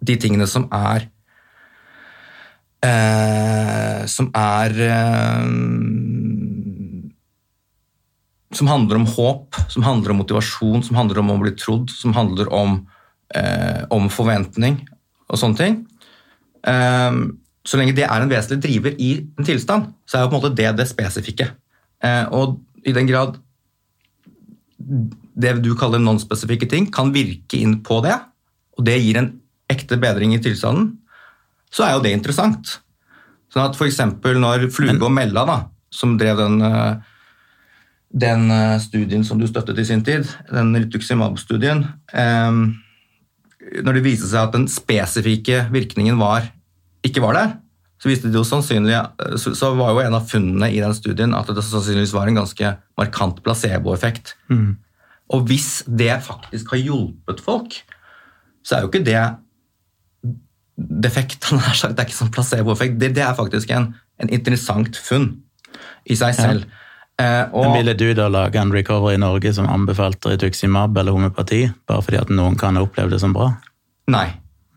[0.00, 1.08] De tingene som er
[2.84, 5.48] eh, Som er eh,
[8.50, 12.16] som handler om håp, som handler om motivasjon, som handler om å bli trodd, som
[12.16, 12.80] handler om,
[13.34, 14.80] eh, om forventning
[15.28, 15.86] og sånne ting.
[16.66, 17.12] Eh,
[17.64, 20.42] så lenge det er en vesentlig driver i en tilstand, så er jo på en
[20.42, 21.50] måte det det spesifikke.
[22.02, 23.38] Eh, og i den grad
[24.80, 28.16] det du kaller non-spesifikke ting, kan virke inn på det,
[28.78, 29.32] og det gir en
[29.70, 30.94] ekte bedring i tilstanden,
[31.70, 32.80] så er jo det interessant.
[33.52, 35.58] Sånn at for eksempel når Fluge og Mella, da,
[35.94, 37.00] som drev den eh,
[38.10, 42.60] den eh, studien som du støttet i sin tid, den rituximab-studien, eh,
[43.84, 46.50] når det viste seg at den spesifikke virkningen var,
[47.06, 47.52] ikke var der,
[48.00, 50.96] så viste det jo sannsynlig, eh, så, så var jo en av funnene i den
[50.96, 54.34] studien at det sannsynligvis var en ganske markant placeboeffekt.
[54.52, 54.78] Mm.
[55.36, 57.76] Og hvis det faktisk har hjulpet folk,
[58.66, 59.22] så er jo ikke det
[60.80, 62.98] defekt, det er ikke sånn placeboeffekt.
[63.00, 65.32] Det, det er faktisk en, en interessant funn
[66.08, 66.68] i seg selv.
[67.20, 71.12] Eh, og, Men ville du da lage en recovery i Norge som anbefalte rituximab eller
[71.12, 73.52] homopati, bare fordi at noen kan ha opplevd det som bra?
[74.10, 74.30] Nei.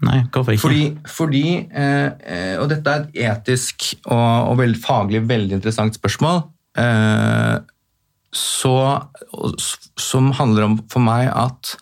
[0.03, 0.63] Nei, hvorfor ikke?
[0.63, 5.95] Fordi, fordi eh, eh, og dette er et etisk og, og veld, faglig veldig interessant
[5.95, 6.43] spørsmål,
[6.79, 7.57] eh,
[8.33, 8.75] så,
[10.01, 11.75] som handler om for meg at,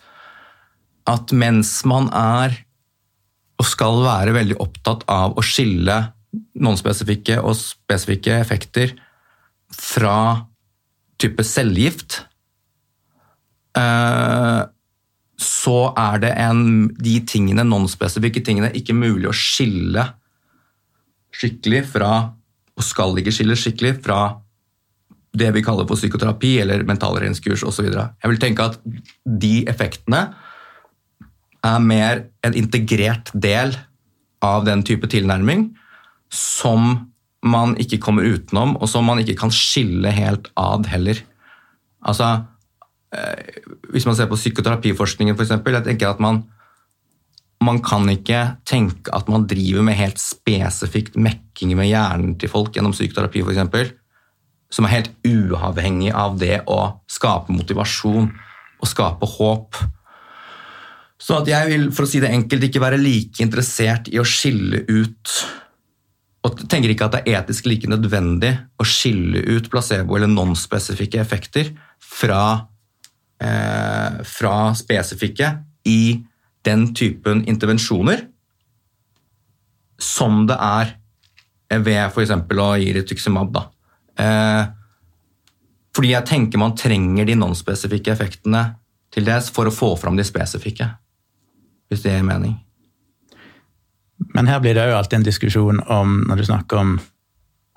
[1.10, 2.60] at mens man er
[3.62, 5.96] og skal være veldig opptatt av å skille
[6.32, 8.94] noen spesifikke og spesifikke effekter
[9.72, 10.16] fra
[11.22, 12.22] type cellegift,
[13.78, 14.62] eh,
[15.42, 16.62] så er det en,
[16.96, 20.06] de tingene, nonspesifikke tingene ikke mulig å skille
[21.32, 22.12] skikkelig fra
[22.72, 24.20] og skal ikke skille skikkelig fra
[25.36, 27.88] det vi kaller for psykoterapi eller mentalregnskurs osv.
[27.88, 28.78] Jeg vil tenke at
[29.24, 30.26] de effektene
[31.62, 33.74] er mer en integrert del
[34.44, 35.70] av den type tilnærming
[36.32, 37.08] som
[37.42, 41.18] man ikke kommer utenom, og som man ikke kan skille helt ad heller.
[42.06, 42.44] Altså,
[43.92, 46.42] Hvis man ser på psykoterapiforskningen, f.eks., jeg tenker at man,
[47.62, 52.72] man kan ikke tenke at man driver med helt spesifikt mekking med hjernen til folk
[52.76, 53.92] gjennom psykoterapi, f.eks.,
[54.72, 56.78] som er helt uavhengig av det å
[57.10, 59.76] skape motivasjon og skape håp.
[61.22, 64.26] Så at jeg vil for å si det enkelt, ikke være like interessert i å
[64.26, 65.36] skille ut
[66.42, 68.50] og tenker ikke at det er etisk like nødvendig
[68.82, 71.70] å skille ut placebo- eller nonspesifikke effekter
[72.02, 72.71] fra, eh,
[73.42, 75.48] fra spesifikke
[75.88, 76.02] i
[76.66, 78.26] den typen intervensjoner
[80.02, 80.94] som det er
[81.82, 82.32] ved f.eks.
[82.34, 83.52] å gi rituximab.
[83.54, 83.62] Da.
[84.22, 84.64] Eh,
[85.94, 88.64] fordi jeg tenker man trenger de non-spesifikke effektene
[89.12, 90.88] til det for å få fram de spesifikke
[91.92, 92.54] hvis det gir mening.
[94.32, 96.94] Men her blir det jo alltid en diskusjon om, når du snakker om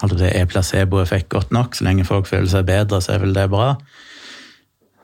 [0.06, 3.74] er placeboeffekt godt nok, så lenge folk føler seg bedre, så er vel det bra.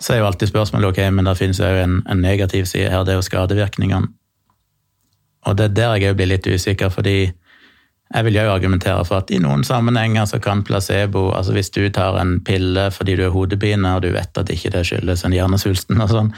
[0.02, 3.06] Så er jo alltid spørsmålet ok, men det finnes jo en, en negativ side her,
[3.06, 4.10] det er jo skadevirkningene.
[5.46, 7.20] Og det er der jeg blir litt usikker, fordi
[8.12, 11.86] jeg vil jo argumentere for at i noen sammenhenger så kan placebo altså Hvis du
[11.90, 15.38] tar en pille fordi du har hodepine, og du vet at ikke det skyldes en
[15.38, 16.34] hjernesvulsten, og sånn,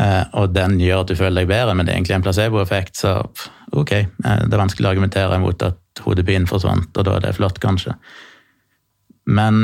[0.00, 2.96] Eh, og den gjør at du føler deg bedre, men det er egentlig en placeboeffekt,
[3.00, 3.16] så
[3.76, 4.06] ok, eh,
[4.46, 7.96] det er vanskelig å argumentere mot at hodepinen forsvant, og da er det flott, kanskje.
[9.26, 9.62] Men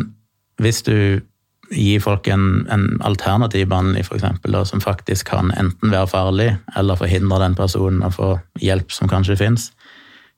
[0.62, 1.22] hvis du
[1.70, 7.40] gir folk en, en alternativ behandling, f.eks., som faktisk kan enten være farlig, eller forhindre
[7.42, 9.70] den personen å få hjelp som kanskje fins,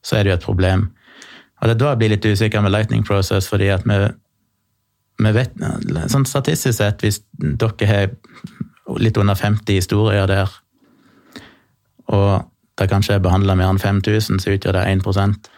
[0.03, 0.89] så er det jo et problem.
[1.59, 3.99] Og det er da jeg blir litt usikker med Lightning Process, fordi at vi,
[5.27, 5.59] vi vet,
[6.13, 8.09] sånn Statistisk sett, hvis dere har
[8.99, 10.53] litt under 50 historier der,
[12.09, 12.49] og
[12.79, 15.49] det kanskje er behandla mer enn 5000, så utgjør det 1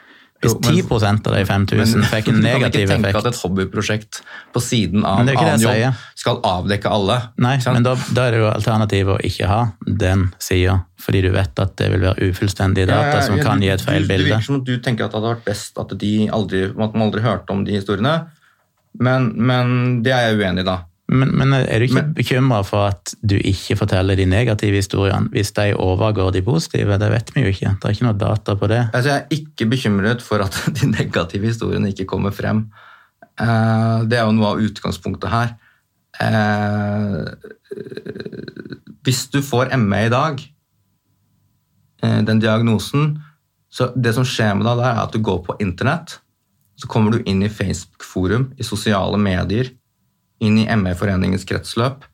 [0.41, 0.83] hvis 10
[1.29, 4.21] av de 5000 fikk en negativ effekt Du kan ikke tenke at et hobbyprosjekt
[4.55, 7.17] på siden av annen jobb skal avdekke alle.
[7.41, 11.31] Nei, men da, da, er det jo alternativet å ikke ha den sida, fordi du
[11.35, 13.85] vet at det vil være ufullstendige data ja, ja, ja, som kan du, gi et
[13.85, 14.27] feil bilde.
[14.27, 16.97] Det virker som at du tenker at det hadde vært best at, de aldri, at
[16.97, 18.15] man aldri hørte om de historiene,
[19.01, 20.81] men, men det er jeg uenig i, da.
[21.11, 25.51] Men, men, er du ikke bekymra for at du ikke forteller de negative historiene, hvis
[25.57, 26.99] de overgår de positive?
[27.03, 27.73] Det vet vi jo ikke.
[27.74, 28.82] Det er ikke noe data på det.
[28.95, 32.69] Altså, jeg er ikke bekymret for at de negative historiene ikke kommer frem.
[33.41, 35.57] Eh, det er jo noe av utgangspunktet her.
[36.23, 37.27] Eh,
[39.03, 40.47] hvis du får ME i dag,
[42.05, 43.16] eh, den diagnosen,
[43.70, 46.20] så det som skjer med deg, er at du går på internett.
[46.78, 49.74] Så kommer du inn i Facebook-forum, i sosiale medier
[50.41, 52.07] inn i ME-foreningens kretsløp,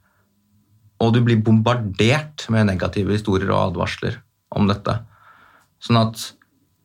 [1.02, 4.16] og du blir bombardert med negative historier og advarsler
[4.56, 4.94] om dette.
[5.82, 6.32] Sånn at,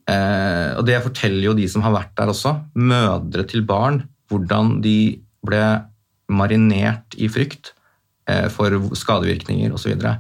[0.08, 4.82] eh, Og det forteller jo de som har vært der også, mødre til barn, hvordan
[4.82, 5.86] de ble
[6.30, 7.74] marinert i frykt
[8.28, 9.96] eh, for skadevirkninger osv.
[9.96, 10.18] Og,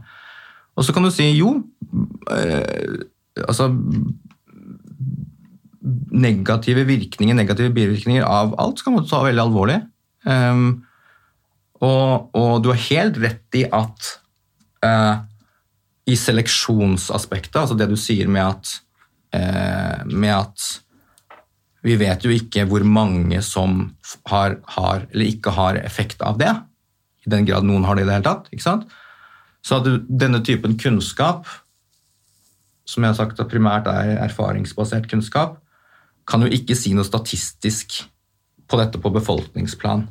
[0.77, 1.63] og så kan du si jo,
[2.31, 3.05] eh,
[3.47, 3.71] altså
[6.11, 9.79] Negative virkninger, negative bivirkninger av alt skal man ta veldig alvorlig.
[10.29, 10.83] Um,
[11.81, 14.11] og, og, du har helt rett i at
[14.85, 15.15] eh,
[16.11, 18.73] i seleksjonsaspektet, altså det du sier med at,
[19.37, 20.67] eh, med at
[21.81, 23.95] vi vet jo ikke hvor mange som
[24.29, 26.53] har, har, eller ikke har effekt av det,
[27.25, 28.49] i den grad noen har det i det hele tatt.
[28.53, 28.85] ikke sant?
[29.65, 31.49] Så at du, denne typen kunnskap,
[32.85, 35.59] som jeg har sagt at primært er erfaringsbasert kunnskap,
[36.29, 38.03] kan jo ikke si noe statistisk
[38.69, 40.07] på dette på befolkningsplan.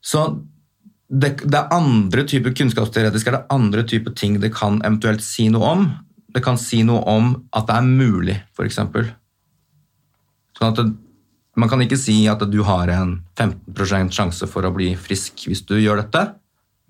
[0.00, 0.24] Så
[1.10, 5.48] det, det, er andre typer kunnskapsteoretisk er det andre typer ting det kan eventuelt si
[5.52, 5.86] noe om.
[6.30, 8.78] Det kan si noe om at det er mulig, f.eks.
[10.58, 10.82] Sånn at
[11.58, 15.64] man kan ikke si at du har en 15% sjanse for å bli frisk hvis
[15.66, 16.22] du gjør dette,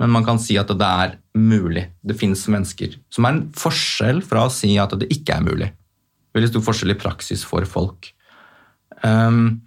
[0.00, 1.86] men man kan si at det er mulig.
[2.04, 2.94] Det finnes mennesker.
[3.12, 5.72] Som er en forskjell fra å si at det ikke er mulig.
[6.36, 8.12] Veldig stor forskjell i praksis for folk.
[9.00, 9.60] Um,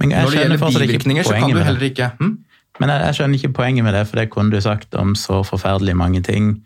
[0.00, 2.36] men jeg Når det gjelder bivirkninger, så kan du heller ikke hm?
[2.78, 5.42] Men jeg, jeg skjønner ikke poenget med det, for det kunne du sagt om så
[5.46, 6.56] forferdelig mange ting.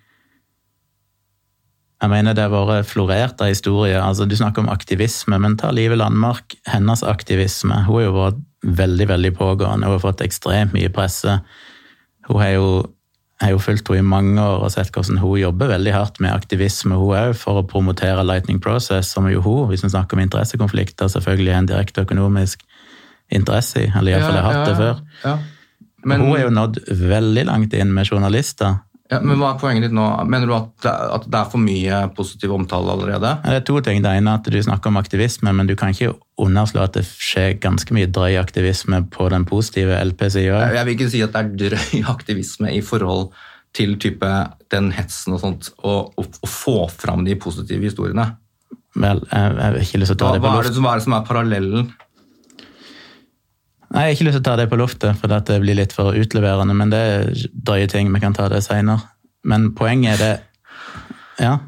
[2.02, 4.00] Jeg mener det har vært florert av historier.
[4.02, 7.84] altså Du snakker om aktivisme, men ta Live Landmark, hennes aktivisme.
[7.86, 9.86] Hun har jo vært veldig, veldig pågående.
[9.86, 11.38] Hun har fått ekstremt mye presse.
[12.26, 12.66] Hun har jo,
[13.42, 16.34] har jo fulgt henne i mange år og sett hvordan hun jobber veldig hardt med
[16.34, 20.26] aktivisme, hun òg, for å promotere Lightning Process, som jo hun, hvis vi snakker om
[20.26, 22.66] interessekonflikter, selvfølgelig er en direkte økonomisk
[23.32, 25.02] interesse i, eller iallfall har hatt det før.
[25.22, 25.36] Ja.
[26.04, 28.80] Men, hun er jo nådd veldig langt inn med journalister.
[29.12, 30.06] Ja, men Hva er poenget ditt nå?
[30.24, 33.34] Mener du at det, at det er for mye positiv omtale allerede?
[33.44, 34.00] Det er to ting.
[34.00, 37.04] Det ene er at du snakker om aktivisme, men du kan ikke underslå at det
[37.10, 40.62] skjer ganske mye drøy aktivisme på den positive LP-sida.
[40.78, 43.28] Jeg vil ikke si at det er drøy aktivisme i forhold
[43.76, 44.30] til type
[44.72, 48.30] den hetsen og sånt, og å få fram de positive historiene.
[48.96, 50.80] Vel, jeg har ikke lyst til å ta Hva, det på luft.
[50.80, 51.92] hva er det som er parallellen?
[53.92, 55.92] Nei, jeg har ikke lyst til å ta det på luftet, for det blir litt
[55.92, 58.08] for utleverende, men det er drøye ting.
[58.14, 59.04] Vi kan ta det seinere.
[59.44, 60.32] Men poenget er det
[61.42, 61.58] Ja.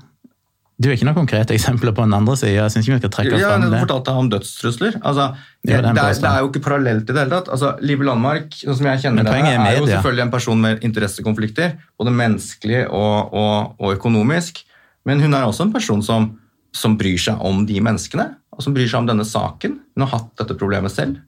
[0.74, 2.64] Du er ikke noen konkrete eksempler på den andre sida.
[2.64, 3.80] Jeg syns ikke vi skal trekke oss Ja, fram Du det.
[3.84, 4.96] fortalte om dødstrusler.
[5.06, 5.26] Altså,
[5.62, 7.50] det, det er det er jo ikke parallelt i det hele tatt.
[7.54, 10.82] Altså, Live Landmark, sånn som jeg kjenner Men er er jo selvfølgelig en person med
[10.82, 14.64] interessekonflikter, både menneskelig og, og, og økonomisk.
[15.06, 16.32] Men hun er også en person som,
[16.74, 19.78] som bryr seg om de menneskene, og som bryr seg om denne saken.
[19.94, 21.22] Hun har hatt dette problemet selv.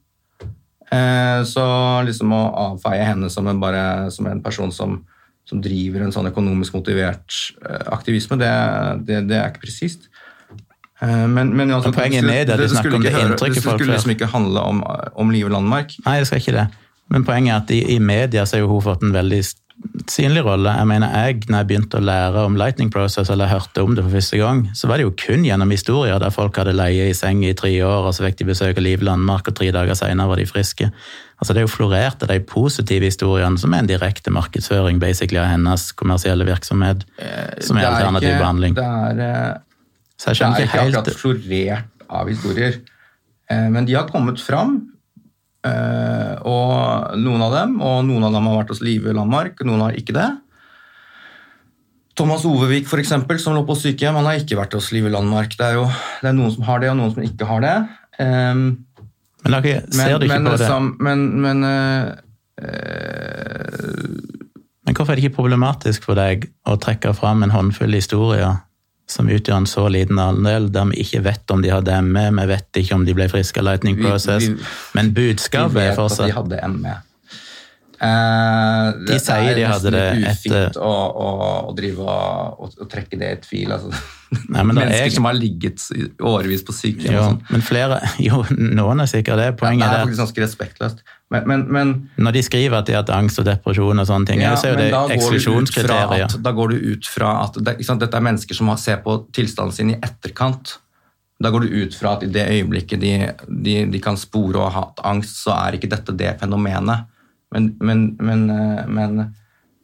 [0.92, 1.64] Eh, så
[2.06, 5.00] liksom å avfeie henne som en, bare, som en person som,
[5.48, 7.34] som driver en sånn økonomisk motivert
[7.66, 8.52] eh, aktivisme, det,
[9.08, 10.06] det, det er ikke presist.
[11.02, 13.92] Eh, Men, men, altså, poenget med det skulle- det skulle det ikke høre- Det skulle
[13.92, 14.82] liksom ikke handle om,
[15.14, 15.96] om og Landmark.
[16.06, 16.68] Nei, det skal ikke det.
[17.10, 19.42] Men poenget er at i, i media så har hun fått en veldig
[20.11, 20.73] synlig rolle.
[20.78, 24.05] Jeg mener, jeg, når jeg begynte å lære om Lightning Process, eller hørte om det
[24.07, 27.16] for første gang, så var det jo kun gjennom historier der folk hadde leie i
[27.16, 29.98] seng i tre år, og så fikk de besøk av Liv Landmark, og tre dager
[29.98, 30.90] senere var de friske.
[31.36, 35.40] Altså Det er jo florert av de positive historiene, som er en direkte markedsføring basically
[35.43, 37.05] av hennes kommersielle virksomhet,
[37.61, 38.74] som er er alternativ ikke- behandling.
[38.74, 39.55] Det er, eh,
[40.16, 42.81] det er ikke ikke helt akkurat florert av historier.
[43.51, 44.95] Eh, Men de har kommet fram, eh,
[46.47, 49.98] og noen av dem, og noen av dem har vært hos Live Landmark, noen har
[49.98, 50.28] ikke det.
[52.16, 55.52] Thomas Ovevik, for eksempel, som lå på sykehjem, han har ikke vært hos Live Landmark.
[55.59, 55.84] Det er jo
[56.22, 57.74] det er noen som har det, og noen som ikke har det.
[58.16, 58.62] Um,
[59.44, 60.68] Men dere, men, ser du ikke men, på det?
[60.70, 62.06] Sam, men, men eh,
[62.64, 63.84] eh,
[64.88, 68.56] Men hvorfor er det ikke problematisk for deg å trekke fram en håndfull historier
[69.06, 72.46] som utgjør en så liten andel, der vi ikke vet om de hadde ME, vi
[72.50, 74.56] vet ikke om de ble friske av Lightning Process, vi-
[74.98, 76.96] men budskapet er vet at de hadde ME.
[77.96, 81.28] Eh, De sier de hadde det etter- ufint å, å,
[81.70, 83.72] å drive og, å, trekke det i et fil.
[83.72, 83.88] Altså.
[84.52, 85.86] Nei, men er Mennesker jeg- som har ligget
[86.20, 87.14] årevis på sykehjem.
[87.14, 87.40] jo, sånn.
[87.50, 89.48] Men flere Jo, noen er sikkert det.
[89.62, 91.00] Ja, det er er faktisk ganske respektløst.
[91.35, 91.93] Men, men, men
[92.23, 94.69] når de skriver at de har hatt angst og depresjon og sånne ting, Ja, så
[94.69, 96.36] er jo det eksklusjonskriterier.
[96.39, 99.90] Da går du ut fra at det, dette er mennesker som ser på tilstanden sin
[99.97, 100.77] i etterkant.
[101.43, 103.12] Da går du ut fra at i det øyeblikket de,
[103.48, 107.11] de, de kan spore og ha hatt angst, så er ikke dette det fenomenet.
[107.55, 109.19] Men, men,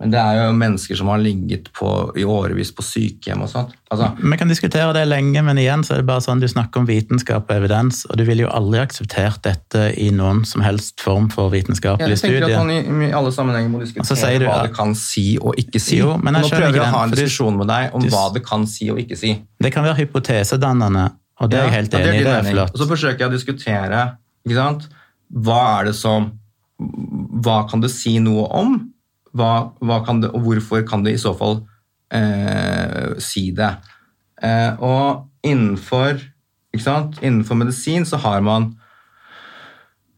[0.03, 1.89] men, det er jo mennesker som har ligget på,
[2.19, 3.71] i årevis på sykehjem og sånt.
[3.93, 6.83] Altså, Vi kan diskutere det lenge, men igjen så er det bare sånn du snakker
[6.83, 11.01] om vitenskap og evidens, og du ville jo aldri akseptert dette i noen som helst
[11.05, 12.41] form for vitenskapelig studie.
[12.41, 12.83] jeg tenker studie.
[12.83, 15.81] at man i, i alle sammenhenger må diskutere du hva det kan si og ikke
[15.81, 15.99] si.
[16.03, 18.27] Jo, men jeg Nå prøver jeg å ha en diskusjon med deg om du- hva
[18.35, 19.35] det kan si og ikke si.
[19.63, 22.25] Det kan være hypotesedannende, og det er jeg helt Ja, enig i.
[22.25, 22.75] Det er flott.
[22.75, 24.17] Og så forsøker jeg å diskutere
[24.47, 24.89] ikke sant?
[25.33, 26.33] hva er det som
[26.83, 28.92] Hva kan det si noe om?
[29.33, 31.63] Hva, hva det, og hvorfor kan det i så fall
[32.13, 33.73] eh, si det?
[34.43, 36.21] Eh, og innenfor,
[36.75, 38.73] innenfor medisin så har man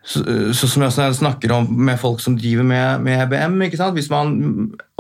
[0.05, 0.21] så,
[0.53, 3.57] så som jeg snakker om med folk som driver med, med EBM
[4.13, 4.35] man,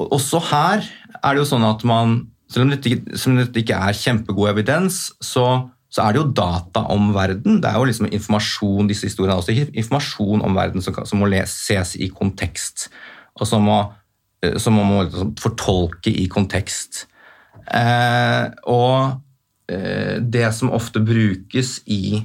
[0.00, 0.86] Også her
[1.20, 4.52] er det jo sånn at man Selv om dette, selv om dette ikke er kjempegod
[4.52, 7.56] evidens, så, så er det jo data om verden.
[7.58, 11.30] Det er jo liksom informasjon disse historiene er også informasjon om verden som, som må
[11.50, 12.86] ses i kontekst,
[13.34, 13.80] og som må,
[14.60, 17.04] som man må liksom fortolke i kontekst.
[17.64, 19.20] Eh, og
[19.70, 22.18] eh, det som ofte brukes i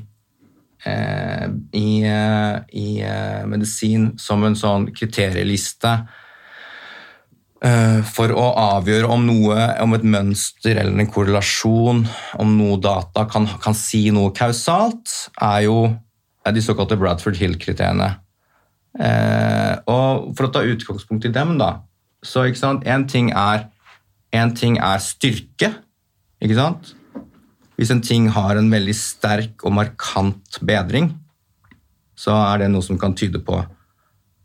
[0.86, 5.94] eh, i, eh, i eh, medisin som en sånn kriterieliste
[7.64, 12.06] eh, for å avgjøre om noe, om et mønster eller en korrelasjon,
[12.40, 15.82] om noe data kan, kan si noe kausalt, er jo
[16.48, 18.14] er de såkalte Bradford Hill-kriteriene.
[19.00, 21.76] Eh, og for å ta utgangspunkt i dem, da,
[22.26, 23.68] så ikke sant, en ting er,
[24.36, 25.72] en ting er styrke,
[26.44, 26.94] ikke sant?
[27.80, 31.14] Hvis en ting har en veldig sterk og markant bedring,
[32.20, 33.62] så er det noe som kan tyde på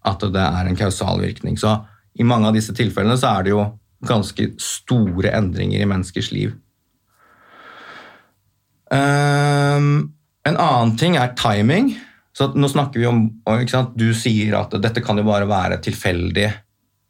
[0.04, 1.56] at det er en kausal virkning.
[1.58, 1.72] Så
[2.14, 3.64] i mange av disse tilfellene så er det jo
[4.06, 6.52] ganske store endringer i menneskers liv.
[8.92, 10.12] Um,
[10.46, 11.94] en annen ting er timing.
[12.34, 13.28] Så nå snakker vi om,
[13.96, 16.50] Du sier at dette kan jo bare være tilfeldig.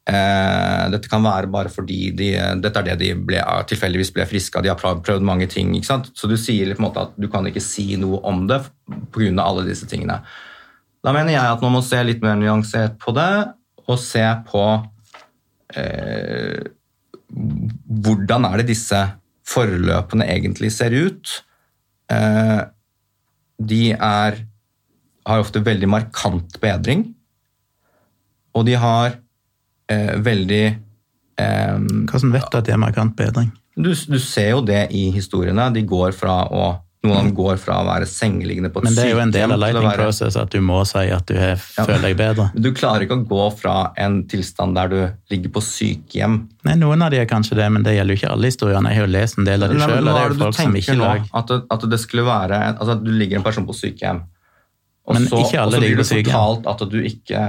[0.05, 2.29] Eh, dette kan være bare fordi de,
[2.61, 3.39] dette er det de ble,
[3.71, 4.65] tilfeldigvis ble friske av.
[4.67, 5.73] De har prøvd mange ting.
[5.85, 8.61] Så du sier på en måte at du kan ikke si noe om det
[9.15, 9.33] pga.
[9.41, 10.21] alle disse tingene.
[11.05, 13.33] Da mener jeg at man må se litt mer nyansert på det,
[13.85, 14.65] og se på
[15.77, 16.65] eh,
[18.05, 19.01] hvordan er det disse
[19.49, 21.35] forløpene egentlig ser ut.
[22.13, 22.61] Eh,
[23.61, 24.41] de er,
[25.29, 27.11] har ofte veldig markant bedring,
[28.55, 29.19] og de har
[29.91, 31.77] eh, veldig eh,
[32.11, 33.53] Hvordan vet du at det er markant bedring?
[33.75, 35.67] Du, du, ser jo det i historiene.
[35.75, 36.75] De går fra å
[37.05, 39.21] noen av dem går fra å være sengeliggende på et sykehjem Men det er jo
[39.21, 40.05] en del av lighting være...
[40.07, 41.85] process at du må si at du er, ja.
[41.85, 42.47] føler deg bedre.
[42.57, 44.99] Du klarer ikke å gå fra en tilstand der du
[45.33, 46.39] ligger på sykehjem.
[46.65, 48.93] Nei, Noen av de er kanskje det, men det gjelder jo ikke alle historiene.
[48.93, 49.93] Jeg har jo lest en del av de sjøl.
[50.09, 51.27] Det er jo folk som ikke lag...
[51.43, 54.25] at, at, det skulle være altså at du ligger en person på sykehjem,
[55.05, 56.33] og men så, ikke alle og så blir sykehjem.
[56.33, 57.45] fortalt at du ikke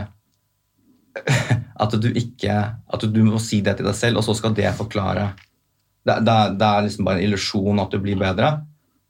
[1.83, 2.55] at du ikke
[2.93, 5.29] At du må si det til deg selv, og så skal det forklare.
[6.05, 8.57] Det, det, det er liksom bare en illusjon at du blir bedre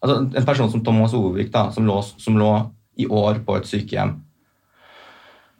[0.05, 1.13] altså En person som Thomas
[1.51, 1.87] da, som
[2.17, 2.51] som lå
[2.97, 4.13] i år på et sykehjem.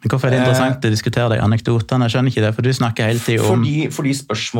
[0.06, 2.06] Men Hvorfor er det interessant å diskutere de anekdotene?
[2.06, 4.12] Jeg skjønner ikke det, for Du snakker hele tiden om fordi, fordi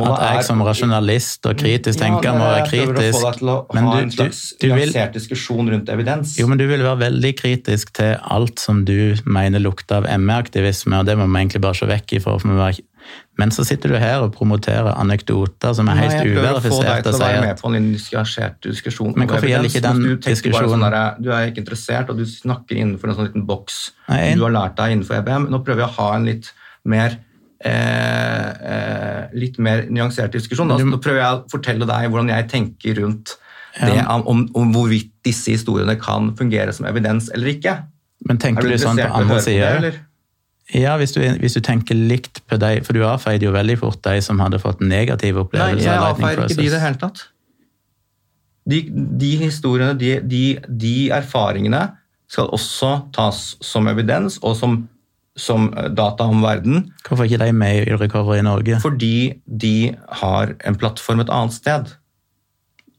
[0.03, 2.81] at jeg som rasjonalist og kritisk tenker ja, må være kritisk.
[2.83, 5.93] Jeg prøver å få deg til å men ha du, en slags nyansert diskusjon rundt
[5.93, 6.35] evidens.
[6.35, 10.99] Jo, men Du vil være veldig kritisk til alt som du mener lukter av ME-aktivisme,
[10.99, 12.35] og det må vi egentlig bare se vekk ifra.
[12.43, 12.83] for vi
[13.37, 16.33] men så sitter du her og promoterer anekdoter som er helt uverifiserte.
[16.33, 19.13] Jeg prøver å få deg til å være med på en engasjert diskusjon.
[19.13, 20.73] Men hvorfor gjelder ikke den du diskusjonen?
[20.73, 23.79] Sånn der, du er ikke interessert, og du snakker innenfor en sånn liten boks
[24.09, 25.49] Nei, du har lært deg innenfor EBM.
[25.53, 26.49] Nå prøver jeg å ha en litt
[26.87, 27.19] mer
[27.65, 30.73] eh, eh, litt mer nyansert diskusjon.
[30.73, 33.37] Altså, nå prøver jeg å fortelle deg hvordan jeg tenker rundt
[33.77, 37.77] det, om, om, hvorvidt disse historiene kan fungere som evidens eller ikke.
[38.25, 39.93] Men tenker du, du sånn på andre sida?
[40.75, 44.01] Ja, hvis du, hvis du, tenker likt på deg, for du avfeide jo veldig fort
[44.03, 45.79] de som hadde fått negative opplevelser.
[45.79, 47.23] Nei, jeg avfeier ikke de i det hele tatt.
[48.67, 51.85] De, de historiene, de, de, de, erfaringene,
[52.27, 54.81] skal også tas som evidens og som,
[55.39, 56.89] som data om verden.
[57.07, 58.81] Hvorfor er ikke de med i Recovery i Norge?
[58.83, 61.95] Fordi de har en plattform et annet sted.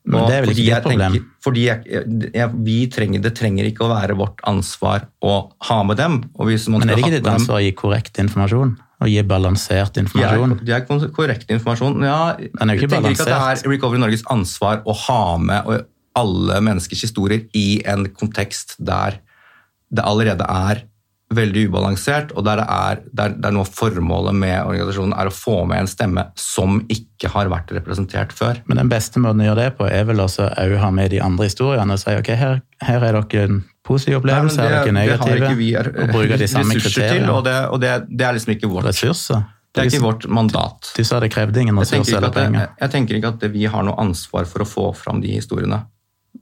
[0.09, 1.17] Men det er vel ikke ditt problem?
[1.19, 2.03] Tenker, fordi jeg,
[2.33, 5.35] jeg, vi trenger, Det trenger ikke å være vårt ansvar å
[5.69, 6.21] ha med dem.
[6.39, 8.75] Men er det ikke ditt ansvar å gi korrekt informasjon?
[8.99, 10.57] Å gi balansert informasjon?
[10.65, 12.01] Det er, det er korrekt informasjon.
[12.03, 15.87] Ja, jeg tenker ikke at det er Recovery Norges ansvar å ha med
[16.19, 19.21] alle menneskers historier i en kontekst der
[19.95, 20.83] det allerede er
[21.35, 25.35] veldig ubalansert, og der, det er, der, der noe av formålet med organisasjonen er å
[25.35, 28.63] få med en stemme som ikke har vært representert før.
[28.71, 31.21] Men den beste måten å gjøre det på, er vel også å ha med de
[31.25, 34.97] andre historiene og si ok, her, her er dere en positiv opplevelse, her er dere
[34.97, 37.27] negative, vi er, og bruker de samme kriteriene.
[37.27, 39.45] Til, og, det, og det, det, er liksom ikke vårt Ressurser.
[39.69, 40.89] Det er ikke vårt mandat.
[40.95, 42.65] Du, du sa det krevde ingen ressurser eller penger.
[42.65, 45.83] Jeg, jeg tenker ikke at vi har noe ansvar for å få fram de historiene.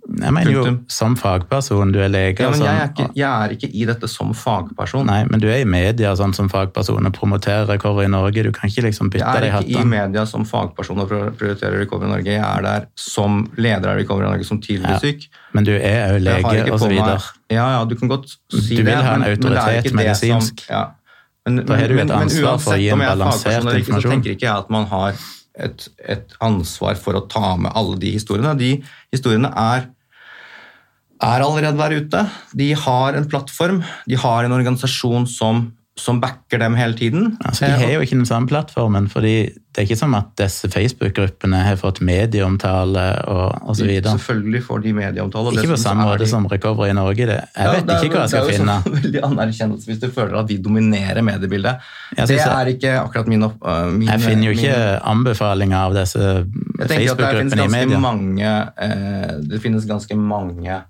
[0.06, 0.62] Jeg mener jo
[0.92, 4.06] som fagperson, du er lege ja, men jeg er, ikke, jeg er, ikke, i dette
[4.10, 5.08] som fagperson.
[5.08, 8.44] Nei, men du er i media sånn som fagperson og promoterer Recovery i Norge.
[8.46, 9.66] Du kan ikke liksom bytte deg i hatten.
[9.72, 12.36] Jeg er ikke i media som fagperson og prioriterer Recovery i Norge.
[12.36, 15.26] Jeg er der som leder av Recovery i Norge som tidligere ja, syk.
[15.58, 16.94] Men du er jo lege osv.
[16.94, 18.84] Ja, ja, du kan godt si det.
[18.84, 20.62] Du vil ha en autoritet medisinsk.
[20.68, 20.84] Som, ja.
[21.46, 24.06] Men, da har du et ansvar for å gi en balansert informasjon.
[24.06, 25.18] Så tenker ikke jeg at man har
[25.66, 28.54] et, et ansvar for å ta med alle de historiene.
[28.58, 28.72] De
[29.14, 29.90] historiene er
[31.22, 32.26] er allerede der ute.
[32.56, 35.66] De har en plattform, de har en organisasjon som,
[35.98, 37.36] som backer dem hele tiden.
[37.44, 39.36] Altså, de har jo ikke den samme plattformen, fordi
[39.76, 43.90] det er ikke som at disse Facebook-gruppene har fått medieomtale og osv.
[44.04, 45.52] Selvfølgelig får de medieomtale.
[45.52, 46.30] Ikke på samme måte de...
[46.30, 47.26] som Recovery i Norge.
[47.28, 47.36] Det.
[47.36, 48.76] Jeg ja, vet det er, ikke hva jeg skal finne.
[48.80, 51.92] Det er jo sånn veldig anerkjennelse hvis du føler at de dominerer mediebildet.
[52.16, 55.00] Det er ikke akkurat min, opp, uh, min Jeg finner jo ikke min...
[55.12, 56.24] anbefalinger av disse
[56.80, 58.00] Facebook-gruppene i media.
[58.00, 58.54] Mange,
[58.88, 60.80] eh, det finnes ganske mange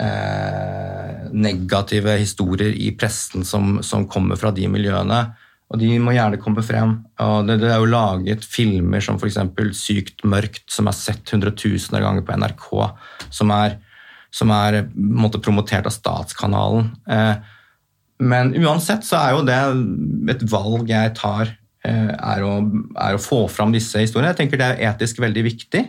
[0.00, 5.22] eh, negative historier i pressen som, som, kommer fra de miljøene.
[5.72, 6.98] Og de må gjerne komme frem.
[7.24, 9.40] Og det, det er jo laget filmer som f.eks.
[9.78, 12.68] Sykt mørkt, som er sett hundretusener av ganger på NRK,
[13.34, 13.78] som er,
[14.34, 16.92] som er måtte, promotert av Statskanalen.
[17.08, 17.52] Eh,
[18.24, 19.60] men uansett så er jo det
[20.36, 21.50] et valg jeg tar,
[21.86, 22.58] eh, er, å,
[22.94, 24.34] er, å, få fram disse historiene.
[24.34, 25.82] Jeg tenker det er etisk veldig viktig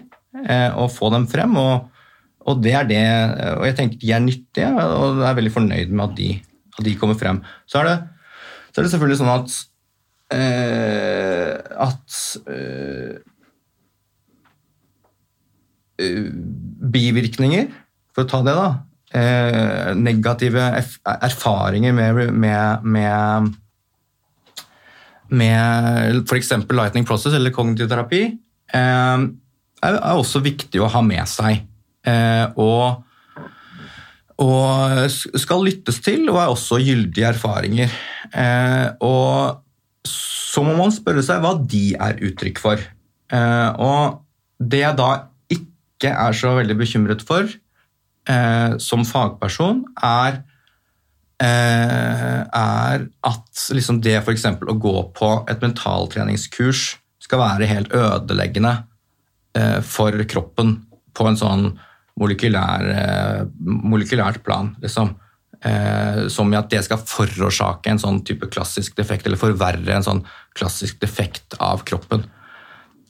[0.48, 1.54] eh, å få dem frem.
[1.62, 1.92] og
[2.46, 3.06] og det er det,
[3.58, 6.30] og jeg tenker de er nyttige, og jeg er veldig fornøyd med at de,
[6.78, 7.42] at de kommer frem.
[7.66, 7.96] Så er det
[8.72, 9.54] Så er det selvfølgelig sånn at
[10.36, 11.54] eh,
[11.86, 12.18] at
[12.52, 13.16] eh,
[16.96, 17.70] bivirkninger,
[18.16, 18.68] for å ta det, da.
[19.16, 23.54] Eh, negative erf erfaringer med, med, med,
[25.30, 26.52] med f.eks.
[26.68, 28.26] lightning process eller kognitiv terapi,
[28.76, 29.26] eh,
[29.86, 31.64] er, også viktig å ha med seg.
[32.06, 33.02] Eh, og,
[34.42, 37.94] og, skal lyttes til, og er også gyldige erfaringer.
[38.30, 39.62] Eh, og
[40.06, 42.82] så må man spørre seg hva de er uttrykk for.
[43.34, 44.22] Eh, og
[44.62, 45.12] det jeg da
[45.52, 47.50] ikke er så veldig bekymret for
[48.82, 50.40] som fagperson, er,
[51.38, 54.48] er at liksom det f.eks.
[54.66, 56.82] å gå på et mentaltreningskurs
[57.22, 58.72] skal være helt ødeleggende
[59.86, 60.74] for kroppen
[61.14, 61.68] på en sånn
[62.20, 64.76] molekylær, eh, molekylært plan.
[64.82, 65.16] liksom.
[65.66, 70.06] Eh, som i at det skal forårsake en sånn type klassisk defekt, eller forverre en
[70.06, 70.24] sånn
[70.54, 72.26] klassisk defekt av kroppen.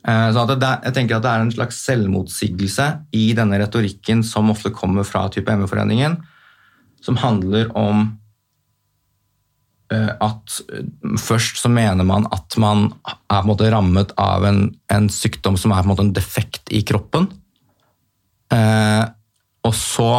[0.07, 2.88] Eh, så det, jeg tenker at det er en slags selvmotsigelse
[3.18, 6.19] i denne retorikken som ofte kommer fra type ME-foreningen,
[7.03, 8.06] som handler om
[9.91, 10.60] eh, at
[11.19, 15.57] først så mener man at man er på en måte rammet av en, en sykdom
[15.60, 17.27] som er på en måte en defekt i kroppen.
[18.56, 19.03] Eh,
[19.65, 20.10] og så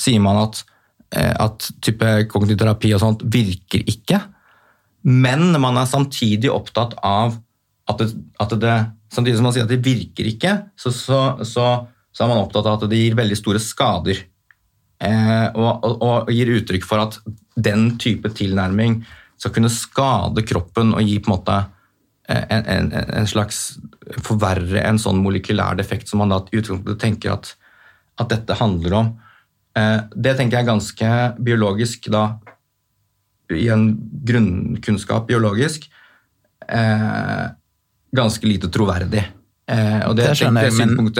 [0.00, 0.62] sier man at,
[1.12, 4.20] at type kognitiv terapi og sånt virker ikke,
[5.02, 7.34] men man er samtidig opptatt av
[7.90, 8.08] at det,
[8.40, 8.76] at det
[9.12, 11.66] Samtidig som man sier at det virker ikke, så, så, så,
[12.16, 14.22] så er man opptatt av at det gir veldig store skader.
[15.04, 17.18] Eh, og, og, og, gir uttrykk for at
[17.60, 19.02] den type tilnærming
[19.36, 21.58] skal kunne skade kroppen og gi på en måte
[22.30, 22.88] eh, en, en,
[23.20, 23.60] en slags
[24.24, 27.52] forverre en sånn molekylær defekt som man da i utgangspunktet tenker at,
[28.22, 29.12] at, dette handler om.
[29.78, 31.12] Eh, det tenker jeg er ganske
[31.42, 32.26] biologisk da,
[33.52, 33.90] i en
[34.28, 35.88] grunnkunnskap biologisk.
[36.68, 37.46] Eh,
[38.16, 39.24] ganske lite troverdig.
[39.70, 41.12] Eh, og det, det, skjønner jeg, men,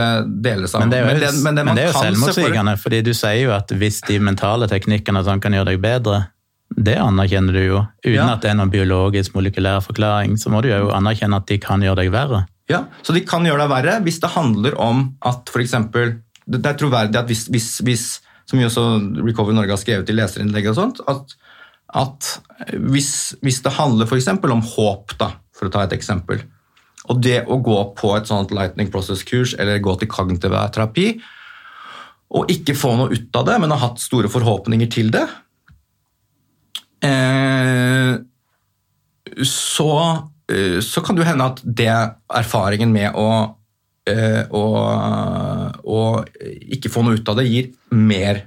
[0.45, 0.83] deles av.
[0.83, 2.89] Men det er jo, men det, men det men det er jo selvmotsigende, for...
[2.89, 6.25] fordi du sier jo at hvis de mentale teknikkene sånn kan gjøre deg bedre,
[6.73, 7.83] det anerkjenner du jo.
[8.05, 8.33] Uten ja.
[8.35, 11.85] at det er noen biologisk molekylær forklaring, så må du jo anerkjenne at de kan
[11.85, 12.45] gjøre deg verre.
[12.71, 15.77] Ja, så de kan gjøre deg verre hvis det handler om at f.eks.
[16.53, 18.07] Det er troverdig at hvis, hvis, hvis
[18.49, 18.85] som vi også
[19.23, 21.37] Recover Norge har skrevet i leserinnlegg og sånt, at,
[22.03, 22.33] at
[22.93, 23.13] hvis,
[23.45, 24.29] hvis det handler f.eks.
[24.29, 26.43] om håp, da, for å ta et eksempel,
[27.11, 31.07] og det å gå på et sånt Lightning Process-kurs eller gå til kognitiv terapi
[32.33, 35.25] og ikke få noe ut av det, men ha hatt store forhåpninger til det
[37.05, 38.15] eh,
[39.49, 39.91] så,
[40.53, 43.27] eh, så, kan det hende at det erfaringen med å,
[44.09, 44.65] eh, å,
[45.83, 46.01] å,
[46.77, 48.45] ikke få noe ut av det, gir mer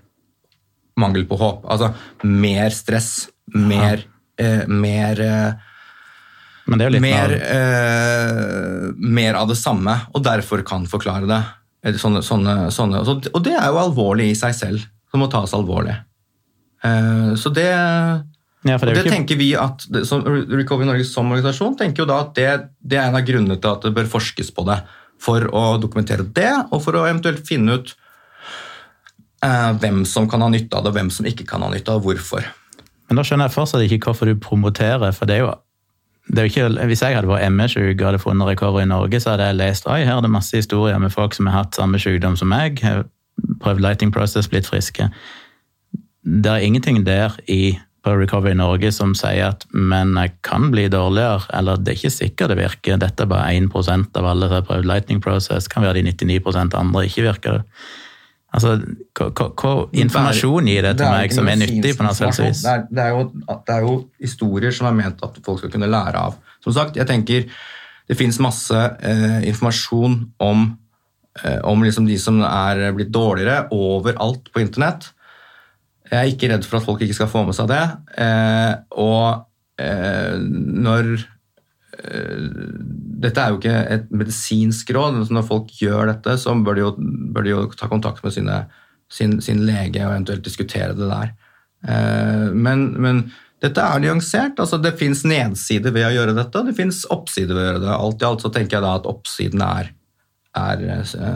[0.99, 1.65] mangel på håp.
[1.69, 1.91] Altså
[2.27, 4.05] mer stress, mer,
[4.39, 5.71] eh, mer eh,
[6.65, 11.43] mer, eh, mer, av det samme, og derfor kan forklare det.
[12.01, 13.03] Sånne, sånne, sånne.
[13.05, 15.93] Og det er jo alvorlig i seg selv, som må tas alvorlig.
[16.85, 19.13] Eh, så det, ja, det, det ikke...
[19.13, 22.49] tenker vi at Recovery Norge som organisasjon tenker jo da at det,
[22.81, 24.79] det, er en av grunnene til at det bør forskes på det.
[25.21, 27.93] For å dokumentere det, og for å eventuelt finne ut
[29.45, 31.91] eh, hvem som kan ha nytte av det, og hvem som ikke kan ha nytte
[31.91, 32.49] av det, og hvorfor.
[33.09, 35.53] Men da skjønner jeg fortsatt ikke hvorfor du promoterer, for det er jo
[36.49, 39.59] ikke, hvis jeg hadde vært ME-syk og hadde funnet recovery i Norge, så hadde jeg
[39.59, 42.49] lest oi, her er det masse historier med folk som har hatt samme sykdom som
[42.49, 42.81] meg,
[43.61, 45.09] prøvd lighting process, blitt friske.
[46.25, 50.85] Det er ingenting der i på Recovery Norge som sier at men jeg kan bli
[50.93, 52.99] dårligere, eller det er ikke sikkert det virker.
[53.01, 55.69] Dette er bare 1 av alle som har prøvd lightning process.
[55.71, 57.63] Kan være de 99 andre ikke virker det.
[58.55, 58.77] Altså,
[59.17, 62.61] hva, informasjon gir det til meg som er nyttig på noe det vis?
[62.63, 63.07] Det, det,
[63.67, 66.37] det, er jo historier som er ment at folk skal kunne lære av.
[66.63, 67.49] Som sagt, jeg tenker
[68.05, 70.65] det finnes masse eh, informasjon om,
[71.41, 75.09] eh, om liksom de som er blitt dårligere, overalt på internett.
[76.11, 77.83] Jeg er ikke redd for at folk ikke skal få med seg det.
[78.21, 81.15] Eh, og eh, når
[82.03, 82.49] Eh,
[83.25, 85.19] dette er jo ikke et medisinsk råd.
[85.19, 86.91] men Når folk gjør dette, så bør de jo,
[87.33, 88.65] bør de jo ta kontakt med sine,
[89.11, 91.33] sin, sin, lege og eventuelt diskutere det der.
[92.55, 93.19] Men, men
[93.61, 94.59] dette er nyansert.
[94.59, 97.83] altså Det fins nedsider ved å gjøre dette, og det fins oppsider ved å gjøre
[97.83, 97.93] det.
[97.93, 99.91] Alt i alt så tenker jeg da at oppsiden er,
[100.57, 100.83] er,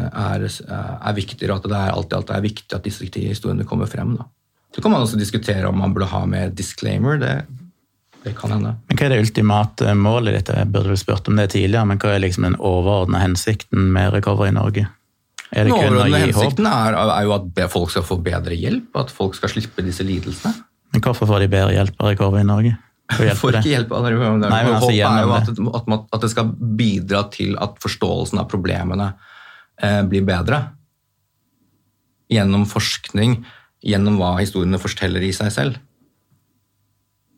[0.09, 4.17] er, er viktigere, at det er alt i er viktig at disse historiene kommer frem.
[4.17, 4.25] da.
[4.75, 7.17] Så kan man også diskutere om man burde ha med disclaimer.
[7.21, 7.33] Det
[8.23, 8.73] det kan hende.
[8.89, 10.49] Men Hva er det ultimate målet ditt?
[10.51, 14.11] Jeg burde vel spurt om det tidligere, men hva er liksom den overordna hensikten med
[14.15, 14.87] Recover i Norge?
[15.55, 19.37] Er å gi hensikten er, er, jo at folk skal få bedre hjelp, at folk
[19.39, 20.51] skal slippe disse lidelsene.
[20.93, 22.75] Men Hvorfor får de bedre hjelp av Recover i Norge?
[23.15, 24.11] Får ikke hjelp av det.
[24.19, 26.51] Nei, men altså, Håpet er jo at, det- at, at det skal
[26.83, 29.13] bidra til at forståelsen av problemene
[29.81, 30.59] eh, blir bedre.
[32.29, 33.39] Gjennom forskning,
[33.85, 35.79] gjennom hva historiene forteller i seg selv.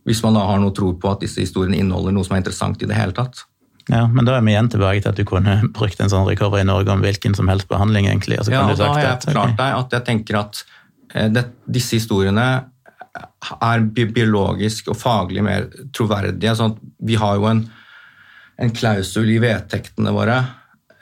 [0.08, 2.82] Hvis man da har noe tro på at disse historiene inneholder noe som er interessant
[2.82, 3.44] i det hele tatt.
[3.90, 6.66] Ja, men da er vi igjen tilbake til at du kunne brukt en sånn recovery
[6.66, 8.40] i Norge om hvilken som helst behandling, egentlig.
[8.42, 10.64] Ja, da har jeg forklart deg at jeg tenker at
[11.14, 12.48] eh, det, disse historiene
[13.62, 16.56] er biologisk og faglig mer troverdige.
[16.58, 17.66] Sånn at vi har jo en,
[18.62, 20.38] en klausul i vedtektene våre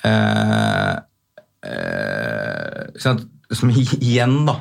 [0.07, 0.95] eh,
[1.69, 4.59] eh, sånn at, som igjen, da.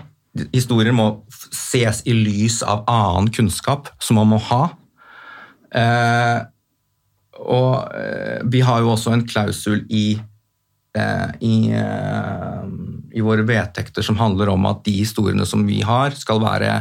[0.52, 1.08] Historier må
[1.52, 4.62] ses i lys av annen kunnskap som man må ha.
[5.74, 6.38] Eh,
[7.38, 10.18] og eh, vi har jo også en klausul i
[10.98, 12.64] eh, i, eh,
[13.14, 16.80] i våre vedtekter som handler om at de historiene som vi har, skal være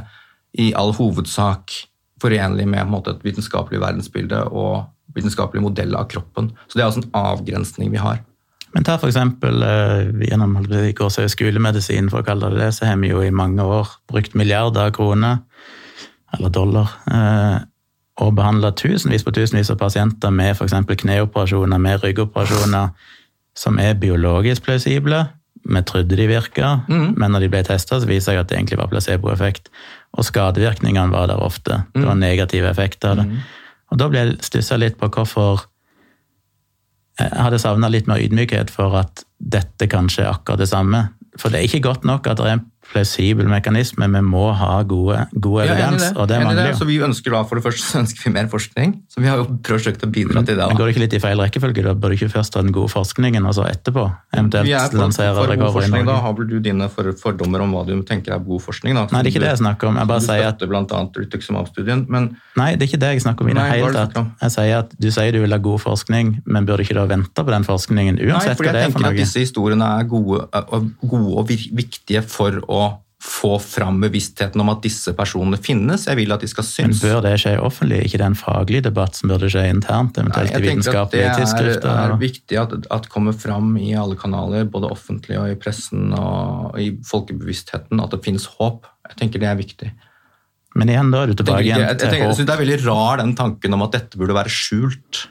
[0.57, 1.75] i all hovedsak
[2.21, 6.49] forenlig med måte, et vitenskapelig verdensbilde og vitenskapelig modell av kroppen.
[6.65, 8.23] Så det er altså en avgrensning vi har.
[8.75, 10.57] Men ta eksempel eh, gjennom
[10.97, 14.35] Gåsøy skolemedisin, for å kalle det det, så har vi jo i mange år brukt
[14.37, 15.39] milliarder av kroner,
[16.35, 17.57] eller dollar, eh,
[18.23, 20.75] og behandla tusenvis på tusenvis av pasienter med f.eks.
[21.03, 22.93] kneoperasjoner, med ryggoperasjoner,
[23.57, 25.23] som er biologisk plausible.
[25.67, 28.89] Vi trodde de virka, men når de ble testa, viser jeg at det egentlig var
[28.91, 29.71] placeboeffekt.
[30.17, 31.81] Og skadevirkningene var der ofte.
[31.93, 33.41] Det var negative effekter av det.
[33.91, 35.65] Og da ble jeg stussa litt på hvorfor
[37.17, 41.07] jeg hadde savna litt mer ydmykhet for at dette kanskje er akkurat det samme.
[41.37, 44.81] For det er ikke godt nok at det er en plausibel mekanisme, vi må ha
[44.87, 45.27] god
[45.65, 46.77] evidens, og det mangler jo.
[46.79, 49.41] Så vi ønsker da, for det første så ønsker vi mer forskning, så vi har
[49.41, 50.63] jo forsøkt å bidra til det.
[50.63, 50.79] Men da.
[50.79, 51.85] går det ikke litt i feil rekkefølge?
[51.87, 54.99] Da Bør du ikke først ha den gode forskningen, og så etterpå eventuelt er for,
[55.01, 56.25] lansere for god recovery i forskning, da Norge?
[56.27, 58.97] har vel du dine for, fordommer om hva du tenker er god forskning?
[58.97, 59.05] Da.
[59.13, 59.99] Nei, det er ikke det jeg snakker om.
[60.01, 63.45] Jeg bare sier at blant annet Rituximab-studien, men Nei, det er ikke det jeg snakker
[63.45, 64.17] om i det Nei, hele tatt.
[64.41, 67.43] Jeg sier at Du sier du vil ha god forskning, men burde ikke da vente
[67.43, 70.07] på den forskningen Nei, uansett fordi hva det jeg er tenker at disse historiene er
[70.09, 70.41] gode,
[71.03, 72.76] gode og viktige for å
[73.27, 76.05] få fram bevisstheten om at disse personene finnes.
[76.07, 77.01] Jeg vil at de skal synes.
[77.03, 77.99] Men bør det skje offentlig?
[78.07, 81.13] ikke det en faglig debatt som burde skje internt, Nei, eventuelt i jeg tenker at
[81.13, 85.57] det er, er viktig at, at kommer fram i alle kanaler, både offentlig og i
[85.59, 88.87] pressen og i folkebevisstheten, at det finnes håp.
[89.11, 89.93] Jeg tenker det er viktig.
[90.77, 92.37] Men igjen, da er du tilbake igjen til igjen jeg, tenker, jeg håp.
[92.39, 95.25] synes det er veldig rar den tanken om at dette burde være skjult.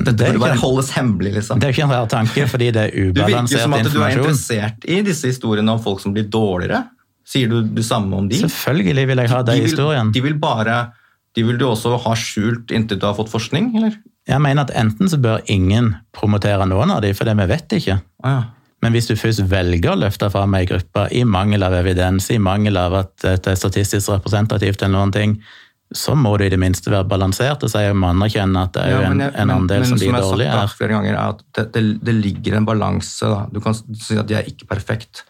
[0.00, 1.60] Dette Det burde ikke bare holdes hemmelig, liksom.
[1.60, 4.00] Det er ikke en rar tanke, fordi det er Du virker ubalansert som at du
[4.00, 6.82] er interessert i disse historiene om folk som blir dårligere.
[7.24, 8.40] Sier du det samme om de?
[8.42, 10.10] Selvfølgelig vil jeg ha den de historien.
[10.12, 10.80] de vil bare
[11.34, 13.96] De vil du også ha skjult inntil du har fått forskning, eller?
[14.28, 17.74] Jeg mener at enten så bør ingen promotere noen av dem, for det vi vet
[17.76, 17.98] ikke.
[18.24, 18.44] Ah, ja.
[18.84, 22.40] Men hvis du først velger å løfte fram ei gruppe i mangel av evidens, i
[22.42, 25.38] mangel av at det er statistisk representativt eller noen ting,
[25.94, 28.82] så må du i det minste være balansert og si at man anerkjenner at det
[28.82, 30.62] er Ja, en, men jeg- en men- andel men som de jeg har dårlige sagt
[30.62, 30.66] er.
[30.66, 33.20] da flere ganger, er at det, det, det ligger en balanse.
[33.30, 33.46] Da.
[33.52, 35.22] Du kan si at de er ikke perfekt,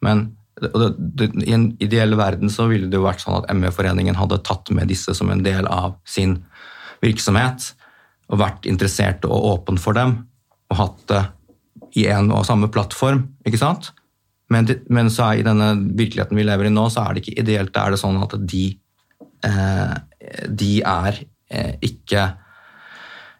[0.00, 0.70] men det,
[1.16, 4.70] det, i en ideell verden så ville det jo vært sånn at ME-foreningen hadde tatt
[4.70, 6.44] med disse som en del av sin
[7.02, 7.72] virksomhet,
[8.30, 10.26] og vært interessert og åpen for dem,
[10.70, 11.24] og hatt det
[11.98, 13.90] i en og samme plattform, ikke sant?
[14.52, 17.40] Men, men så er i denne virkeligheten vi lever i nå, så er det ikke
[17.42, 17.72] ideelt.
[17.74, 18.62] Da er det sånn at de,
[20.48, 21.18] de er
[21.50, 22.30] eh, ikke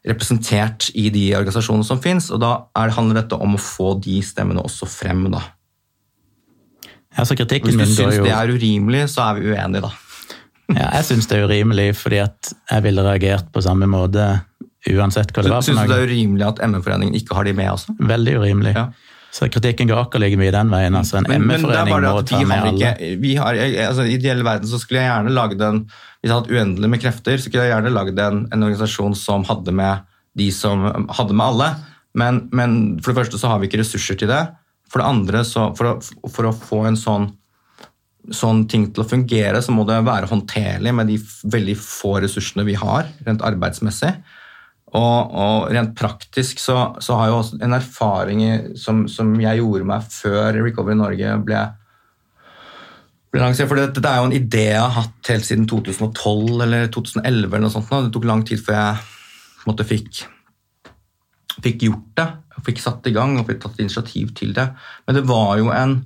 [0.08, 4.18] representert i de organisasjonene som fins, og da er, handler dette om å få de
[4.26, 5.28] stemmene også frem.
[5.30, 5.44] da.
[7.12, 9.92] Kritikken Hvis du syns jo det er urimelig, så er vi uenige, da.
[10.72, 14.26] ja, Jeg syns det er urimelig, fordi at jeg ville reagert på samme måte
[14.90, 17.70] uansett hva det var Syns du det er urimelig at ME-foreningen ikke har de med
[17.70, 17.94] også?
[18.02, 18.74] Veldig urimelig.
[18.74, 18.88] Ja.
[19.32, 20.96] Så kritikken går akkurat like mye den veien.
[20.96, 22.90] altså En ME-forening må ta med alle.
[23.16, 26.52] ikke har, altså, I ideell verden så skulle jeg gjerne lagd en Hvis jeg hadde
[26.58, 30.04] uendelig med krefter, så skulle jeg gjerne lagd en, en organisasjon som hadde med
[30.38, 30.84] de som
[31.16, 31.70] hadde med alle.
[32.16, 34.42] Men, men for det første så har vi ikke ressurser til det.
[34.92, 37.30] For det andre, så, for, å, for å få en sånn,
[38.36, 41.16] sånn ting til å fungere, så må det være håndterlig med de
[41.56, 44.12] veldig få ressursene vi har, rent arbeidsmessig.
[44.92, 48.42] Og, og rent praktisk så, så har jeg også en erfaring
[48.76, 51.62] som, som jeg gjorde meg før Recovery Norge ble,
[53.32, 53.70] ble lansert.
[53.70, 57.24] For det er jo en idé jeg har hatt helt siden 2012 eller 2011.
[57.48, 57.88] eller noe sånt.
[57.88, 60.24] Det tok lang tid før jeg måte, fikk,
[61.64, 62.30] fikk gjort det.
[62.62, 64.68] Fikk satt i gang og fikk tatt initiativ til det.
[65.06, 66.02] Men det var jo en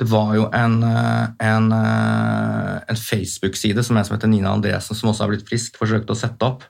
[0.00, 5.28] en, eh, en, eh, en Facebook-side som en som heter Nina Andresen, som også har
[5.28, 6.62] blitt frisk, forsøkte å sette opp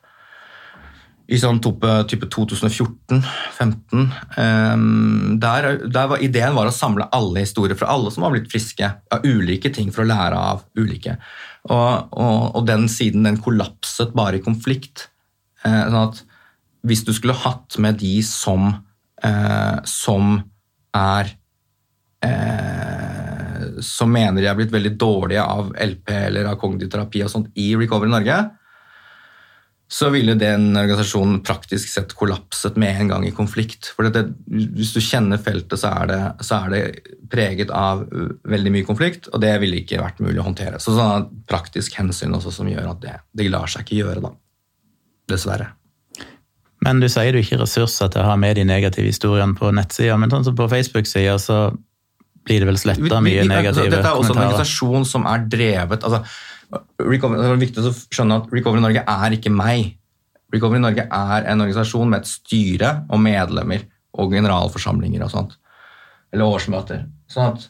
[1.31, 4.07] i sånn type, type 2014-15.
[4.35, 8.51] Um, der, der var, ideen var å samle alle historier fra alle som har blitt
[8.51, 11.15] friske, av ulike ting for å lære av ulike.
[11.71, 15.07] Og, og, og den siden den kollapset bare i konflikt.
[15.63, 16.23] Uh, sånn at
[16.91, 18.73] hvis du skulle hatt med de som,
[19.23, 20.39] uh, som
[20.97, 21.29] er
[22.25, 27.31] uh, Som mener de er blitt veldig dårlige av LP eller av kognitiv terapi og
[27.31, 28.39] sånt i Recovery Norge,
[29.93, 33.89] så ville den organisasjonen praktisk sett kollapset med en gang i konflikt.
[33.97, 36.83] For det, Hvis du kjenner feltet, så er, det, så er, det,
[37.31, 38.05] preget av
[38.51, 40.79] veldig mye konflikt, og det ville ikke vært mulig å håndtere.
[40.83, 44.33] Så sånn praktisk hensyn også som gjør at det, det lar seg ikke gjøre, da.
[45.31, 45.73] Dessverre.
[46.87, 50.15] Men du sier du ikke ressurser til å ha med de negative historiene på nettsida,
[50.23, 51.59] men sånn som på Facebook-sida så
[52.47, 53.99] blir det vel sletta mye negative kommentarer?
[53.99, 56.23] Dette er også en organisasjon som er drevet altså
[57.01, 59.97] Recovery, det er viktig å skjønne at Recovery Norge er ikke meg.
[60.55, 63.87] Recovery Norge er en organisasjon med et styre og medlemmer
[64.21, 65.57] og generalforsamlinger og sånt.
[66.31, 67.05] Eller årsmøter.
[67.31, 67.69] Sånn at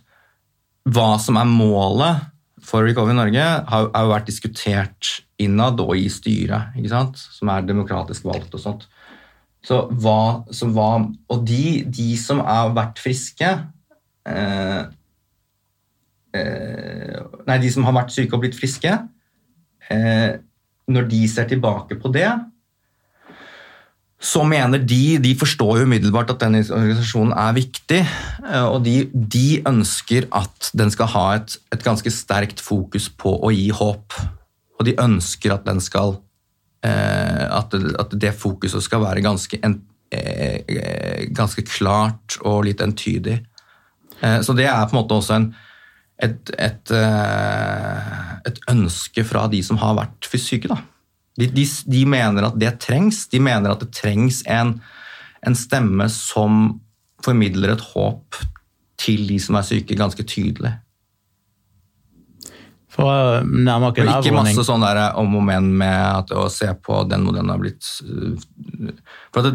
[0.90, 2.28] hva som er målet
[2.64, 7.20] for Recovery Norge, har, jo vært diskutert innad og i styret, ikke sant?
[7.38, 8.88] som er demokratisk valgt og sånt.
[9.64, 10.90] Så hva, så hva
[11.32, 13.48] Og de, de, som har vært friske
[14.28, 14.82] Eh,
[16.34, 18.92] nei, de som har vært syke og blitt friske,
[19.90, 20.38] eh,
[20.90, 22.30] når de ser tilbake på det,
[24.20, 29.08] så mener de De forstår jo umiddelbart at denne organisasjonen er viktig, eh, og de,
[29.12, 34.18] de ønsker at den skal ha et, et, ganske sterkt fokus på å gi håp.
[34.78, 36.20] Og de ønsker at den skal
[36.80, 39.58] At at det fokuset skal være ganske,
[41.36, 43.34] ganske klart og litt entydig.
[44.40, 45.50] Så det er på en måte også en
[46.24, 50.68] et, et, eh, et, ønske fra de som har vært syke.
[51.38, 53.24] De, de, de, mener at det trengs.
[53.32, 54.76] De mener at det trengs en,
[55.46, 56.80] en stemme som
[57.24, 58.38] formidler et håp
[59.00, 60.74] til de som er syke, ganske tydelig.
[62.90, 66.48] For å nærme oss en Ikke masse sånn der om og men med at å
[66.52, 67.86] se på den og den har blitt
[69.30, 69.54] For det,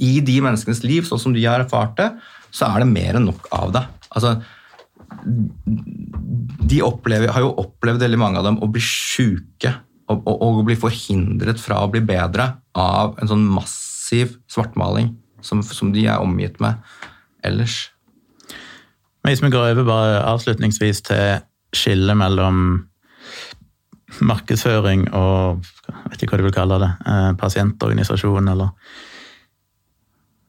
[0.00, 2.08] I de menneskenes liv, sånn som de har erfart det,
[2.54, 3.84] så er det mer enn nok av det.
[4.14, 4.38] Altså,
[5.24, 9.72] de opplever, har jo opplevd veldig mange av dem å bli sjuke
[10.10, 15.14] og, og, og, bli forhindret fra å bli bedre av en sånn massiv svartmaling
[15.44, 16.80] som, som de er omgitt med
[17.44, 17.88] ellers.
[19.24, 21.40] Hvis vi går over bare avslutningsvis til
[21.74, 22.58] skillet mellom
[24.24, 28.74] markedsføring og jeg vet ikke hva du vil kalle det, eh, pasientorganisasjon eller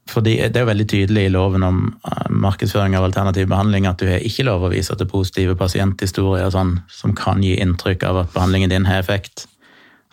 [0.06, 3.98] fordi Det er jo veldig tydelig i loven om eh, markedsføring av alternativ behandling at
[3.98, 8.22] du har ikke lov å vise til positive pasienthistorier sånn, som kan gi inntrykk av
[8.22, 9.48] at behandlingen din har effekt.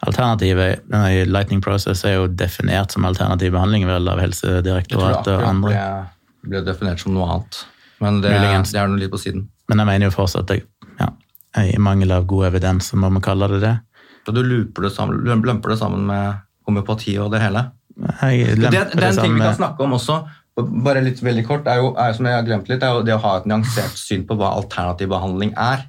[0.03, 0.81] Alternativet,
[1.29, 5.75] Lightning Process er jo definert som alternativ behandling vel av Helsedirektoratet og andre.
[6.43, 7.61] Det ble definert som noe annet,
[8.03, 9.45] men det, det er noe litt på siden.
[9.71, 10.65] Men jeg mener jo fortsatt at
[10.99, 11.07] ja,
[11.63, 13.77] i mangel av god evidens, så må vi kalle det det.
[14.25, 17.63] Så du lumper det sammen, lumper det sammen med homøopati og det hele?
[17.93, 20.23] Jeg det, det, er en ting vi kan snakke om også,
[20.55, 23.15] bare litt veldig kort, er jo, er, som jeg har glemt litt, er jo det
[23.15, 25.85] å ha et nyansert syn på hva alternativ behandling er.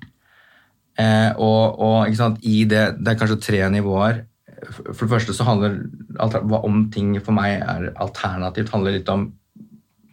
[1.01, 4.23] Eh, og, og sant, i det, det er kanskje tre nivåer.
[4.71, 5.81] For det første så handler
[6.17, 9.27] hva om ting for meg er alternativt, handler litt om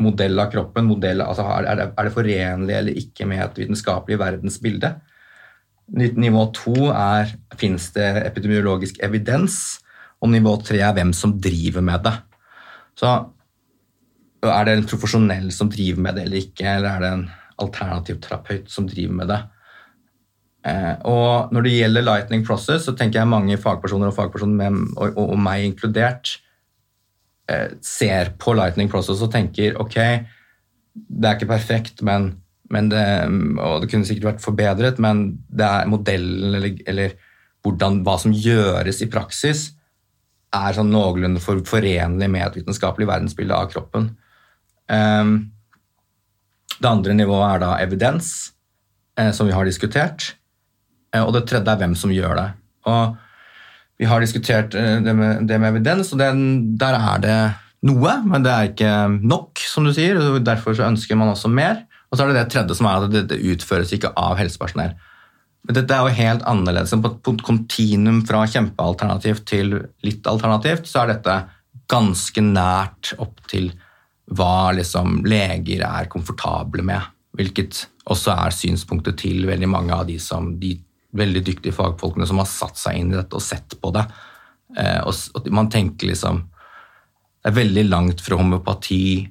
[0.02, 0.90] modell av kroppen.
[0.90, 4.96] Modell, altså er, det, er det forenlig eller ikke med et vitenskapelig verdensbilde?
[5.92, 9.81] Nivå to er fins det epidemiologisk evidens?
[10.22, 12.14] Og nivå tre er hvem som driver med det.
[12.98, 13.14] Så
[14.42, 17.26] er det en profesjonell som driver med det eller ikke, eller er det en
[17.62, 19.42] alternativ terapeut som driver med det?
[20.68, 24.94] Eh, og når det gjelder Lightning Process, så tenker jeg mange fagpersoner og fagpersoner med,
[24.94, 26.36] og, og, og, meg inkludert
[27.50, 29.98] eh, ser på Lightning Process og tenker ok,
[30.94, 32.34] det er ikke perfekt, men,
[32.70, 33.04] men det,
[33.58, 37.16] og det kunne sikkert vært forbedret, men det er modellen eller, eller
[37.66, 39.70] hvordan, hva som gjøres i praksis,
[40.56, 44.12] er sånn noenlunde for, forenlig med et vitenskapelig verdensbilde av kroppen.
[44.92, 45.36] Um,
[46.82, 48.52] det andre nivået er da evidens,
[49.20, 50.34] eh, som vi har diskutert.
[51.14, 52.48] Eh, og det tredje er hvem som gjør det.
[52.90, 53.18] Og
[54.02, 57.38] vi har diskutert eh, det, med, det med, evidens, og den, der er det
[57.86, 60.18] noe, men det er ikke nok, som du sier.
[60.18, 61.86] og Derfor ønsker man også mer.
[62.10, 64.98] Og så er det det tredje som er at det, det utføres ikke av helsepersonell.
[65.72, 66.92] Men dette er jo helt annerledes.
[67.00, 71.36] På et kontinuum fra kjempealternativt til litt alternativt, så er dette
[71.88, 73.70] ganske nært opp til
[74.36, 77.06] hva liksom leger er komfortable med.
[77.40, 80.74] Hvilket også er synspunktet til veldig mange av de, som, de
[81.16, 84.04] veldig dyktige fagfolkene som har satt seg inn i dette og sett på det.
[84.76, 86.50] Eh, og man tenker liksom
[87.42, 89.24] det er veldig langt fra homopati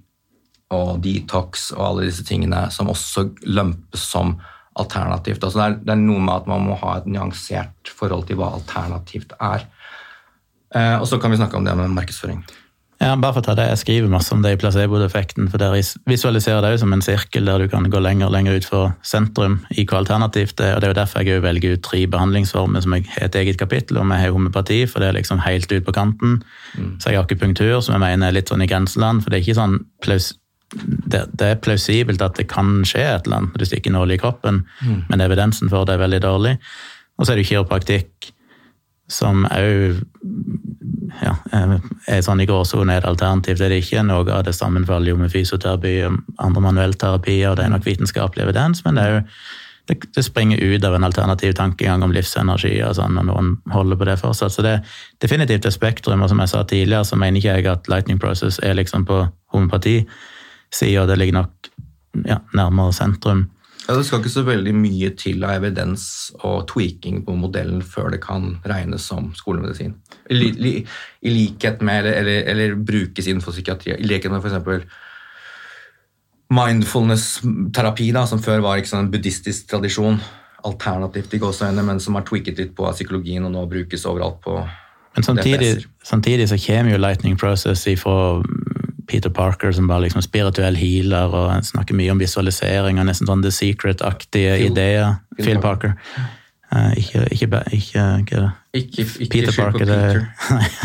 [0.72, 4.38] og detox og alle disse tingene som også lømpes som
[4.78, 5.42] alternativt.
[5.42, 8.38] Altså det, er, det er noe med at man må ha et nyansert forhold til
[8.40, 9.66] hva alternativt er.
[10.74, 12.44] Eh, og så kan vi snakke om det med markedsføring.
[13.00, 15.72] Ja, bare for å ta det, Jeg skriver masse om det i placeboeffekten, for der
[16.04, 18.92] visualiserer det jo som en sirkel der du kan gå lenger og lenger ut for
[19.00, 20.74] sentrum i hva alternativt er.
[20.74, 23.56] og Det er jo derfor jeg velger ut tre behandlingsformer som jeg har et eget
[23.56, 24.12] kapittel om.
[24.12, 26.42] Jeg har homopati, for det er liksom helt ut på kanten.
[26.76, 27.00] Mm.
[27.00, 29.22] Så jeg har akupunktur, som jeg mener er litt sånn i grenseland.
[29.22, 30.34] for det er ikke sånn plaus
[30.74, 33.98] det, det, er plausibelt at det kan skje et eller annet hvis det ikke er
[33.98, 35.00] nål i kroppen, mm.
[35.10, 36.56] men evidensen for det er veldig dårlig.
[37.18, 38.30] Og så er det kiropraktikk,
[39.10, 39.98] som òg
[41.20, 41.32] ja,
[42.06, 43.58] er sånn i gråsone et alternativ.
[43.58, 47.66] Det er ikke noe av det sammenfaller jo med fysioterapi og andre manuellterapier, og det
[47.66, 49.24] er nok vitenskapelig evidens, men det, er jo,
[49.90, 54.08] det, springer ut av en alternativ tankegang om livsenergi og sånn, og noen holder på
[54.08, 54.54] det fortsatt.
[54.54, 57.72] Så det er definitivt et spektrum, og som jeg sa tidligere, så mener ikke jeg
[57.74, 59.24] at Lightning Process er liksom på
[60.70, 61.70] homopati-sida, det ligger nok
[62.26, 63.50] ja, nærmere sentrum.
[63.88, 68.10] Ja, Det skal ikke så veldig mye til av evidens og tweaking på modellen før
[68.10, 69.94] det kan regnes som skolemedisin.
[70.30, 70.86] I, li,
[71.22, 73.96] i likhet med, eller, eller, eller, brukes innenfor psykiatri.
[73.98, 74.84] I likhet med f.eks.
[76.50, 80.20] mindfulness-terapi, som før var ikke sånn en buddhistisk tradisjon.
[80.62, 84.60] Alternativt i gåseøynene, men som har tweaket litt på psykologien og nå brukes overalt på
[85.16, 88.42] men samtidig, samtidig så kommer jo Lightning Process ifra
[89.10, 93.42] Peter Parker som bare liksom spirituell healer og snakker mye om visualisering og nesten sånn
[93.44, 95.18] The Secret-aktige ideer.
[95.34, 95.96] Phil, Phil Parker.
[96.70, 98.42] Uh, ikke, ikke, ikke, ikke,
[98.78, 100.26] ikke, Peter Parker, det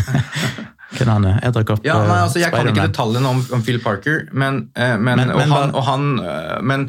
[0.96, 4.24] Hvem han er Edderkopp ja, nei, altså, Jeg kan ikke detaljene om, om, Phil Parker,
[4.34, 6.88] men, uh, men, men, og han, og han uh, men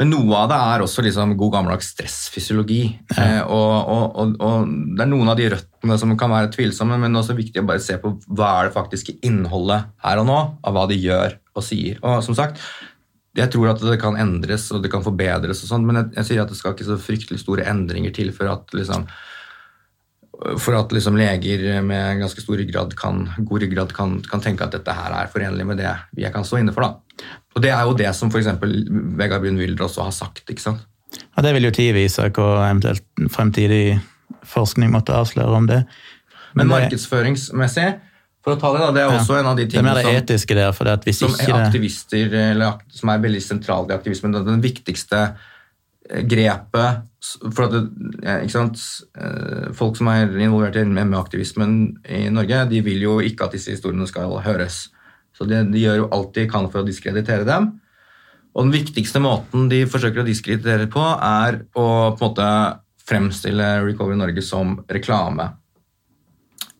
[0.00, 2.80] men noe av det er også liksom god gammeldags stressfysiologi.
[3.12, 3.22] Ja.
[3.22, 6.98] Eh, og, og, og, og, det er noen av de røttene som kan være tvilsomme,
[7.00, 10.38] men også viktig å bare se på hva er det faktiske innholdet her og nå,
[10.62, 11.98] av hva de gjør og sier.
[12.06, 12.62] Og som sagt,
[13.36, 16.28] jeg tror at det kan endres og det kan forbedres, og sånt, men jeg, jeg,
[16.28, 19.06] sier at det skal ikke så fryktelig store endringer til for at liksom,
[20.60, 24.76] for at liksom leger med ganske stor ryggrad kan, god ryggrad kan, kan, tenke at
[24.76, 26.86] dette her er forenlig med det jeg kan stå inne for.
[26.86, 27.26] Da.
[27.56, 28.54] Og Det er jo det som f.eks.
[29.18, 30.44] Vegard Brun Wilder også har sagt.
[30.48, 30.84] ikke sant?
[31.36, 34.00] Ja, Det vil jo tid vise hva eventuelt fremtidig
[34.46, 35.82] forskning måtte avsløre om det.
[36.52, 37.86] Men, Men markedsføringsmessig,
[38.42, 40.72] for å ta det, da, det er også en av de tingene som, etiske der,
[40.74, 44.34] for hvis som ikke aktivister, eller som er veldig sentralt i aktivismen.
[44.34, 45.22] Den viktigste
[46.28, 47.04] grepet
[47.54, 47.82] for at det,
[48.26, 51.76] eh, Folk som er involvert i ME-aktivismen
[52.10, 54.88] i Norge, de vil jo ikke at disse historiene skal høres.
[55.32, 57.70] Så de, de gjør jo alt de kan for å diskreditere dem.
[58.52, 62.48] Og den viktigste måten de forsøker å diskreditere på, er å på en måte
[63.08, 65.48] fremstille Recovery Norge som reklame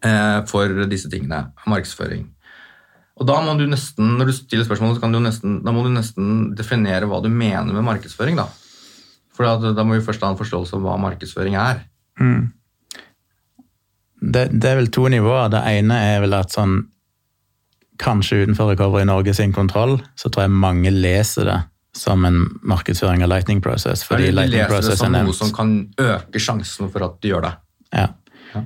[0.05, 1.45] eh, for disse tingene.
[1.67, 2.27] Markedsføring.
[3.21, 7.21] Og da må du nesten, Når du stiller spørsmålet, da må du nesten definere hva
[7.23, 8.37] du mener med markedsføring.
[8.37, 8.49] da.
[9.33, 11.85] For da må vi først ha en forståelse av hva markedsføring er.
[12.21, 12.53] Mm.
[14.23, 15.51] Det, det, er vel to nivåer.
[15.51, 16.89] Det ene er vel at sånn
[18.03, 21.59] Kanskje utenfor Recovery Norge sin kontroll, så tror jeg mange leser det
[21.97, 24.05] som en markedsføring av Lightning Process.
[24.05, 27.47] fordi de Lightning leser det som noe som kan øke sjansen for at du gjør
[27.47, 27.53] det.
[27.93, 28.07] Ja.
[28.55, 28.65] ja.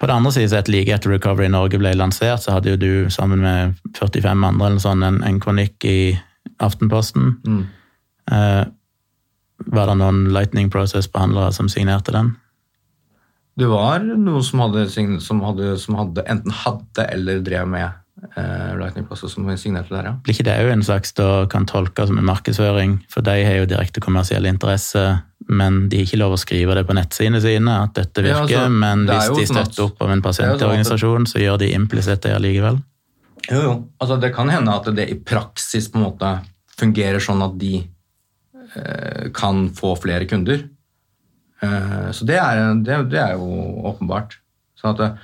[0.00, 3.44] På den andre siden, like etter Recovery Norge ble lansert, så hadde jo du sammen
[3.44, 6.18] med 45 andre eller sånn, en, en kronikk i
[6.62, 7.36] Aftenposten.
[7.46, 7.66] Mm.
[8.32, 8.64] Eh,
[9.72, 12.34] var det noen Lightning Process-behandlere som signerte den?
[13.58, 14.86] Det var noen som, hadde,
[15.20, 18.01] som, hadde, som hadde, enten hadde eller drev med
[18.78, 20.12] Lightning Plus som signerte der, ja.
[20.22, 23.00] Blir ikke det òg en slags da kan tolke som en markedsføring?
[23.10, 25.02] For de har jo direkte kommersiell interesse,
[25.50, 28.54] men de har ikke lov å skrive det på nettsidene sine at dette virker.
[28.54, 32.22] Ja, altså, men hvis de sånn støtter opp om en pasientorganisasjon, så gjør de implisitt
[32.24, 32.78] det allikevel.
[33.50, 33.74] Jo, jo.
[33.98, 36.36] Altså, det kan hende at det i praksis på en måte
[36.78, 37.82] fungerer sånn at de
[38.74, 40.68] Eh, kan få flere kunder.
[41.62, 43.48] Eh, så det er, det, det er jo
[43.90, 44.38] åpenbart.
[44.80, 45.18] Sånn at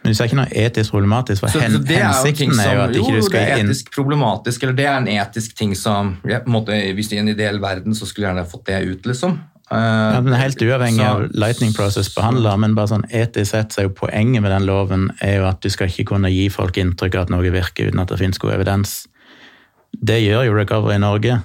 [0.00, 3.16] men du ser ikke noe etisk problematisk, for hen, er hensikten er jo at ikke
[3.18, 6.14] du skal inn Jo, det er etisk problematisk, eller det er en etisk ting som
[6.24, 9.36] jeg, måte, Hvis i en ideell verden, så skulle jeg gjerne fått det ut, liksom.
[9.70, 9.76] Uh,
[10.16, 13.86] ja, men Helt uavhengig så, av Lightning Process-behandler, men bare sånn etisk sett så er
[13.90, 17.20] jo poenget med den loven er jo at du skal ikke kunne gi folk inntrykk
[17.20, 18.96] av at noe virker uten at det finnes god evidens.
[19.92, 21.38] Det gjør jo Recovery i Norge.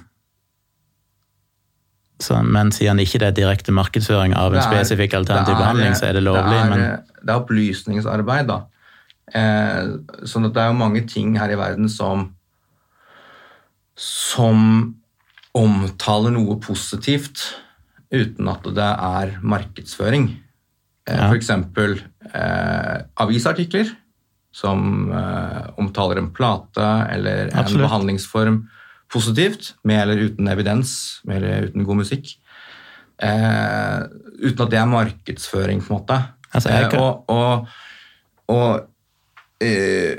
[2.22, 6.08] Så, men siden ikke det er direkte markedsføring av en er, spesifikk alternativ behandling, så
[6.08, 6.54] er det lovlig.
[6.54, 7.20] Det er, men...
[7.20, 8.62] det er opplysningsarbeid, da.
[9.36, 12.30] Eh, sånn at det er jo mange ting her i verden som
[13.96, 14.58] som
[15.56, 17.46] omtaler noe positivt
[18.12, 20.28] uten at det er markedsføring.
[21.08, 21.30] Eh, ja.
[21.34, 21.96] Eksempel
[22.32, 23.88] eh, avisartikler
[24.56, 27.86] som eh, omtaler en plate eller en Absolutt.
[27.86, 28.60] behandlingsform
[29.12, 32.32] positivt, med eller uten evidens, med eller uten god musikk.
[33.22, 34.00] Eh,
[34.42, 36.22] uten at det er markedsføring, på en måte.
[36.52, 37.66] Altså, jeg Eh, og og,
[38.48, 38.80] og
[39.60, 40.16] eh,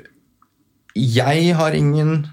[0.95, 2.27] jeg har ingen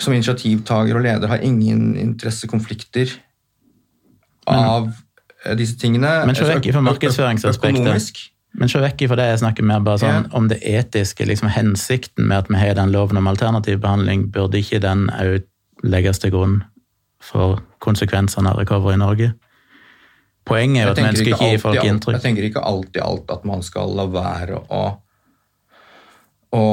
[0.00, 3.12] som initiativtaker og leder har ingen interessekonflikter
[4.48, 4.88] av
[5.44, 6.08] eh, disse tingene.
[6.26, 7.80] Men se vekk Altså, fra markedsføringsaspektet.
[7.80, 8.22] Økonomisk.
[8.58, 10.36] Men se vekk ifra det, jeg snakker mer bare sånn Ja.
[10.36, 14.58] om det etiske, liksom hensikten med at vi har den loven om alternativ behandling, burde
[14.58, 15.44] ikke den òg
[15.82, 16.64] legges til grunn
[17.20, 19.34] for konsekvensene av recovery i Norge?
[20.44, 22.16] Poenget er jo at vi ønsker ikke gi folk alt, inntrykk.
[22.16, 24.82] jeg tenker ikke alltid alt at man skal la være å,
[26.58, 26.64] å,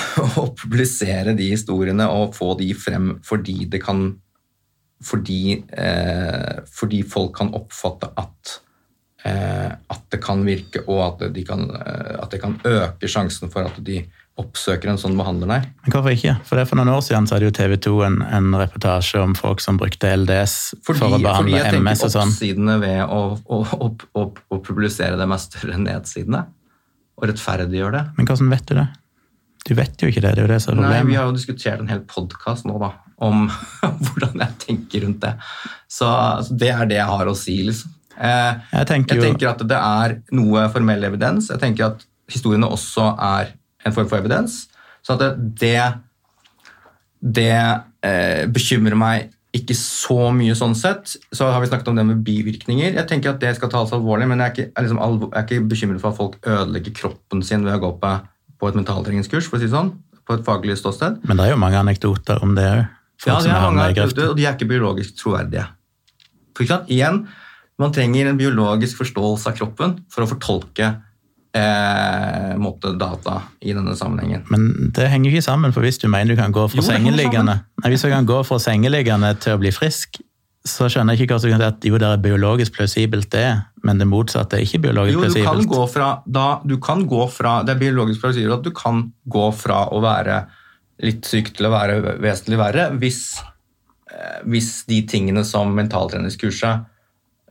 [0.42, 4.12] å publisere de historiene og få de frem fordi det kan
[5.00, 8.60] fordi, eh, fordi folk kan oppfatte at
[9.24, 13.68] at det kan virke, og at, de kan, eh, at det kan øke sjansen for
[13.68, 14.02] at de
[14.40, 15.66] oppsøker en sånn behandler der.
[15.84, 16.36] Men hvorfor ikke?
[16.48, 19.20] For det er For noen år siden så hadde jo TV 2 en, en reportasje
[19.20, 22.32] om folk som brukte LDS Fordi, for å fordi behandle jeg tenker MS og sånn.
[22.32, 24.24] oppsidene ved å, å, å, å,
[24.56, 26.46] å publisere dem er større enn nedsidene.
[27.20, 28.04] Og rettferdiggjør det.
[28.16, 28.88] Men hvordan vet du det?
[29.68, 31.04] Du vet jo ikke det, det er jo det som er Nei.
[31.10, 33.44] Vi har jo diskutert en hel podkast nå da, om
[34.06, 35.34] hvordan jeg tenker rundt det.
[35.84, 37.96] Så altså, det er det jeg har å si, liksom.
[38.20, 41.48] Eh, Jeg tenker jeg tenker at det er noe formell evidens.
[41.52, 43.54] Jeg tenker at historiene også er
[43.86, 44.66] en form for evidens.
[45.02, 45.76] Så at det,
[47.20, 47.52] det,
[48.04, 51.16] eh, bekymrer meg ikke så mye sånn sett.
[51.34, 52.92] Så har vi snakket om det med bivirkninger.
[52.94, 55.32] Jeg tenker at det skal tas alvorlig, men jeg er ikke, jeg er liksom alvor,
[55.32, 58.12] jeg er ikke bekymret for at folk ødelegger kroppen sin ved å gå på,
[58.60, 59.90] på et mentaltreningskurs, for å si det sånn,
[60.28, 61.18] på et faglig ståsted.
[61.26, 62.86] Men det er jo mange anekdoter om det òg.
[63.26, 65.66] Ja, det er mange anekdoter, og de er ikke biologisk troverdige.
[66.54, 66.92] For ikke sant?
[66.94, 67.24] Igjen,
[67.80, 70.88] man trenger en biologisk forståelse av kroppen for å fortolke
[71.56, 74.44] eh, måte, data i denne sammenhengen.
[74.52, 76.86] Men det henger jo ikke sammen, for hvis du mener du kan gå fra Jo,
[76.86, 80.20] sengeliggende Nei, hvis du kan gå fra sengeliggende til å bli frisk,
[80.68, 83.46] så skjønner jeg ikke hva som kan si at jo, det er biologisk plausibelt, det,
[83.86, 86.26] men det motsatte er ikke biologisk Jo, du kan plausibelt.
[86.36, 90.02] da, du kan gå fra Det er biologisk plausibelt at du kan gå fra å
[90.04, 90.42] være
[91.00, 93.22] litt syk til å være vesentlig verre hvis,
[94.12, 96.89] eh, hvis de tingene som mentaltreningskurset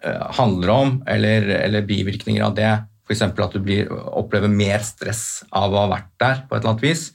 [0.06, 2.70] handler om, eller, eller bivirkninger av det,
[3.10, 3.24] f.eks.
[3.26, 6.86] at du blir, opplever mer stress av å ha vært der på et eller annet
[6.86, 7.08] vis,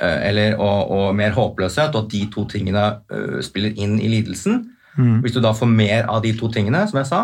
[0.00, 4.10] eh, eller, og, og mer håpløshet, og at de to tingene eh, spiller inn i
[4.10, 4.64] lidelsen.
[5.22, 7.22] Hvis du da får mer av de to tingene, som jeg sa,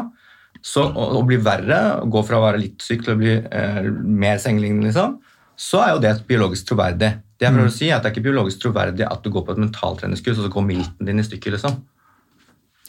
[0.65, 4.41] så, og blir verre, går fra å være litt syk til å bli eh, mer
[4.43, 5.19] sengelignende, liksom,
[5.59, 7.13] så er jo det biologisk troverdig.
[7.39, 9.45] Det jeg prøver å si er at det er ikke biologisk troverdig at du går
[9.47, 11.81] på et mentaltreningskurs, og så går milten din i stykker, liksom.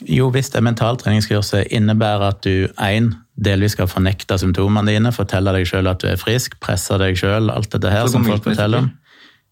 [0.08, 5.68] Jo, hvis det mentaltreningskurset innebærer at du en, delvis skal fornekte symptomene dine, fortelle deg
[5.68, 8.90] sjøl at du er frisk, presse deg sjøl, alt dette her som folk forteller om.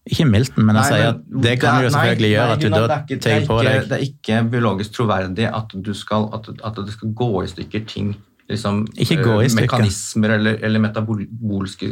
[0.08, 2.68] Ikke milten, men Nei, sier at det kan er- jo selvfølgelig nei, gjøre, at du
[2.72, 6.80] da det tar på deg Det er ikke biologisk troverdig at, du skal, at, at
[6.80, 8.14] det skal gå i stykker ting
[8.48, 9.66] liksom, Ikke gå i eh, stykker.
[9.68, 11.90] Mekanismer eller, eller metabolske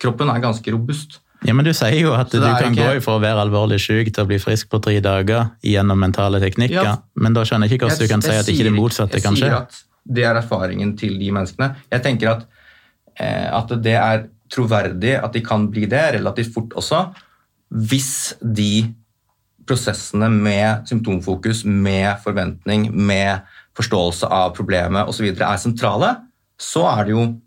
[0.00, 1.20] Kroppen er ganske robust.
[1.46, 4.12] Ja, men du sier jo at du kan ikke- gå fra å være alvorlig syk
[4.12, 6.96] til å bli frisk på tre dager gjennom mentale teknikker, Ja.
[7.16, 9.44] men da skjønner jeg ikke hvordan du kan si at ikke det motsatte kan Jeg
[9.44, 11.76] sier at det er erfaringen til de menneskene.
[11.90, 12.46] Jeg tenker at,
[13.18, 17.14] eh, at det er troverdig at de kan bli det relativt fort også,
[17.72, 18.94] hvis de
[19.66, 23.42] prosessene med symptomfokus, med forventning, med
[23.76, 25.28] forståelse av problemet osv.
[25.40, 26.16] er sentrale,
[26.58, 27.40] så er det jo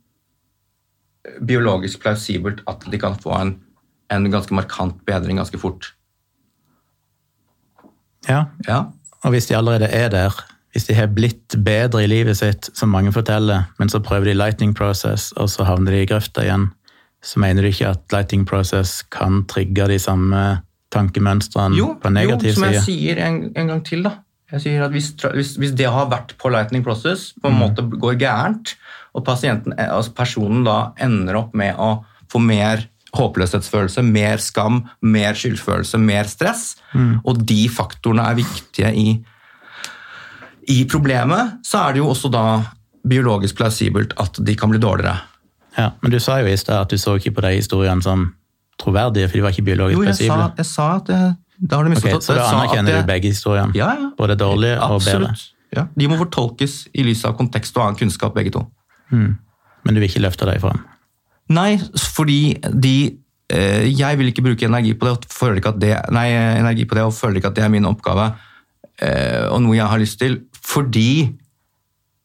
[1.46, 3.54] biologisk plausibelt at de kan få en,
[4.12, 5.94] en ganske markant bedring ganske fort.
[8.30, 8.86] Ja, Ja,
[9.24, 10.36] Og hvis de allerede er der,
[10.72, 14.34] hvis de har blitt bedre i livet sitt, som mange forteller, men så prøver de
[14.34, 16.72] lightning process, og så havner de i grøfta igjen,
[17.24, 20.42] så mener du ikke at lightning process kan trigge de samme
[20.92, 22.86] tankemønstrene Jo, på negativ jo som jeg side?
[22.86, 24.18] sier en, en gang til, da.
[24.54, 27.86] Jeg sier at hvis, hvis, hvis det har vært på lightning process, på en måte
[27.90, 28.76] går gærent,
[29.14, 32.84] og eh, altså personen da ender opp med å få mer
[33.14, 36.76] håpløshetsfølelse, mer skam, mer skyldfølelse, mer stress,
[37.24, 39.26] og de faktorene er viktige i,
[40.74, 42.46] i problemet, så er det jo også da
[43.10, 45.18] biologisk plausibelt at de kan bli dårligere.
[45.78, 48.32] Ja, men du sa jo i stad at du så ikke på de historiene som
[48.82, 51.22] troverdige, for de var ikke biologisk Jo, jeg sa, jeg sa at det,
[51.70, 53.72] da har du Ok, Okay, så da Jeg anerkjenner jeg, du begge historiene?
[53.76, 54.10] Ja, ja.
[54.18, 55.36] Både dårlige og bedre?
[55.74, 58.66] Ja, de må fortolkes i lys av kontekst og annen kunnskap, begge to.
[59.12, 60.82] Men du vil ikke løfte dem fram?
[61.54, 62.96] Nei, fordi de
[63.54, 66.28] eh, Jeg vil ikke bruke energi på det og føler ikke at det, nei,
[66.60, 68.30] energi på det og føler ikke at det er min oppgave
[69.04, 71.10] eh, og noe jeg har lyst til, fordi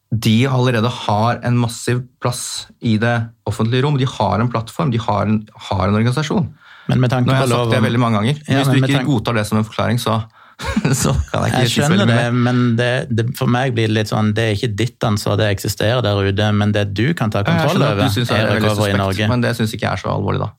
[0.09, 3.13] de allerede har en massiv plass i det
[3.45, 3.97] offentlige rom.
[3.99, 6.47] De har en plattform, de har en, har en organisasjon.
[6.89, 8.39] Men med tanke Nå har jeg sagt det veldig mange ganger.
[8.47, 10.15] Ja, Hvis du ikke tanke- godtar det som en forklaring, så,
[11.01, 13.95] så kan jeg ikke Jeg si så det, men det, det, for meg blir det
[13.95, 17.31] litt sånn Det er ikke ditt ansvar, det eksisterer der ute, men det du kan
[17.31, 19.29] ta kontroll over, er er recovery i Norge.
[19.31, 20.51] men det syns ikke jeg er så alvorlig, da.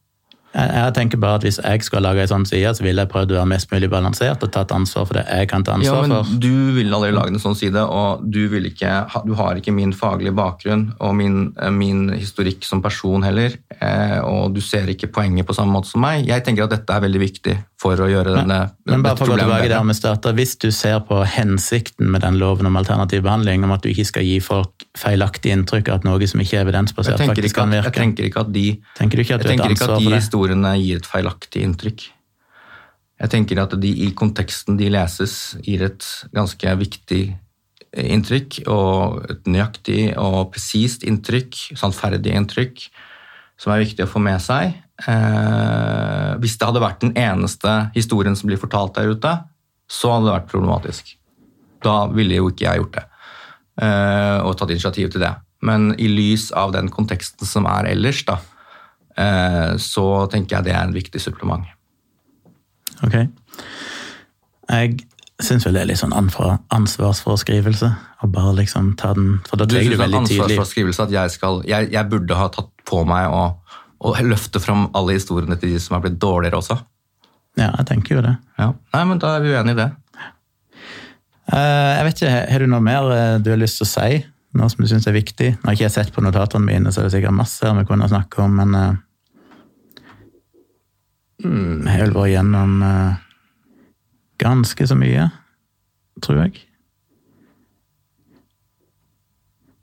[0.51, 3.11] Jeg, jeg tenker bare at Hvis jeg skulle lage en sånn side, så ville jeg
[3.13, 5.79] prøvd å være mest mulig balansert og tatt ansvar for det jeg kan ta Ja,
[5.79, 6.41] ansvar men for.
[6.43, 8.91] Du ville aldri lage en sånn side, og du, vil ikke,
[9.29, 14.19] du har ikke min faglige bakgrunn og min, eh, min historikk som person heller, eh,
[14.27, 16.27] og du ser ikke poenget på samme måte som meg.
[16.29, 18.59] Jeg tenker at dette er veldig viktig for å gjøre denne,
[18.91, 22.21] Men bare for å gå tilbake der vi starter, Hvis du ser på hensikten med
[22.27, 26.01] den loven om alternativ behandling, om at du ikke skal gi folk feilaktig inntrykk av
[26.01, 28.67] at noe som ikke er evidensbasert, faktisk kan virke jeg tenker ikke at de
[28.99, 30.21] tenker du ikke at du har et ansvar for det?
[30.41, 32.07] Historiene gir et feilaktig inntrykk.
[33.21, 37.37] Jeg tenker at de i konteksten de leses, gir et ganske viktig
[37.93, 42.87] inntrykk, og et nøyaktig og presist inntrykk, sannferdig inntrykk,
[43.61, 44.73] som er viktig å få med seg.
[45.05, 49.35] Eh, hvis det hadde vært den eneste historien som blir fortalt der ute,
[49.91, 51.13] så hadde det vært problematisk.
[51.85, 53.05] Da ville jo ikke jeg gjort det,
[53.85, 55.35] eh, og tatt initiativ til det.
[55.61, 58.60] Men i lys av den konteksten som er ellers, da, eh,
[59.81, 61.67] så tenker jeg det er en viktig supplement.
[63.05, 63.17] Ok.
[64.71, 64.99] Jeg
[65.43, 67.91] syns vel det er litt sånn ansvarsforskrivelse.
[68.21, 71.07] Å bare liksom ta den For da Du synes du det ansvarsforskrivelse, veldig tydelig ansvarsfraskrivelse
[71.07, 73.45] at jeg skal jeg, jeg burde ha tatt på meg å,
[74.05, 76.77] å løfte fram alle historiene til de som er blitt dårligere også?
[77.59, 78.35] Ja, jeg tenker jo det.
[78.61, 78.71] Ja.
[78.95, 79.89] Nei, men da er vi uenige i det.
[81.51, 84.21] Uh, Jeg vet ikke, Har du noe mer eh, du har lyst til å si?
[84.59, 85.49] Noe som du syns er viktig?
[85.57, 87.87] Nå har ikke jeg sett på notatene mine, så er det er sikkert masse vi
[87.89, 89.01] kunne snakke om, men eh,
[91.45, 93.15] mm, jeg vel vært gjennom uh,
[94.41, 95.29] ganske så mye,
[96.25, 96.67] tror jeg.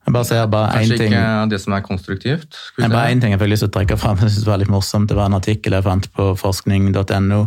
[0.08, 2.56] Jeg bare ser bare én Kanskje ikke det som er konstruktivt.
[2.80, 4.62] Jeg bare en ting jeg fikk lyst til å trekke fram, jeg synes det var
[4.64, 5.10] litt morsomt.
[5.10, 7.44] Det var en artikkel jeg fant på forskning.no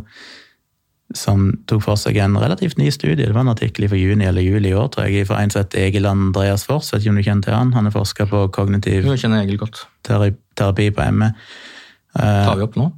[1.16, 3.24] som tok for seg en relativt ny studie.
[3.24, 5.64] Det var en artikkel fra juni eller juli i år, tror jeg, fra en som
[5.64, 6.92] heter Egil Andreas Fors.
[6.92, 7.72] Vet ikke om du kjenner til han?
[7.74, 9.82] Han er forsker på kognitiv jeg kjenner Egil godt.
[10.06, 11.32] terapi, på ME.
[12.14, 12.90] Tar vi opp nå?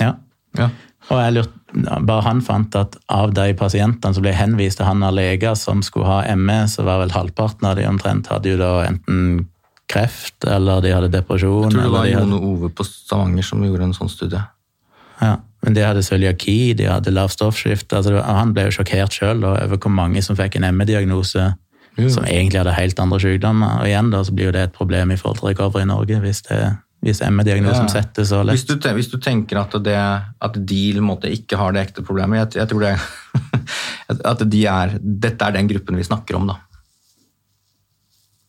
[0.00, 0.14] Ja.
[0.58, 0.68] Ja.
[1.10, 5.02] Og jeg lurte, bare han fant at av de pasientene som ble henvist til han
[5.02, 8.60] av leger som skulle ha ME, så var vel halvparten av de omtrent hadde jo
[8.60, 9.48] da enten
[9.92, 11.66] kreft, eller de hadde depresjon.
[11.68, 12.42] Jeg tror det var de hadde...
[12.52, 14.40] Ove på Stavanger som gjorde en sånn studie.
[15.22, 17.98] Ja, men de hadde cøliaki, de hadde lavt stoffskifte.
[17.98, 21.50] Altså han ble jo sjokkert sjøl over hvor mange som fikk en ME-diagnose
[21.98, 23.82] som egentlig hadde helt andre sykdommer.
[23.82, 26.22] Og igjen da så blir jo det et problem i forhold til recovery i Norge
[26.24, 26.72] hvis, det-
[27.02, 27.94] hvis ME-diagnosen Ja.
[28.00, 28.82] settes Hvis lett.
[28.82, 29.96] du, hvis du tenker at, det,
[30.40, 32.92] at de måte ikke har det ekte problemet Jeg, jeg tror det
[34.32, 36.60] at de er, Dette er den gruppen vi snakker om, da.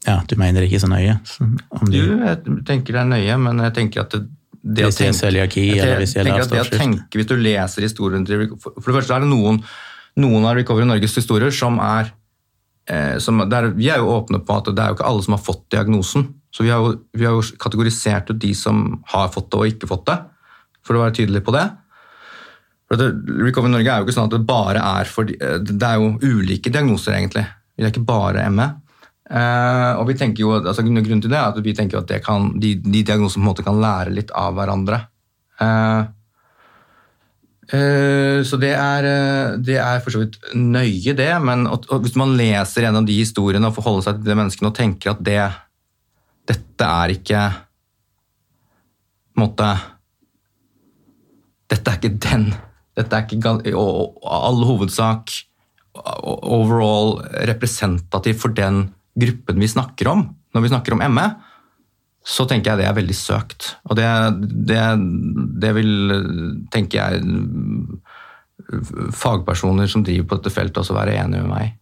[0.05, 1.15] Ja, du mener ikke så nøye?
[1.39, 4.25] Om Du, jeg tenker det er nøye, men jeg tenker at det,
[4.63, 7.29] det Hvis å tenke, cøliaki, jeg eller hvis er tenker at det å tenke, Hvis
[7.31, 9.61] du leser historien til For for det første er det noen,
[10.19, 12.11] noen av Recovery Norges historier som er
[12.91, 15.37] eh, som, der, Vi er jo åpne på at det er jo ikke alle som
[15.37, 16.27] har fått diagnosen.
[16.53, 19.71] Så vi har, jo, vi har jo kategorisert ut de som har fått det og
[19.71, 20.19] ikke fått det,
[20.85, 21.63] for å være tydelig på det.
[22.91, 23.07] For det,
[23.47, 25.95] Recovery Norge er jo ikke sånn at det bare er for de- eh, Det er
[25.97, 27.47] jo ulike diagnoser, egentlig.
[27.75, 28.67] Det er ikke bare ME.
[29.33, 32.21] Eh, og vi tenker jo, altså Grunnen til det er at vi tenker at det
[32.23, 34.99] kan, de, de diagnosene på en måte kan lære litt av hverandre.
[35.63, 36.03] Eh,
[37.73, 41.31] eh, så det er, eh, det er for så vidt nøye, det.
[41.41, 44.69] Men og, og hvis man leser gjennom de historiene og forholder seg til de menneskene
[44.69, 45.41] og tenker at det,
[46.49, 47.43] dette er ikke
[49.39, 49.69] måte
[51.73, 52.51] Dette er ikke den.
[52.93, 55.31] Dette er ikke og, i all hovedsak
[55.93, 57.15] overall
[57.49, 58.87] representativ for den
[59.19, 60.27] gruppen vi snakker om.
[60.53, 61.25] Når vi snakker om ME,
[62.23, 63.73] så tenker jeg det er veldig søkt.
[63.89, 64.07] Og det,
[64.69, 64.83] det,
[65.61, 66.13] det vil,
[66.73, 67.23] tenker jeg,
[69.17, 71.73] fagpersoner som driver på dette feltet også være enige med meg.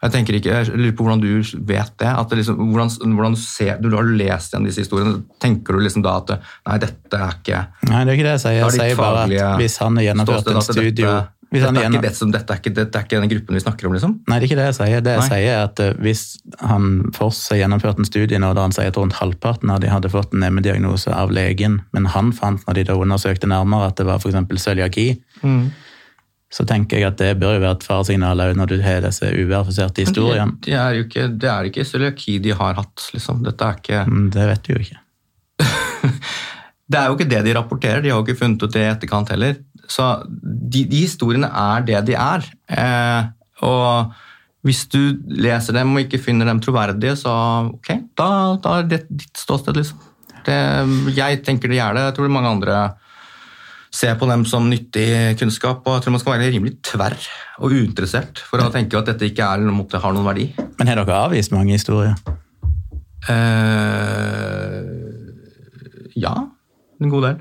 [0.00, 2.08] Jeg tenker ikke, jeg lurer på hvordan du vet det.
[2.08, 5.18] at det liksom, hvordan, hvordan du, ser, du har lest igjen disse historiene.
[5.42, 7.58] Tenker du liksom da at nei, dette er ikke
[7.90, 8.56] Nei, det er ikke det jeg sier.
[8.60, 11.98] Jeg er sier bare at hvis han har gjennomført en studio dette, dette, er gjennom-
[11.98, 14.12] ikke det som, dette, er ikke, dette er ikke den gruppen vi snakker om, liksom?
[14.30, 15.00] Nei, det er ikke det jeg sier.
[15.04, 15.28] Det jeg Nei.
[15.28, 16.22] sier er at eh, Hvis
[16.62, 19.90] han Foss har gjennomført en studie nå der han sier at rundt halvparten av de
[19.90, 23.96] hadde fått en ME-diagnose av legen, men han fant når de da undersøkte nærmere at
[24.00, 24.64] det var f.eks.
[24.64, 25.08] cøliaki,
[26.50, 29.28] så tenker jeg at det bør jo være et faresignal òg når du har disse
[29.30, 30.56] uverifiserte historiene.
[30.58, 33.44] Det, det er jo ikke, det er ikke cøliaki de har hatt, liksom.
[33.46, 34.98] Dette er ikke Mm, Det vet du jo ikke.
[36.90, 38.88] Det er jo ikke det de rapporterer, de har jo ikke funnet ut det i
[38.90, 39.60] etterkant heller.
[39.86, 40.06] Så
[40.42, 42.48] de, de historiene er det de er.
[42.66, 43.28] Eh,
[43.62, 44.10] og
[44.66, 44.98] Hvis du
[45.30, 47.30] leser dem og ikke finner dem troverdige, så
[47.70, 48.26] ok, da,
[48.60, 50.02] da er det ditt ståsted, liksom.
[50.44, 50.56] Det,
[51.14, 52.02] jeg tenker det gjør det.
[52.08, 52.80] Jeg tror mange andre
[53.90, 55.82] ser på dem som nyttig kunnskap.
[55.86, 57.18] og jeg tror Man skal være rimelig tverr
[57.58, 60.46] og uinteressert for å tenke at dette ikke er, måte, har noen verdi.
[60.78, 62.14] Men har dere avvist mange historier?
[63.28, 64.86] Uh,
[66.16, 66.34] ja,
[67.00, 67.36] en god del.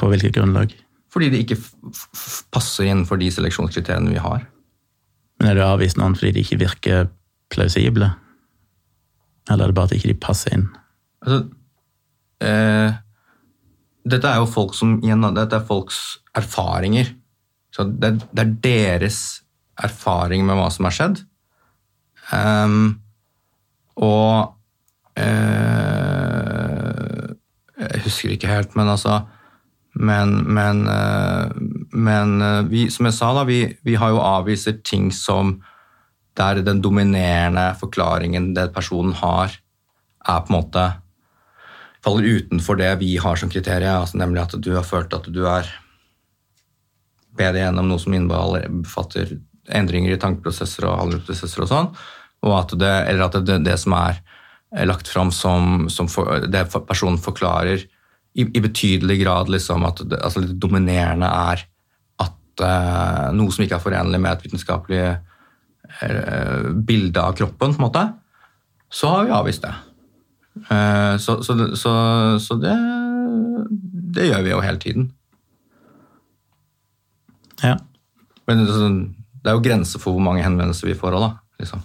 [0.00, 0.72] På hvilket grunnlag?
[1.12, 1.60] Fordi de ikke
[2.54, 4.46] passer innenfor de seleksjonskriteriene vi har.
[5.38, 7.08] Men er det avvist noen fordi de ikke virker
[7.52, 8.08] plausible?
[9.50, 10.68] Eller er det bare at ikke de passer inn?
[11.24, 11.42] Altså,
[12.40, 12.96] eh,
[14.04, 16.00] dette er jo folk som igjen, dette er folks
[16.36, 17.14] erfaringer.
[17.74, 19.20] Så det, det er deres
[19.80, 21.22] erfaring med hva som har skjedd.
[22.32, 23.00] Um,
[24.00, 24.54] og
[25.20, 25.24] uh,
[27.84, 29.20] Jeg husker ikke helt, men altså
[29.94, 31.52] Men, men, uh,
[31.92, 35.60] men uh, vi, som jeg sa, da, vi, vi har jo avviser ting som
[36.34, 39.54] der den dominerende forklaringen det personen har,
[40.26, 40.86] er på en måte
[42.04, 45.42] faller utenfor det vi har som kriterium, altså nemlig at du har følt at du
[45.48, 45.68] er
[47.34, 49.38] bedre gjennom noe som innbefatter
[49.74, 51.90] endringer i tankeprosesser og handleprosesser og sånn,
[52.44, 54.20] og at det, eller at det, det som er
[54.84, 57.86] lagt fram som, som for, det personen forklarer,
[58.34, 61.60] i, i betydelig grad liksom at det, altså det dominerende er
[62.24, 65.02] at uh, noe som ikke er forenlig med et vitenskapelig
[66.02, 68.02] uh, bilde av kroppen, på en måte,
[68.90, 69.70] så har vi avvist det.
[70.54, 71.92] Uh, så, så, så,
[72.38, 72.74] så det,
[74.14, 75.10] det gjør vi jo hele tiden.
[77.62, 77.78] Ja.
[78.46, 81.30] Men det, er jo grenser for hvor mange henvendelser vi får òg, da.
[81.62, 81.84] Liksom.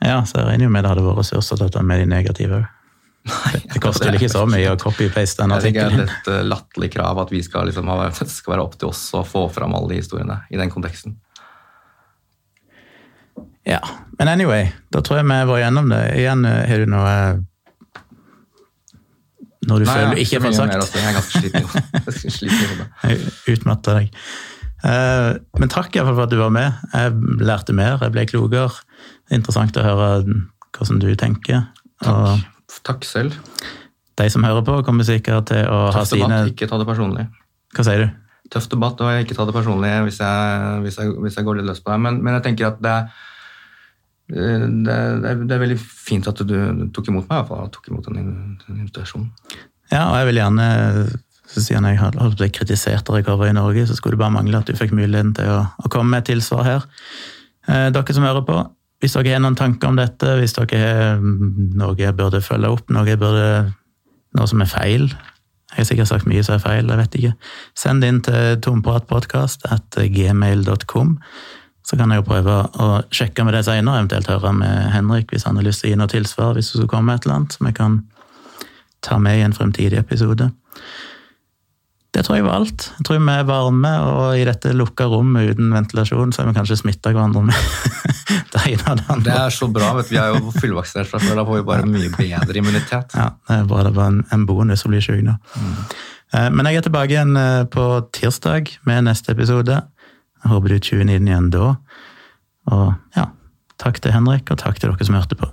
[0.00, 2.60] Ja, så jeg regner jo med det hadde vært ressurser til dette med de negative
[2.60, 2.68] òg.
[3.20, 5.98] Det, det koster vel ikke så mye å copy-paste den artikkelen.
[5.98, 8.78] det er et uh, latterlig krav at vi skal liksom ha, det skal være opp
[8.80, 11.18] til oss å få fram alle de historiene i den konteksten.
[13.68, 13.82] Ja,
[14.16, 16.00] men anyway, da tror jeg vi var gjennom det.
[16.16, 17.12] Igjen, eh, har du noe
[19.68, 20.72] Når du Nei, føler du ikke får sagt?
[20.72, 20.98] mer, altså.
[20.98, 22.86] Jeg er ganske sliten sliten i hodet.
[23.04, 24.14] Jeg utmatta deg.
[24.88, 26.78] Eh, Men takk i hvert fall for at du var med.
[26.94, 27.12] Jeg
[27.44, 28.80] lærte mer, jeg ble klokere.
[29.30, 31.66] Er interessant å høre hvordan du tenker.
[32.06, 32.80] Og Takk.
[32.86, 33.36] Takk selv.
[34.16, 37.26] de som hører på, kommer sikkert til å ha Tøff debatt, ikke ta det personlig.
[37.76, 38.08] Hva sier du?
[38.50, 41.68] Tøff debatt, og ikke ta det personlig hvis jeg, hvis jeg, hvis jeg går litt
[41.68, 42.00] løs på deg.
[42.06, 43.20] Men, men jeg tenker at det, det,
[44.30, 46.54] det, er, det er veldig fint at du,
[46.94, 47.72] tok imot meg, i hvert fall.
[47.74, 48.30] Tok imot den,
[48.62, 49.32] den invitasjonen.
[49.90, 50.68] Ja, og jeg vil gjerne
[51.58, 54.60] siden jeg holdt på å kritisert av Recover i Norge, så skulle det bare mangle
[54.60, 56.86] at du fikk muligheten til å, å komme med et tilsvar her.
[57.66, 58.60] Eh, dere som hører på,
[59.02, 62.70] hvis dere har noen tanker om dette, hvis dere har mm, noe jeg burde følge
[62.70, 63.72] opp, noe, jeg burde,
[64.38, 65.10] noe som er feil
[65.70, 67.32] Jeg har sikkert sagt mye som er feil, jeg vet ikke.
[67.78, 69.68] Send det inn til tompratpodkast.
[71.90, 75.42] Så kan jeg jo prøve å sjekke med det senere, eventuelt høre med Henrik hvis
[75.48, 77.56] han har lyst til å gi noe tilsvar hvis det skulle komme et eller annet
[77.56, 77.96] som jeg kan
[79.02, 80.52] ta med i en fremtidig episode.
[82.14, 82.84] Det tror jeg var alt.
[82.98, 86.56] Jeg tror vi er varme, og i dette lukka rommet uten ventilasjon, så er vi
[86.58, 87.58] kanskje smitta hverandre med
[88.54, 89.26] det ene og det andre.
[89.26, 89.92] Det er så bra.
[89.98, 90.14] vet du.
[90.14, 91.38] Vi er jo fullvaksinert fra før.
[91.38, 93.14] Da får vi bare mye bedre immunitet.
[93.14, 95.36] Ja, det er bra det var en, en bonus å bli sjuk nå.
[95.54, 95.78] Mm.
[96.54, 99.80] Men jeg er tilbake igjen eh, på tirsdag med neste episode.
[100.40, 101.74] Jeg håper du tuner inn igjen da.
[102.70, 103.26] Og ja,
[103.80, 105.50] takk til Henrik, og takk til dere som hørte på.